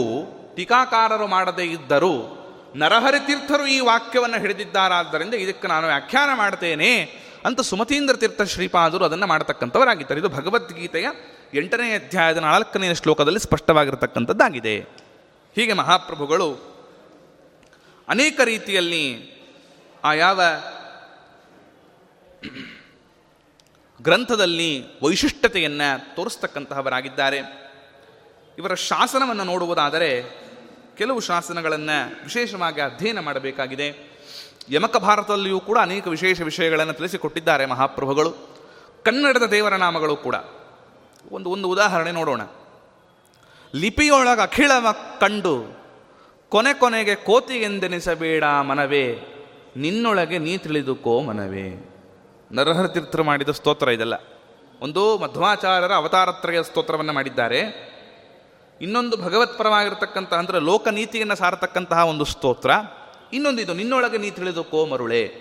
ಟೀಕಾಕಾರರು 0.55 1.27
ಮಾಡದೇ 1.27 1.63
ಇದ್ದರೂ, 1.63 2.33
ನರಹರಿ 2.75 3.25
ತೀರ್ಥರು 3.25 3.67
ಈ 3.67 3.79
ವಾಕ್ಯವನ್ನು 3.79 4.39
ಹಿಡಿದಿದ್ದಾರಾದ್ದರಿಂದ 4.39 5.33
ಇದಕ್ಕೆ 5.33 5.67
ನಾನು 5.67 5.87
ವ್ಯಾಖ್ಯಾನ 5.87 6.37
ಮಾಡ್ತೇನೆ 6.37 7.01
ಅಂತ 7.45 7.61
ಸುಮತೀಂದ್ರ 7.61 8.15
ತೀರ್ಥ 8.15 8.41
ಶ್ರೀಪಾದರು 8.41 9.05
ಅದನ್ನು 9.05 9.27
ಮಾಡತಕ್ಕಂಥವರಾಗಿದ್ದಾರೆ. 9.27 10.19
ಇದು 10.19 10.29
ಭಗವದ್ಗೀತೆಯ 10.29 11.07
ಎಂಟನೇ 11.53 11.95
ಅಧ್ಯಾಯದ 11.95 12.37
ನಾಲ್ಕನೆಯ 12.37 12.95
ಶ್ಲೋಕದಲ್ಲಿ 12.95 13.39
ಸ್ಪಷ್ಟವಾಗಿರತಕ್ಕಂಥದ್ದಾಗಿದೆ. 13.39 14.79
ಹೀಗೆ 15.55 15.73
ಮಹಾಪ್ರಭುಗಳು 15.73 16.76
ಅನೇಕ 18.07 18.39
ರೀತಿಯಲ್ಲಿ 18.43 19.37
ಆ 20.03 20.13
ಯಾವ 20.13 20.41
ಗ್ರಂಥದಲ್ಲಿ 24.01 24.85
ವೈಶಿಷ್ಟ್ಯತೆಯನ್ನು 25.03 26.15
ತೋರಿಸ್ತಕ್ಕಂತಹವರಾಗಿದ್ದಾರೆ. 26.15 27.37
ಇವರ 28.57 28.73
ಶಾಸನವನ್ನು 28.73 29.43
ನೋಡುವುದಾದರೆ 29.43 30.23
ಕೆಲವು 30.97 31.19
ಶಾಸನಗಳನ್ನು 31.19 32.23
ವಿಶೇಷವಾಗಿ 32.23 32.81
ಅಧ್ಯಯನ 32.81 33.19
ಮಾಡಬೇಕಾಗಿದೆ. 33.19 34.17
ಯಮಕ 34.69 34.97
ಭಾರತದಲ್ಲಿಯೂ 34.97 35.59
ಕೂಡ 35.59 35.77
ಅನೇಕ 35.77 36.07
ವಿಶೇಷ 36.07 36.41
ವಿಷಯಗಳನ್ನು 36.41 36.93
ತಿಳಿಸಿಕೊಟ್ಟಿದ್ದಾರೆ 36.93 37.65
ಮಹಾಪ್ರಭುಗಳು. 37.65 38.31
ಕನ್ನಡದ 39.05 39.43
ದೇವರ 39.43 39.75
ನಾಮಗಳು 39.75 40.15
ಕೂಡ. 40.15 40.35
ಒಂದು 41.31 41.49
ಒಂದು 41.49 41.69
ಉದಾಹರಣೆ 41.69 42.11
ನೋಡೋಣ. 42.11 42.41
ಲಿಪಿಯೊಳಗೆ 43.75 44.41
ಅಖಿಳವ 44.41 44.95
ಕಂಡು 45.19 45.86
ಕೊನೆ 46.49 46.73
ಕೊನೆಗೆ 46.73 47.15
ಕೋತಿ 47.15 47.53
ಎಂದೆನಿಸಬೇಡ 47.53 48.43
ಮನವೇ, 48.43 49.19
ನಿನ್ನೊಳಗೆ 49.77 50.37
ನೀ 50.37 50.57
ತಿಳಿದುಕೋ 50.57 51.21
ಮನವೇ. 51.21 51.91
ನರಹರ 52.51 52.87
ತೀರ್ಥರು 52.87 53.23
ಮಾಡಿದ 53.23 53.49
ಸ್ತೋತ್ರ 53.49 53.87
ಇದೆಲ್ಲ. 53.87 54.13
ಒಂದು 54.81 55.17
ಮಧ್ವಾಚಾರ್ಯರ 55.17 55.91
ಅವತಾರತ್ರಯ 55.91 56.63
ಸ್ತೋತ್ರವನ್ನು 56.63 57.13
ಮಾಡಿದ್ದಾರೆ. 57.13 57.59
ಇನ್ನೊಂದು 58.81 59.17
ಭಗವತ್ಪರವಾಗಿರ್ತಕ್ಕಂಥ 59.17 60.33
ಅಂದರೆ 60.33 60.59
ಲೋಕನೀತಿಯನ್ನು 60.59 61.35
ಸಾರತಕ್ಕಂತಹ 61.35 62.07
ಒಂದು 62.07 62.25
ಸ್ತೋತ್ರ. 62.25 62.69
ಇನ್ನೊಂದು 63.33 63.61
ಇದು, 63.61 63.73
ನಿನ್ನೊಳಗೆ 63.73 64.17
ನೀ 64.17 64.29
ತಿಳಿದುಕೋ 64.29 64.85
ಮರುಳೆ. 64.85 65.31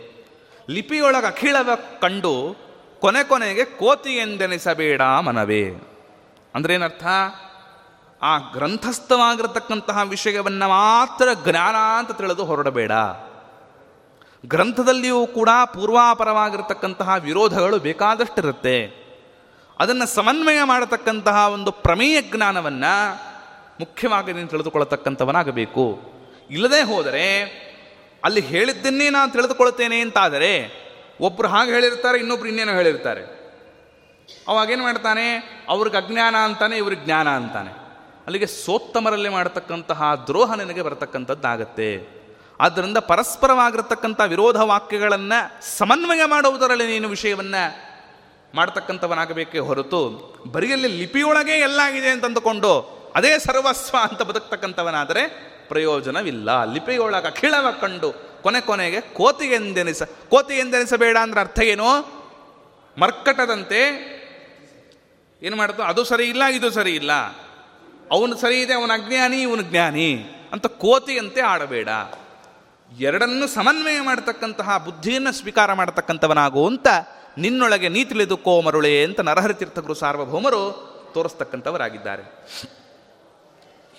ಲಿಪಿಯೊಳಗೆ 0.70 1.26
ಅಖಿಳವ 1.26 1.70
ಕಂಡು 2.00 2.56
ಕೊನೆ 3.00 3.24
ಕೊನೆಗೆ 3.24 3.64
ಕೋತಿ 3.64 4.10
ಎಂದೆನಿಸಬೇಡ 4.10 5.00
ಮನವೇ. 5.00 5.64
ಅಂದ್ರೇನರ್ಥ? 6.54 7.06
ಆ 8.22 8.38
ಗ್ರಂಥಸ್ಥವಾಗಿರತಕ್ಕಂತಹ 8.38 10.02
ವಿಷಯವನ್ನು 10.02 10.68
ಮಾತ್ರ 10.68 11.28
ಜ್ಞಾನ 11.44 11.74
ಅಂತ 11.98 12.12
ತಿಳಿದು 12.12 12.44
ಹೊರಡಬೇಡ. 12.44 12.92
ಗ್ರಂಥದಲ್ಲಿಯೂ 14.46 15.26
ಕೂಡ 15.26 15.48
ಪೂರ್ವಾಪರವಾಗಿರತಕ್ಕಂತಹ 15.74 17.14
ವಿರೋಧಗಳು 17.18 17.78
ಬೇಕಾದಷ್ಟಿರುತ್ತೆ. 17.78 19.06
ಅದನ್ನು 19.78 20.06
ಸಮನ್ವಯ 20.06 20.58
ಮಾಡತಕ್ಕಂತಹ 20.64 21.48
ಒಂದು 21.52 21.72
ಪ್ರಮೇಯ 21.72 22.22
ಜ್ಞಾನವನ್ನು 22.22 23.14
ಮುಖ್ಯವಾಗಿ 23.80 24.32
ನೀನು 24.32 24.48
ತಿಳಿದುಕೊಳ್ಳತಕ್ಕಂಥವನಾಗಬೇಕು. 24.48 26.00
ಇಲ್ಲದೆ 26.50 26.82
ಹೋದರೆ, 26.82 27.42
ಅಲ್ಲಿ 28.24 28.40
ಹೇಳಿದ್ದನ್ನೇ 28.40 29.10
ನಾನು 29.10 29.32
ತಿಳಿದುಕೊಳ್ತೇನೆ 29.32 30.00
ಅಂತಾದರೆ 30.00 30.70
ಒಬ್ಬರು 31.20 31.48
ಹಾಗೆ 31.48 31.70
ಹೇಳಿರ್ತಾರೆ, 31.70 32.18
ಇನ್ನೊಬ್ರು 32.18 32.48
ಇನ್ನೇನೋ 32.48 32.72
ಹೇಳಿರ್ತಾರೆ. 32.72 33.22
ಅವಾಗೇನು 34.48 34.82
ಮಾಡ್ತಾನೆ? 34.82 35.36
ಅವ್ರಿಗೆ 35.68 35.96
ಅಜ್ಞಾನ 35.96 36.36
ಅಂತಾನೆ, 36.36 36.76
ಇವ್ರಿಗೆ 36.76 37.04
ಜ್ಞಾನ 37.04 37.28
ಅಂತಾನೆ. 37.28 37.85
ಅಲ್ಲಿಗೆ 38.26 38.46
ಸೋತ್ತಮರಲ್ಲಿ 38.46 39.28
ಮಾಡತಕ್ಕಂತಹ 39.28 40.24
ದ್ರೋಹ 40.26 40.54
ನಿನಗೆ 40.54 40.82
ಬರತಕ್ಕಂಥದ್ದಾಗತ್ತೆ. 40.82 42.16
ಆದ್ದರಿಂದ 42.60 42.96
ಪರಸ್ಪರವಾಗಿರತಕ್ಕಂಥ 42.96 44.20
ವಿರೋಧ 44.26 44.56
ವಾಕ್ಯಗಳನ್ನು 44.56 45.66
ಸಮನ್ವಯ 45.78 46.20
ಮಾಡುವುದರಲ್ಲಿ 46.24 46.86
ನೀನು 46.86 47.08
ವಿಷಯವನ್ನು 47.08 47.96
ಮಾಡ್ತಕ್ಕಂಥವನಾಗಬೇಕೇ 48.54 49.58
ಹೊರತು 49.58 50.00
ಬರಿಯಲ್ಲಿ 50.52 50.88
ಲಿಪಿಯೊಳಗೆ 50.88 51.52
ಎಲ್ಲ 51.52 51.80
ಇದೆ 51.82 52.08
ಅಂತ 52.08 52.24
ಅಂದುಕೊಂಡು 52.24 52.96
ಅದೇ 53.14 53.38
ಸರ್ವಸ್ವ 53.38 53.96
ಅಂತ 54.10 54.22
ಬದುಕ್ತಕ್ಕಂಥವನಾದರೆ 54.22 55.26
ಪ್ರಯೋಜನವಿಲ್ಲ. 55.68 56.72
ಲಿಪಿಯೊಳಗೆ 56.72 57.26
ಅಖಿಳವ 57.26 57.70
ಕಂಡು 57.80 58.42
ಕೊನೆ 58.42 58.60
ಕೊನೆಗೆ 58.60 59.00
ಕೋತಿಗೆಂದೆನಿಸ 59.00 60.02
ಕೋತಿಗೆಂದೆನಿಸಬೇಡ 60.02 61.16
ಅಂದ್ರೆ 61.22 61.40
ಅರ್ಥ 61.40 61.60
ಏನು? 61.60 61.88
ಮರ್ಕಟದಂತೆ 62.98 63.80
ಏನು 65.42 65.56
ಮಾಡ್ತು? 65.56 65.82
ಅದು 65.82 66.04
ಸರಿ 66.04 66.24
ಇಲ್ಲ, 66.24 66.44
ಇದು 66.44 66.70
ಸರಿ 66.70 66.94
ಇಲ್ಲ. 66.94 67.10
ಅವನು 68.10 68.36
ಸರಿ 68.36 68.60
ಇದೆ, 68.60 68.74
ಅವನ 68.74 68.90
ಅಜ್ಞಾನಿ, 68.94 69.42
ಇವನು 69.42 69.62
ಜ್ಞಾನಿ 69.62 70.24
ಅಂತ 70.52 70.66
ಕೋತಿಯಂತೆ 70.66 71.40
ಆಡಬೇಡ. 71.40 71.88
ಎರಡನ್ನು 72.98 73.46
ಸಮನ್ವಯ 73.46 74.00
ಮಾಡತಕ್ಕಂತಹ 74.00 74.78
ಬುದ್ಧಿಯನ್ನು 74.78 75.32
ಸ್ವೀಕಾರ 75.32 75.72
ಮಾಡತಕ್ಕಂಥವನಾಗು 75.72 76.66
ಅಂತ 76.66 76.86
ನಿನ್ನೊಳಗೆ 77.38 77.88
ನೀ 77.88 78.04
ತಿಳಿದುಕೋ 78.04 78.60
ಮರುಳೆ 78.60 79.04
ಅಂತ 79.04 79.20
ನರಹರಿ 79.20 79.54
ತೀರ್ಥಗುರು 79.54 79.94
ಸಾರ್ವಭೌಮರು 79.94 80.62
ತೋರಿಸ್ತಕ್ಕಂಥವರಾಗಿದ್ದಾರೆ. 81.14 82.22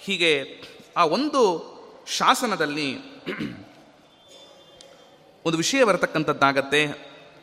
ಹೀಗೆ 0.01 0.61
ಆ 0.97 1.05
ಒಂದು 1.05 1.41
ಶಾಸನದಲ್ಲಿ 2.07 2.97
ಒಂದು 5.45 5.57
ವಿಷಯ 5.57 5.83
ಬರತಕ್ಕಂಥದ್ದಾಗತ್ತೆ. 5.83 6.85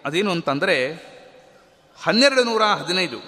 ಅದೇನು 0.04 0.30
ಅಂತಂದರೆ, 0.30 0.94
ಹನ್ನೆರಡು 2.02 2.44
ನೂರ 2.44 2.62
ಹದಿನೈದು, 2.62 3.18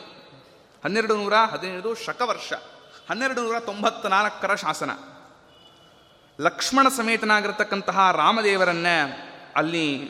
ಹನ್ನೆರಡು 0.85 1.17
ನೂರ 1.17 1.35
ಹದಿನೈದು 1.35 1.95
ಶಕವರ್ಷ. 1.95 2.53
ಹನ್ನೆರಡು 3.11 3.43
ನೂರ 3.43 3.61
ತೊಂಬತ್ನಾಲ್ಕರ 3.61 4.55
ಶಾಸನ. 4.55 4.91
ಲಕ್ಷ್ಮಣ 6.41 6.89
ಸಮೇತನಾಗಿರ್ತಕ್ಕಂತಹ 6.89 8.11
ರಾಮದೇವರನ್ನ 8.13 8.87
ಅಲ್ಲಿ 9.57 10.05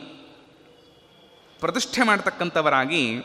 ಪ್ರತಿಷ್ಠೆ 1.59 2.03
ಮಾಡತಕ್ಕಂಥವರಾಗಿ 2.03 3.21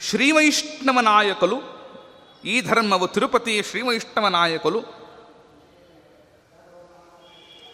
ಶ್ರೀವೈಷ್ಣವ 0.00 1.00
ನಾಯಕಲು, 1.00 1.58
ಈ 2.44 2.60
ಧರ್ಮವು 2.60 3.08
ತಿರುಪತಿ 3.08 3.62
ಶ್ರೀವೈಷ್ಣವ 3.62 4.28
ನಾಯಕಲು 4.28 4.80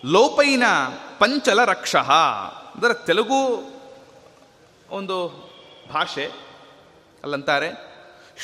ಲೋಪೈನ 0.04 0.62
ಪಂಚಲ 1.18 1.64
ರಕ್ಷ. 1.64 1.96
ಅಂದರೆ 1.96 3.06
ತೆಲುಗು 3.06 3.40
ಒಂದು 4.88 5.16
ಭಾಷೆ 5.92 6.26
ಅಲ್ಲಂತಾರೆ. 7.22 7.87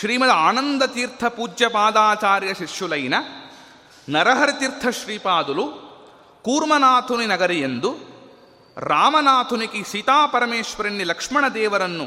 ಶ್ರೀಮದ್ 0.01 0.31
ಆನಂದ 0.31 0.83
ತೀರ್ಥ 0.83 1.25
ಪೂಜ್ಯ 1.25 1.69
ಪಾದಾಚಾರ್ಯ 1.69 2.55
ಶಿಷ್ಯುಲೈನ 2.55 3.15
ನರಹರಿತೀರ್ಥ 4.09 4.87
ಶ್ರೀಪಾದುಲು 4.89 5.67
ಕೂರ್ಮನಾಥುನಿ 6.45 7.27
ನಗರಿ 7.27 7.61
ಎಂದು 7.61 8.15
ಸೀತಾಪರಮೇಶ್ವರನ್ನಿ 9.85 11.05
ಲಕ್ಷ್ಮಣ 11.05 11.45
ದೇವರನ್ನು 11.55 12.07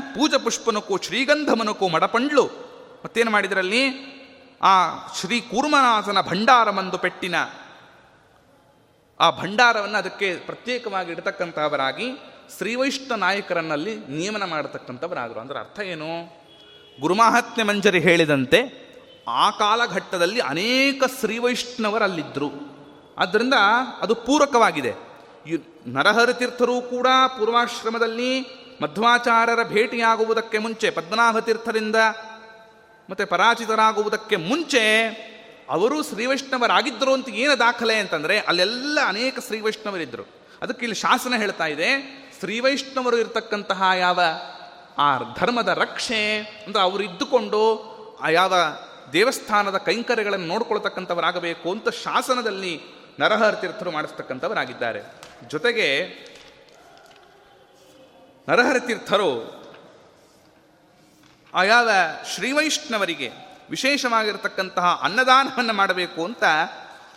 ಪೂಜ 0.00 0.34
ಪುಷ್ಪನಕ್ಕೂ 0.34 0.98
ಶ್ರೀಗಂಧಮನಕ್ಕೂ 0.98 1.88
ಮಡಪಂಡ್ಲು. 1.88 2.46
ಮತ್ತೇನು 3.04 3.30
ಮಾಡಿದ್ರಲ್ಲಿ? 3.30 3.88
ಆ 4.62 4.90
ಶ್ರೀ 5.20 5.40
ಕೂರ್ಮನಾಥನ 5.40 6.20
ಭಂಡಾರಮಂದು 6.20 6.98
ಪೆಟ್ಟಿನ 6.98 7.34
ಆ 9.20 9.30
ಭಂಡಾರವನ್ನು 9.30 9.98
ಅದಕ್ಕೆ 9.98 10.36
ಪ್ರತ್ಯೇಕವಾಗಿ 10.36 11.12
ಇಡತಕ್ಕಂಥವರಾಗಿ 11.12 12.12
ಶ್ರೀವೈಷ್ಣ 12.56 13.14
ನಾಯಕರನ್ನಲ್ಲಿ 13.14 13.96
ನಿಯಮನ 13.96 14.44
ಮಾಡತಕ್ಕಂಥವರಾದರು. 14.44 15.40
ಅಂದ್ರೆ 15.40 15.58
ಅರ್ಥ 15.58 15.80
ಏನು? 15.80 16.38
ಗುರುಮಾಹಾತ್ಮ್ಯ 17.00 17.64
ಮಂಜರಿ 17.64 18.00
ಹೇಳಿದಂತೆ 18.00 18.88
ಆ 19.28 19.50
ಕಾಲಘಟ್ಟದಲ್ಲಿ 19.50 20.40
ಅನೇಕ 20.40 21.02
ಶ್ರೀವೈಷ್ಣವರಲ್ಲಿದ್ದರು 21.20 22.50
ಆದ್ದರಿಂದ 23.18 23.54
ಅದು 24.00 24.14
ಪೂರಕವಾಗಿದೆ. 24.14 24.94
ಯು- 25.46 25.60
ನರಹರಿ 25.86 26.34
ತೀರ್ಥರು 26.34 26.80
ಕೂಡ 26.80 27.06
ಪೂರ್ವಾಶ್ರಮದಲ್ಲಿ 27.38 28.40
ಮಧ್ವಾಚಾರ್ಯರ 28.82 29.62
ಭೇಟಿಯಾಗುವುದಕ್ಕೆ 29.62 30.58
ಮುಂಚೆ, 30.58 30.90
ಪದ್ಮನಾಭ 30.90 31.38
ತೀರ್ಥರಿಂದ 31.38 31.96
ಮತ್ತು 33.10 33.26
ಪರಾಜಿತರಾಗುವುದಕ್ಕೆ 33.26 34.36
ಮುಂಚೆ 34.36 35.06
ಅವರು 35.68 36.02
ಶ್ರೀವೈಷ್ಣವರಾಗಿದ್ದರು 36.02 37.12
ಅಂತ 37.12 37.28
ಏನು 37.28 37.58
ದಾಖಲೆ 37.58 37.98
ಅಂತಂದರೆ 37.98 38.38
ಅಲ್ಲೆಲ್ಲ 38.38 38.98
ಅನೇಕ 39.06 39.38
ಶ್ರೀವೈಷ್ಣವರಿದ್ದರು 39.38 40.28
ಅದಕ್ಕೆ 40.62 40.84
ಇಲ್ಲಿ 40.84 40.96
ಶಾಸನ 40.96 41.34
ಹೇಳ್ತಾ 41.36 41.66
ಇದೆ 41.66 41.90
ಶ್ರೀವೈಷ್ಣವರು 42.40 43.18
ಇರತಕ್ಕಂತಹ 43.18 43.82
ಯಾವ 43.98 44.20
ಆ 44.98 45.18
ಧರ್ಮದ 45.18 45.68
ರಕ್ಷೆ 45.68 46.38
ಅಂದರೆ 46.66 46.82
ಅವರು 46.82 47.02
ಇದ್ದುಕೊಂಡು 47.02 47.60
ಆ 48.22 48.28
ಯಾವ 48.28 48.54
ದೇವಸ್ಥಾನದ 49.12 49.76
ಕೈಂಕರ್ಯಗಳನ್ನು 49.76 50.46
ನೋಡ್ಕೊಳ್ತಕ್ಕಂಥವರಾಗಬೇಕು 50.46 51.70
ಅಂತ 51.70 51.88
ಶಾಸನದಲ್ಲಿ 51.88 52.80
ನರಹರ 53.20 53.54
ತೀರ್ಥರು 53.54 53.90
ಮಾಡಿಸ್ತಕ್ಕಂಥವರಾಗಿದ್ದಾರೆ. 53.90 55.02
ಜೊತೆಗೆ 55.48 56.06
ನರಹರ 58.48 58.78
ತೀರ್ಥರು 58.78 59.58
ಆಯಾವ 61.54 61.88
ಯಾವ 61.88 61.90
ಶ್ರೀವೈಷ್ಣವರಿಗೆ 62.34 63.30
ವಿಶೇಷವಾಗಿರತಕ್ಕಂತಹ 63.70 65.00
ಅನ್ನದಾನವನ್ನು 65.02 65.72
ಮಾಡಬೇಕು 65.72 66.24
ಅಂತ 66.24 66.44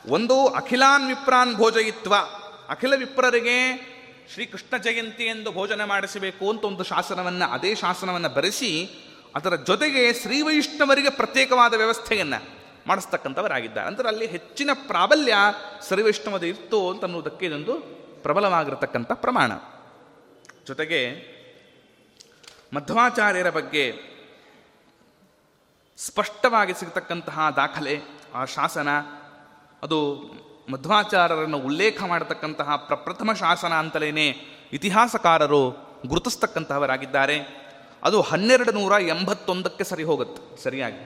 ಒಂದು 0.08 0.48
ಅಖಿಲಾನ್ 0.48 1.08
ವಿಪ್ರಾನ್ 1.08 1.56
ಭೋಜಯಿತ್ವ. 1.56 2.16
ಅಖಿಲ 2.70 2.96
ವಿಪ್ರರಿಗೆ 2.96 3.91
ಶ್ರೀಕೃಷ್ಣ 4.34 4.78
ಜಯಂತಿ 4.78 5.24
ಎಂದು 5.24 5.52
ಭೋಜನ 5.52 5.84
ಮಾಡಿಸಬೇಕು 5.84 6.50
ಅಂತ 6.50 6.64
ಒಂದು 6.64 6.84
ಶಾಸನವನ್ನು, 6.84 7.52
ಅದೇ 7.52 7.76
ಶಾಸನವನ್ನು 7.76 8.30
ಬರೆಸಿ, 8.30 8.90
ಅದರ 9.36 9.56
ಜೊತೆಗೆ 9.56 10.14
ಶ್ರೀವೈಷ್ಣವರಿಗೆ 10.14 11.10
ಪ್ರತ್ಯೇಕವಾದ 11.10 11.74
ವ್ಯವಸ್ಥೆಯನ್ನು 11.74 12.62
ಮಾಡಿಸ್ತಕ್ಕಂಥವರಾಗಿದ್ದಾರೆ. 12.88 13.88
ಅಂದರೆ 13.88 14.08
ಅಲ್ಲಿ 14.08 14.26
ಹೆಚ್ಚಿನ 14.26 14.70
ಪ್ರಾಬಲ್ಯ 14.88 15.34
ಶ್ರೀವೈಷ್ಣವದ 15.88 16.44
ಇತ್ತು 16.44 16.90
ಅಂತ 16.90 17.04
ಅನ್ನೋದಕ್ಕೆ 17.04 17.46
ಇದೊಂದು 17.46 17.74
ಪ್ರಬಲವಾಗಿರತಕ್ಕಂಥ 18.24 19.12
ಪ್ರಮಾಣ. 19.14 19.52
ಜೊತೆಗೆ 20.68 21.32
ಮಧ್ವಾಚಾರ್ಯರ 22.74 23.50
ಬಗ್ಗೆ 23.50 24.12
ಸ್ಪಷ್ಟವಾಗಿ 25.98 26.74
ಸಿಗತಕ್ಕಂತಹ 26.74 27.50
ದಾಖಲೆ, 27.56 28.02
ಆ 28.34 28.46
ಶಾಸನ, 28.46 28.90
ಅದು 29.84 30.24
ಮಧ್ವಾಚಾರ್ಯರನ್ನು 30.72 31.58
ಉಲ್ಲೇಖ 31.58 32.04
ಮಾಡತಕ್ಕಂತಹ 32.04 32.76
ಪ್ರಪ್ರಥಮ 32.76 33.34
ಶಾಸನ 33.34 33.74
ಅಂತಲೇ 33.74 34.10
ಇತಿಹಾಸಕಾರರು 34.74 35.72
ಗುರುತಿಸ್ತಕ್ಕಂತಹವರಾಗಿದ್ದಾರೆ. 36.08 37.62
ಅದು 38.04 38.22
ಹನ್ನೆರಡು 38.22 38.72
ನೂರ 38.72 39.02
ಎಂಬತ್ತೊಂದಕ್ಕೆ 39.02 39.84
ಸರಿ 39.84 40.04
ಹೋಗುತ್ತೆ, 40.04 40.64
ಸರಿಯಾಗಿ. 40.64 41.02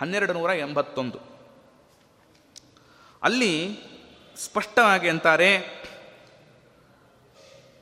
ಹನ್ನೆರಡು 0.00 0.32
ನೂರ 0.32 0.50
ಎಂಬತ್ತೊಂದು 0.50 1.18
ಅಲ್ಲಿ 3.22 3.78
ಸ್ಪಷ್ಟವಾಗಿ 4.36 5.08
ಅಂತಾರೆ, 5.08 5.82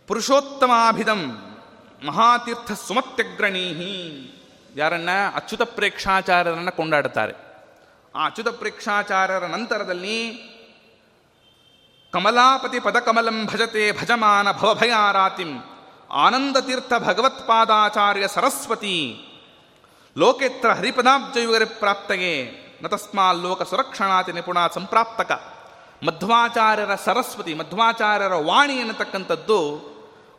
ಪುರುಷೋತ್ತಮಾಭಿಧಂ 0.07 1.21
ಮಹಾತೀರ್ಥ 2.07 2.73
ಸುಮತ್ಯಗ್ರಣೀಹಿ 2.73 3.95
ಯಾರನ್ನ? 4.77 5.09
ಅಚ್ಯುತ 5.35 5.63
ಪ್ರೇಕ್ಷಾಚಾರ್ಯರನ್ನು 5.63 6.73
ಕೊಂಡಾಡುತ್ತಾರೆ. 6.73 7.33
ಆ 8.15 8.27
ಅಚ್ಯುತ 8.27 8.49
ಪ್ರೇಕ್ಷಾಚಾರ್ಯರ 8.49 9.47
ನಂತರದಲ್ಲಿ 9.47 10.50
ಕಮಲಾಪತಿ 12.13 12.81
ಪದಕಮಲಂ 12.81 13.47
ಭಜತೆ 13.47 13.93
ಭಜಮಾನ 13.93 14.53
ಭವಭಯಾರಾತಿಂ. 14.53 15.59
ಆನಂದತೀರ್ಥ 16.11 16.93
ಭಗವತ್ಪಾದಾಚಾರ್ಯ 16.99 18.29
ಸರಸ್ವತಿ. 18.29 18.97
ಲೋಕೇತ್ರ 20.19 20.71
ಹರಿಪದಾಬ್ಜಯುಗರಿ 20.71 21.65
ಪ್ರಾಪ್ತಗೆ. 21.65 22.33
ನತಸ್ಮಾಲ್ 22.83 23.39
ಲೋಕ 23.39 23.63
ಸುರಕ್ಷಣಾತಿ 23.63 24.33
ನಿಪುಣ 24.33 24.67
ಸಂಪ್ರಾಪ್ತಕ. 24.67 25.33
ಮಧ್ವಾಚಾರ್ಯರ 26.07 26.95
ಸರಸ್ವತಿ, 26.95 27.55
ಮಧ್ವಾಚಾರ್ಯರ 27.55 28.33
ವಾಣಿ 28.35 28.75
ಎನ್ನತಕ್ಕಂಥದ್ದು 28.75 29.77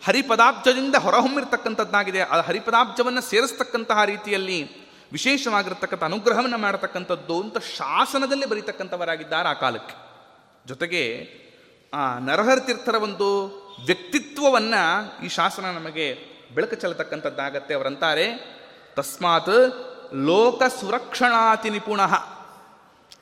ಹರಿಪದಾಬ್ಜದಿಂದ 0.07 0.95
ಹೊರಹೊಮ್ಮಿರ್ತಕ್ಕಂಥದ್ದಾಗಿದೆ. 0.95 2.22
ಆ 2.22 2.41
ಹರಿಪದಾಬ್ಜವನ್ನು 2.41 3.22
ಸೇರಿಸ್ತಕ್ಕಂತಹ 3.22 4.03
ರೀತಿಯಲ್ಲಿ 4.03 4.89
ವಿಶೇಷವಾಗಿರ್ತಕ್ಕಂಥ 5.11 6.03
ಅನುಗ್ರಹವನ್ನು 6.03 6.57
ಮಾಡತಕ್ಕಂಥದ್ದು 6.57 7.41
ಅಂತ 7.41 7.57
ಶಾಸನದಲ್ಲಿ 7.57 8.45
ಬರೀತಕ್ಕಂಥವರಾಗಿದ್ದಾರೆ 8.45 9.49
ಆ 9.49 9.53
ಕಾಲಕ್ಕೆ. 9.53 9.95
ಜೊತೆಗೆ 10.67 11.40
ಆ 11.93 12.19
ನರಹರಿ 12.19 12.65
ತೀರ್ಥರ 12.65 12.95
ಒಂದು 12.95 13.45
ವ್ಯಕ್ತಿತ್ವವನ್ನು 13.85 15.25
ಈ 15.25 15.27
ಶಾಸನ 15.27 15.65
ನಮಗೆ 15.65 16.17
ಬೆಳಕು 16.55 16.75
ಚೆಲ್ಲತಕ್ಕಂಥದ್ದಾಗತ್ತೆ. 16.75 17.73
ಅವರಂತಾರೆ, 17.73 18.25
ತಸ್ಮಾತ್ 18.95 19.49
ಲೋಕ 20.13 20.63
ಸುರಕ್ಷಣಾತಿ 20.63 21.69
ನಿಪುಣ. 21.69 22.01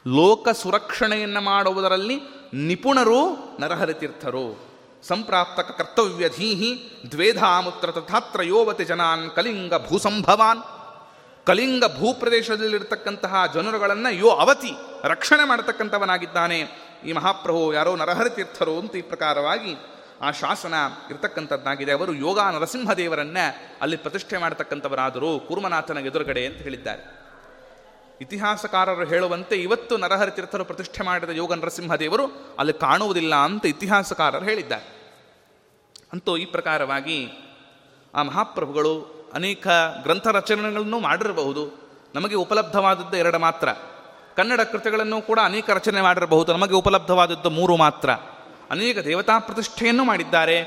ಲೋಕ 0.07 0.49
ಸುರಕ್ಷಣೆಯನ್ನು 0.49 1.41
ಮಾಡುವುದರಲ್ಲಿ 1.41 2.21
ನಿಪುಣರು 2.53 3.55
ನರಹರಿ 3.59 3.93
ತೀರ್ಥರು 3.93 4.69
ಸಂಪ್ರಾಪ್ತಕ 5.03 5.71
ಕರ್ತವ್ಯಧೀಹಿ 5.71 7.01
ದ್ವೇಧಾಮುತ್ರ 7.11 7.91
ತಥಾತ್ರ 7.91 8.43
ಯೋವತಿ 8.43 8.85
ಜನಾನ್ 8.85 9.31
ಕಲಿಂಗ 9.31 9.73
ಭೂಸಂಭವಾನ್. 9.87 10.63
ಕಲಿಂಗ 11.45 11.83
ಭೂಪ್ರದೇಶದಲ್ಲಿರ್ತಕ್ಕಂತಹ 11.97 13.45
ಜನರುಗಳನ್ನು 13.53 14.13
ಯೋ 14.13 14.29
ಅವತಿ 14.29 14.71
ರಕ್ಷಣೆ 15.03 15.47
ಮಾಡತಕ್ಕಂಥವನಾಗಿದ್ದಾನೆ. 15.47 16.88
ಈ 17.05 17.11
ಮಹಾಪ್ರಭು 17.11 17.73
ಯಾರೋ 17.73 17.95
ನರಹರಿ 17.95 18.29
ತೀರ್ಥರು 18.29 18.79
ಅಂತ 18.79 18.95
ಈ 18.95 19.01
ಪ್ರಕಾರವಾಗಿ 19.01 19.75
ಆ 20.21 20.31
ಶಾಸನ 20.31 20.73
ಇರತಕ್ಕಂಥದ್ದಾಗಿದೆ. 21.09 21.91
ಅವರು 21.91 22.13
ಯೋಗ 22.13 22.39
ನರಸಿಂಹದೇವರನ್ನ 22.39 23.37
ಅಲ್ಲಿ 23.81 23.97
ಪ್ರತಿಷ್ಠೆ 23.97 24.37
ಮಾಡತಕ್ಕಂಥವರಾದರು 24.37 25.39
ಕೂರ್ಮನಾಥನ 25.39 25.97
ಎದುರುಗಡೆ 25.97 26.45
ಅಂತ 26.45 26.57
ಹೇಳಿದ್ದಾರೆ. 26.57 27.19
ಇತಿಹಾಸಕಾರರು 28.21 29.05
ಹೇಳುವಂತೆ 29.05 29.55
ಇವತ್ತು 29.55 29.97
ನರಹರಿತೀರ್ಥರು 29.97 30.65
ಪ್ರತಿಷ್ಠೆ 30.65 31.03
ಮಾಡಿದ 31.03 31.29
ಯೋಗ 31.29 31.53
ನರಸಿಂಹದೇವರು 31.53 32.55
ಅಲ್ಲಿ 32.59 32.73
ಕಾಣುವುದಿಲ್ಲ 32.73 33.35
ಅಂತ 33.35 33.65
ಇತಿಹಾಸಕಾರರು 33.65 34.45
ಹೇಳಿದ್ದಾರೆ. 34.45 34.99
ಅಂತೂ 36.13 36.37
ಈ 36.37 36.45
ಪ್ರಕಾರವಾಗಿ 36.45 37.31
ಆ 38.15 38.23
ಮಹಾಪ್ರಭುಗಳು 38.23 39.19
ಅನೇಕ 39.33 39.67
ಗ್ರಂಥ 40.03 40.27
ರಚನೆಗಳನ್ನು 40.27 40.99
ಮಾಡಿರಬಹುದು. 40.99 41.89
ನಮಗೆ 42.15 42.35
ಉಪಲಬ್ಧವಾದದ್ದು 42.35 43.17
ಎರಡು 43.17 43.39
ಮಾತ್ರ. 43.39 43.69
ಕನ್ನಡ 44.39 44.61
ಕೃತಿಗಳನ್ನು 44.61 45.21
ಕೂಡ 45.21 45.39
ಅನೇಕ 45.43 45.69
ರಚನೆ 45.69 46.01
ಮಾಡಿರಬಹುದು. 46.01 46.53
ನಮಗೆ 46.53 46.73
ಉಪಲಬ್ಧವಾದದ್ದು 46.73 47.49
ಮೂರು 47.49 47.75
ಮಾತ್ರ. 47.75 48.09
ಅನೇಕ 48.71 48.97
ದೇವತಾ 48.97 49.39
ಪ್ರತಿಷ್ಠೆಯನ್ನು 49.39 50.03
ಮಾಡಿದ್ದಾರೆ. 50.03 50.57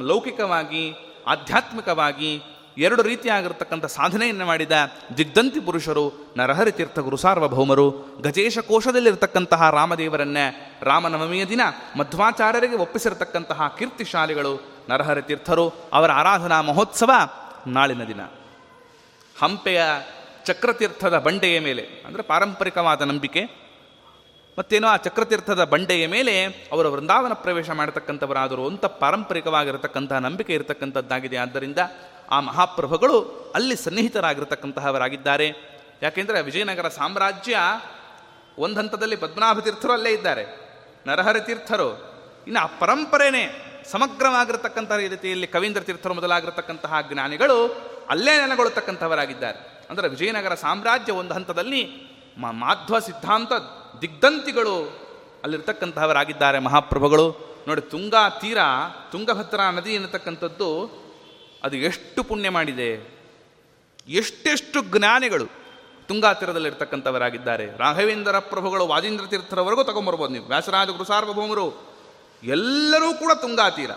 ಲೌಕಿಕವಾಗಿ, 0.00 0.94
ಆಧ್ಯಾತ್ಮಿಕವಾಗಿ 1.26 2.42
ಎರಡು 2.78 3.02
ರೀತಿಯಾಗಿರ್ತಕ್ಕಂಥ 3.02 3.84
ಸಾಧನೆಯನ್ನು 3.84 4.46
ಮಾಡಿದ 4.46 4.72
ದಿಗ್ಧಂತಿ 5.16 5.60
ಪುರುಷರು, 5.60 6.34
ನರಹರಿ 6.36 6.72
ತೀರ್ಥ 6.72 6.98
ಗುರು 6.98 7.16
ಸಾರ್ವಭೌಮರು, 7.16 7.90
ಗಜೇಶ 8.20 8.58
ಕೋಶದಲ್ಲಿರ್ತಕ್ಕಂತಹ 8.58 9.70
ರಾಮದೇವರನ್ನ 9.70 10.36
ರಾಮನವಮಿಯ 10.82 11.44
ದಿನ 11.44 11.60
ಮಧ್ವಾಚಾರ್ಯರಿಗೆ 11.98 12.76
ಒಪ್ಪಿಸಿರತಕ್ಕಂತಹ 12.76 13.74
ಕೀರ್ತಿಶಾಲಿಗಳು, 13.78 14.84
ನರಹರಿ 14.90 15.22
ತೀರ್ಥರು 15.22 15.72
ಅವರ 15.92 16.10
ಆರಾಧನಾ 16.10 16.62
ಮಹೋತ್ಸವ 16.62 17.10
ನಾಳಿನ 17.66 18.04
ದಿನ. 18.04 18.20
ಹಂಪೆಯ 19.42 19.82
ಚಕ್ರತೀರ್ಥದ 20.46 21.18
ಬಂಡೆಯ 21.18 21.60
ಮೇಲೆ, 21.60 21.82
ಅಂದರೆ 21.82 22.22
ಪಾರಂಪರಿಕವಾದ 22.22 23.02
ನಂಬಿಕೆ, 23.02 23.66
ಮತ್ತೇನೋ 24.58 24.88
ಆ 24.88 24.96
ಚಕ್ರತೀರ್ಥದ 24.96 25.64
ಬಂಡೆಯ 25.64 26.06
ಮೇಲೆ 26.06 26.44
ಅವರು 26.44 26.92
ವೃಂದಾವನ 26.92 27.32
ಪ್ರವೇಶ 27.32 27.70
ಮಾಡತಕ್ಕಂಥವರಾದರು 27.70 28.66
ಅಂತ 28.66 28.84
ಪಾರಂಪರಿಕವಾಗಿರತಕ್ಕಂತಹ 28.84 30.16
ನಂಬಿಕೆ 30.16 30.54
ಇರತಕ್ಕಂಥದ್ದಾಗಿದೆ. 30.54 31.36
ಆದ್ದರಿಂದ 31.36 31.78
ಆ 32.30 32.40
ಮಹಾಪ್ರಭುಗಳು 32.40 33.22
ಅಲ್ಲಿ 33.54 33.76
ಸನ್ನಿಹಿತರಾಗಿರ್ತಕ್ಕಂತಹವರಾಗಿದ್ದಾರೆ. 33.76 35.48
ಯಾಕೆಂದರೆ 36.02 36.42
ವಿಜಯನಗರ 36.42 36.88
ಸಾಮ್ರಾಜ್ಯ 36.88 37.56
ಒಂದು 38.58 38.80
ಹಂತದಲ್ಲಿ 38.80 39.16
ಪದ್ಮನಾಭ 39.16 39.58
ತೀರ್ಥರು 39.58 39.92
ಅಲ್ಲೇ 39.92 40.10
ಇದ್ದಾರೆ. 40.10 40.44
ನರಹರಿ 41.06 41.40
ತೀರ್ಥರು. 41.40 41.88
ಇನ್ನು 42.46 42.60
ಆ 42.60 42.66
ಪರಂಪರೆನೇ 42.66 43.44
ಸಮಗ್ರವಾಗಿರತಕ್ಕಂಥ 43.90 44.92
ರೀತಿಯಲ್ಲಿ 44.92 45.46
ಕವೀಂದ್ರ 45.46 45.82
ತೀರ್ಥರು 45.82 46.14
ಮೊದಲಾಗಿರತಕ್ಕಂತಹ 46.14 47.00
ಜ್ಞಾನಿಗಳು 47.12 47.76
ಅಲ್ಲೇ 48.10 48.38
ನೆಲೆಗೊಳ್ಳತಕ್ಕಂಥವರಾಗಿದ್ದಾರೆ 48.38 49.75
ಅಂದರೆ 49.90 50.08
ವಿಜಯನಗರ 50.08 50.54
ಸಾಮ್ರಾಜ್ಯ 50.54 51.12
ಒಂದು 51.12 51.34
ಹಂತದಲ್ಲಿ 51.34 51.82
ಮಾಧ್ವ 52.38 52.98
ಸಿದ್ಧಾಂತ 52.98 53.52
ದಿಗ್ಧಂತಿಗಳು 54.00 54.76
ಅಲ್ಲಿರ್ತಕ್ಕಂತಹವರಾಗಿದ್ದಾರೆ 55.42 56.58
ಮಹಾಪ್ರಭುಗಳು. 56.58 57.26
ನೋಡಿ, 57.68 57.80
ತುಂಗಾ 57.80 58.28
ತೀರ, 58.28 58.58
ತುಂಗಭದ್ರಾ 59.12 59.70
ನದಿ 59.70 59.92
ಎನ್ನತಕ್ಕಂಥದ್ದು 59.94 60.68
ಅದು 61.64 61.76
ಎಷ್ಟು 61.76 62.20
ಪುಣ್ಯ 62.24 62.50
ಮಾಡಿದೆ. 62.50 62.90
ಎಷ್ಟೆಷ್ಟು 64.08 64.98
ಜ್ಞಾನಿಗಳು 64.98 65.46
ತುಂಗಾ 66.08 66.32
ತೀರದಲ್ಲಿರ್ತಕ್ಕಂಥವರಾಗಿದ್ದಾರೆ. 66.32 67.66
ರಾಘವೇಂದ್ರ 67.78 68.38
ಪ್ರಭುಗಳು 68.38 68.86
ವಾದೀಂದ್ರ 68.86 69.24
ತೀರ್ಥರವರೆಗೂ 69.26 69.84
ತಗೊಂಬರ್ಬೋದು 69.84 70.32
ನೀವು. 70.32 70.46
ವ್ಯಾಸರಾಜ 70.46 70.88
ಗುರು 70.88 71.04
ಸಾರ್ವಭೌಮರು, 71.04 71.66
ಎಲ್ಲರೂ 72.42 73.08
ಕೂಡ 73.14 73.32
ತುಂಗಾ 73.32 73.70
ತೀರ. 73.70 73.90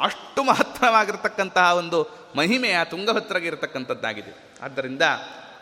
ಅಷ್ಟು 0.00 0.42
ಮಹತ್ತರವಾಗಿರ್ತಕ್ಕಂತಹ 0.42 1.72
ಒಂದು 1.76 2.22
ಮಹಿಮೆಯ 2.36 2.78
ತುಂಗಭದ್ರಗೆ 2.84 3.46
ಇರತಕ್ಕಂಥದ್ದಾಗಿದೆ 3.46 4.58
ಆದ್ದರಿಂದ 4.62 5.02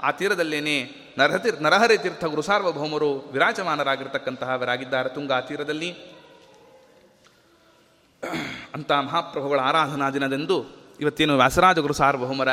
ಆ 0.02 0.10
ತೀರದಲ್ಲೇನೆ 0.10 0.76
ನರಹತಿ 1.18 1.62
ನರಹರಿ 1.62 1.98
ತೀರ್ಥ 1.98 2.24
ಗುರು 2.24 2.42
ಸಾರ್ವಭೌಮರು 2.42 3.14
ವಿರಾಜಮಾನರಾಗಿರ್ತಕ್ಕಂತಹವರಾಗಿದ್ದಾರೆ 3.32 5.08
ತುಂಗಾ 5.08 5.40
ತೀರದಲ್ಲಿ. 5.40 5.90
ಅಂಥ 8.74 8.92
ಮಹಾಪ್ರಭುಗಳ 8.92 9.60
ಆರಾಧನಾ 9.60 10.10
ದಿನದಂದು 10.10 10.64
ಇವತ್ತೇನು 11.00 11.36
ವ್ಯಾಸರಾಜ 11.36 11.78
ಗುರು 11.78 11.92
ಸಾರ್ವಭೌಮರ 11.92 12.48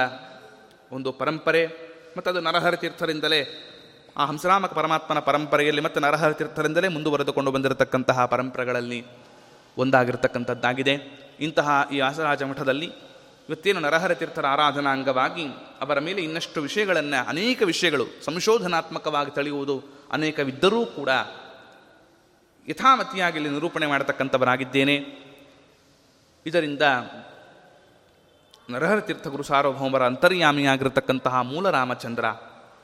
ಒಂದು 0.92 1.12
ಪರಂಪರೆ 1.12 1.68
ಮತ್ತು 2.18 2.30
ಅದು 2.30 2.42
ನರಹರಿ 2.42 2.78
ತೀರ್ಥರಿಂದಲೇ 2.78 3.68
ಆ 4.18 4.26
ಹಂಸರಾಮಕ 4.26 4.74
ಪರಮಾತ್ಮನ 4.74 5.20
ಪರಂಪರೆಯಲ್ಲಿ 5.20 5.82
ಮತ್ತು 5.82 6.00
ನರಹರಿ 6.00 6.34
ತೀರ್ಥರಿಂದಲೇ 6.34 6.88
ಮುಂದುವರೆದುಕೊಂಡು 6.88 7.52
ಬಂದಿರತಕ್ಕಂತಹ 7.52 8.26
ಪರಂಪರೆಗಳಲ್ಲಿ 8.26 9.02
ಒಂದಾಗಿರ್ತಕ್ಕಂಥದ್ದಾಗಿದೆ. 9.78 10.94
ಇಂತಹ 11.40 11.88
ಈ 11.92 11.96
ವ್ಯಾಸರಾಜ 11.96 12.44
ಮಠದಲ್ಲಿ 12.44 12.86
ಇವತ್ತೇನು 13.50 13.80
ನರಹರ 13.80 14.14
ತೀರ್ಥರ 14.14 14.46
ಆರಾಧನಾ 14.46 14.90
ಅಂಗವಾಗಿ 14.90 15.46
ಅವರ 15.82 16.00
ಮೇಲೆ 16.00 16.22
ಇನ್ನಷ್ಟು 16.22 16.62
ವಿಷಯಗಳನ್ನು, 16.62 17.30
ಅನೇಕ 17.30 17.62
ವಿಷಯಗಳು 17.62 18.06
ಸಂಶೋಧನಾತ್ಮಕವಾಗಿ 18.24 19.36
ತಿಳಿಯುವುದು 19.36 19.84
ಅನೇಕವಿದ್ದರೂ 20.12 20.86
ಕೂಡ 20.86 21.10
ಯಥಾಮತಿಯಾಗಿ 22.68 23.36
ಇಲ್ಲಿ 23.36 23.50
ನಿರೂಪಣೆ 23.50 23.86
ಮಾಡತಕ್ಕಂಥವರಾಗಿದ್ದೇನೆ. 23.86 24.96
ಇದರಿಂದ 26.46 26.82
ನರಹರ 28.70 29.00
ತೀರ್ಥ 29.00 29.28
ಗುರು 29.28 29.44
ಸಾರ್ವಭೌಮರ 29.44 30.06
ಅಂತರ್ಯಾಮಿಯಾಗಿರತಕ್ಕಂತಹ 30.06 31.42
ಮೂಲ 31.42 31.70
ರಾಮಚಂದ್ರ 31.70 32.26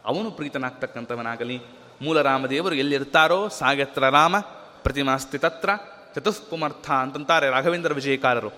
ಅವನು 0.05 0.31
ಪ್ರೀತನಾಗ್ತಕ್ಕಂಥವನಾಗಲಿ. 0.31 1.61
ಮೂಲರಾಮದೇವರು 2.01 2.75
ಎಲ್ಲಿರ್ತಾರೋ 2.75 3.47
ಸಾಗತ್ರ 3.47 4.09
ರಾಮ 4.09 4.39
ಪ್ರತಿಮಾಸ್ತಿ 4.83 5.37
ತತ್ರ 5.37 5.69
ಚತುಷ್ಪುಮರ್ಥ 6.15 6.91
ಅಂತಂತಾರೆ 6.91 7.49
ರಾಘವೇಂದ್ರ 7.49 7.93
ವಿಜಯಕಾರರು. 7.93 8.51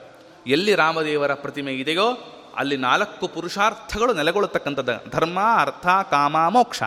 ಎಲ್ಲಿ 0.48 0.76
ರಾಮದೇವರ 0.76 1.34
ಪ್ರತಿಮೆ 1.34 1.74
ಇದೆಯೋ 1.74 2.32
ಅಲ್ಲಿ 2.56 2.78
ನಾಲ್ಕು 2.78 3.28
ಪುರುಷಾರ್ಥಗಳು 3.28 4.14
ನೆಲೆಗೊಳ್ಳತಕ್ಕಂಥದ್ದು 4.14 5.10
ಧರ್ಮ, 5.10 5.40
ಅರ್ಥ, 5.58 5.88
ಕಾಮ, 5.88 6.38
ಮೋಕ್ಷ. 6.50 6.84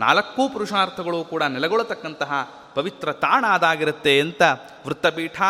ನಾಲ್ಕೂ 0.00 0.48
ಪುರುಷಾರ್ಥಗಳು 0.48 1.24
ಕೂಡ 1.24 1.42
ನೆಲೆಗೊಳ್ಳತಕ್ಕಂತಹ 1.42 2.50
ಪವಿತ್ರ 2.74 3.12
ತಾಣ 3.12 3.44
ಅದಾಗಿರುತ್ತೆ 3.46 4.20
ಅಂತ 4.20 4.42
ವೃತ್ತಪೀಠ 4.86 5.42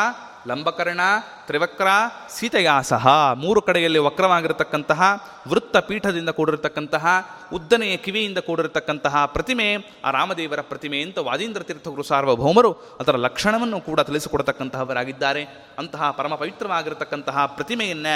ಲಂಬಕರ್ಣ, 0.47 1.01
ತ್ರಿವಕ್ರ, 1.47 1.87
ಸೀತೆಯಾಸಹ 2.29 3.33
ಮೂರು 3.33 3.63
ಕಡೆಯಲ್ಲಿ 3.63 3.99
ವಕ್ರವಾಗಿರತಕ್ಕಂತಹ, 3.99 5.03
ವೃತ್ತ 5.49 5.77
ಪೀಠದಿಂದ 5.77 6.29
ಕೂಡಿರತಕ್ಕಂತಹ, 6.29 7.07
ಉದ್ದನೆಯ 7.53 7.97
ಕಿವಿಯಿಂದ 7.97 8.39
ಕೂಡಿರತಕ್ಕಂತಹ 8.39 9.27
ಪ್ರತಿಮೆ, 9.27 9.77
ಆ 10.05 10.11
ರಾಮದೇವರ 10.11 10.61
ಪ್ರತಿಮೆ 10.61 11.03
ಅಂತ 11.03 11.19
ವಾದೀಂದ್ರ 11.19 11.63
ತೀರ್ಥಗುರು 11.63 12.03
ಸಾರ್ವಭೌಮರು 12.03 12.73
ಅದರ 12.73 13.17
ಲಕ್ಷಣವನ್ನು 13.17 13.81
ಕೂಡ 13.81 14.01
ತಿಳಿಸಿಕೊಡತಕ್ಕಂತಹವರಾಗಿದ್ದಾರೆ. 14.01 15.45
ಅಂತಹ 15.79 16.11
ಪರಮ 16.11 16.35
ಪವಿತ್ರವಾಗಿರತಕ್ಕಂತಹ 16.35 17.47
ಪ್ರತಿಮೆಯನ್ನು 17.47 18.15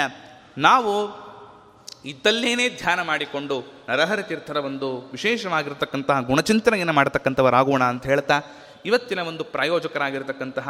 ನಾವು 0.57 1.27
ಇದ್ದಲ್ಲೇನೇ 2.05 2.69
ಧ್ಯಾನ 2.69 3.01
ಮಾಡಿಕೊಂಡು 3.01 3.85
ನರಹರಿ 3.89 4.23
ತೀರ್ಥರ 4.23 4.57
ಒಂದು 4.57 5.09
ವಿಶೇಷವಾಗಿರತಕ್ಕಂತಹ 5.11 6.21
ಗುಣಚಿಂತನೆಯನ್ನು 6.21 6.93
ಮಾಡತಕ್ಕಂಥವರಾಗೋಣ 6.93 7.83
ಅಂತ 7.83 8.05
ಹೇಳ್ತಾ 8.05 8.39
ಇವತ್ತಿನ 8.87 9.19
ಒಂದು 9.19 9.43
ಪ್ರಾಯೋಜಕರಾಗಿರ್ತಕ್ಕಂತಹ 9.43 10.67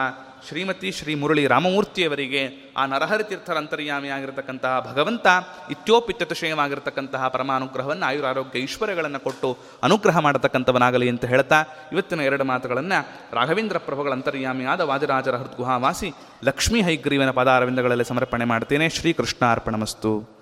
ಶ್ರೀಮತಿ 0.48 0.92
ಶ್ರೀ 0.92 1.16
ಮುರಳಿ 1.16 1.48
ರಾಮಮೂರ್ತಿಯವರಿಗೆ 1.48 2.74
ಆ 2.78 2.86
ನರಹರಿ 2.86 3.24
ತೀರ್ಥರ 3.24 3.58
ಅಂತರ್ಯಾಮಿಯಾಗಿರ್ತಕ್ಕಂತಹ 3.58 4.94
ಭಗವಂತ 4.94 5.28
ಇತ್ಯೋಪಿತ್ಯತಿಶಯವಾಗಿರ್ತಕ್ಕಂತಹ 5.72 7.28
ಪರಮಾನುಗ್ರಹವನ್ನು 7.28 8.06
ಆಯುರಾರೋಗ್ಯ 8.06 8.64
ಐಶ್ವರ್ಯಗಳನ್ನು 8.64 9.20
ಕೊಟ್ಟು 9.20 9.58
ಅನುಗ್ರಹ 9.84 10.20
ಮಾಡತಕ್ಕಂಥವನಾಗಲಿ 10.20 11.10
ಅಂತ 11.10 11.26
ಹೇಳ್ತಾ 11.26 11.62
ಇವತ್ತಿನ 11.92 12.22
ಎರಡು 12.22 12.44
ಮಾತುಗಳನ್ನು 12.44 13.00
ರಾಘವೇಂದ್ರ 13.36 13.78
ಪ್ರಭುಗಳ 13.78 14.12
ಅಂತರ್ಯಾಮಿಯಾದ 14.12 14.82
ವಾದಿರಾಜರ 14.82 15.36
ಹೃದ್ಗುಹಾವಾಸಿ 15.36 16.14
ಲಕ್ಷ್ಮೀ 16.44 16.82
ಹೈಗ್ರೀವನ 16.82 17.32
ಪದಾರವಿಂದಗಳಲ್ಲಿ 17.32 18.06
ಸಮರ್ಪಣೆ 18.06 18.46
ಮಾಡ್ತೇನೆ. 18.46 18.90
ಶ್ರೀಕೃಷ್ಣ 18.90 19.52
ಅರ್ಪಣಮಸ್ತು 19.52 20.37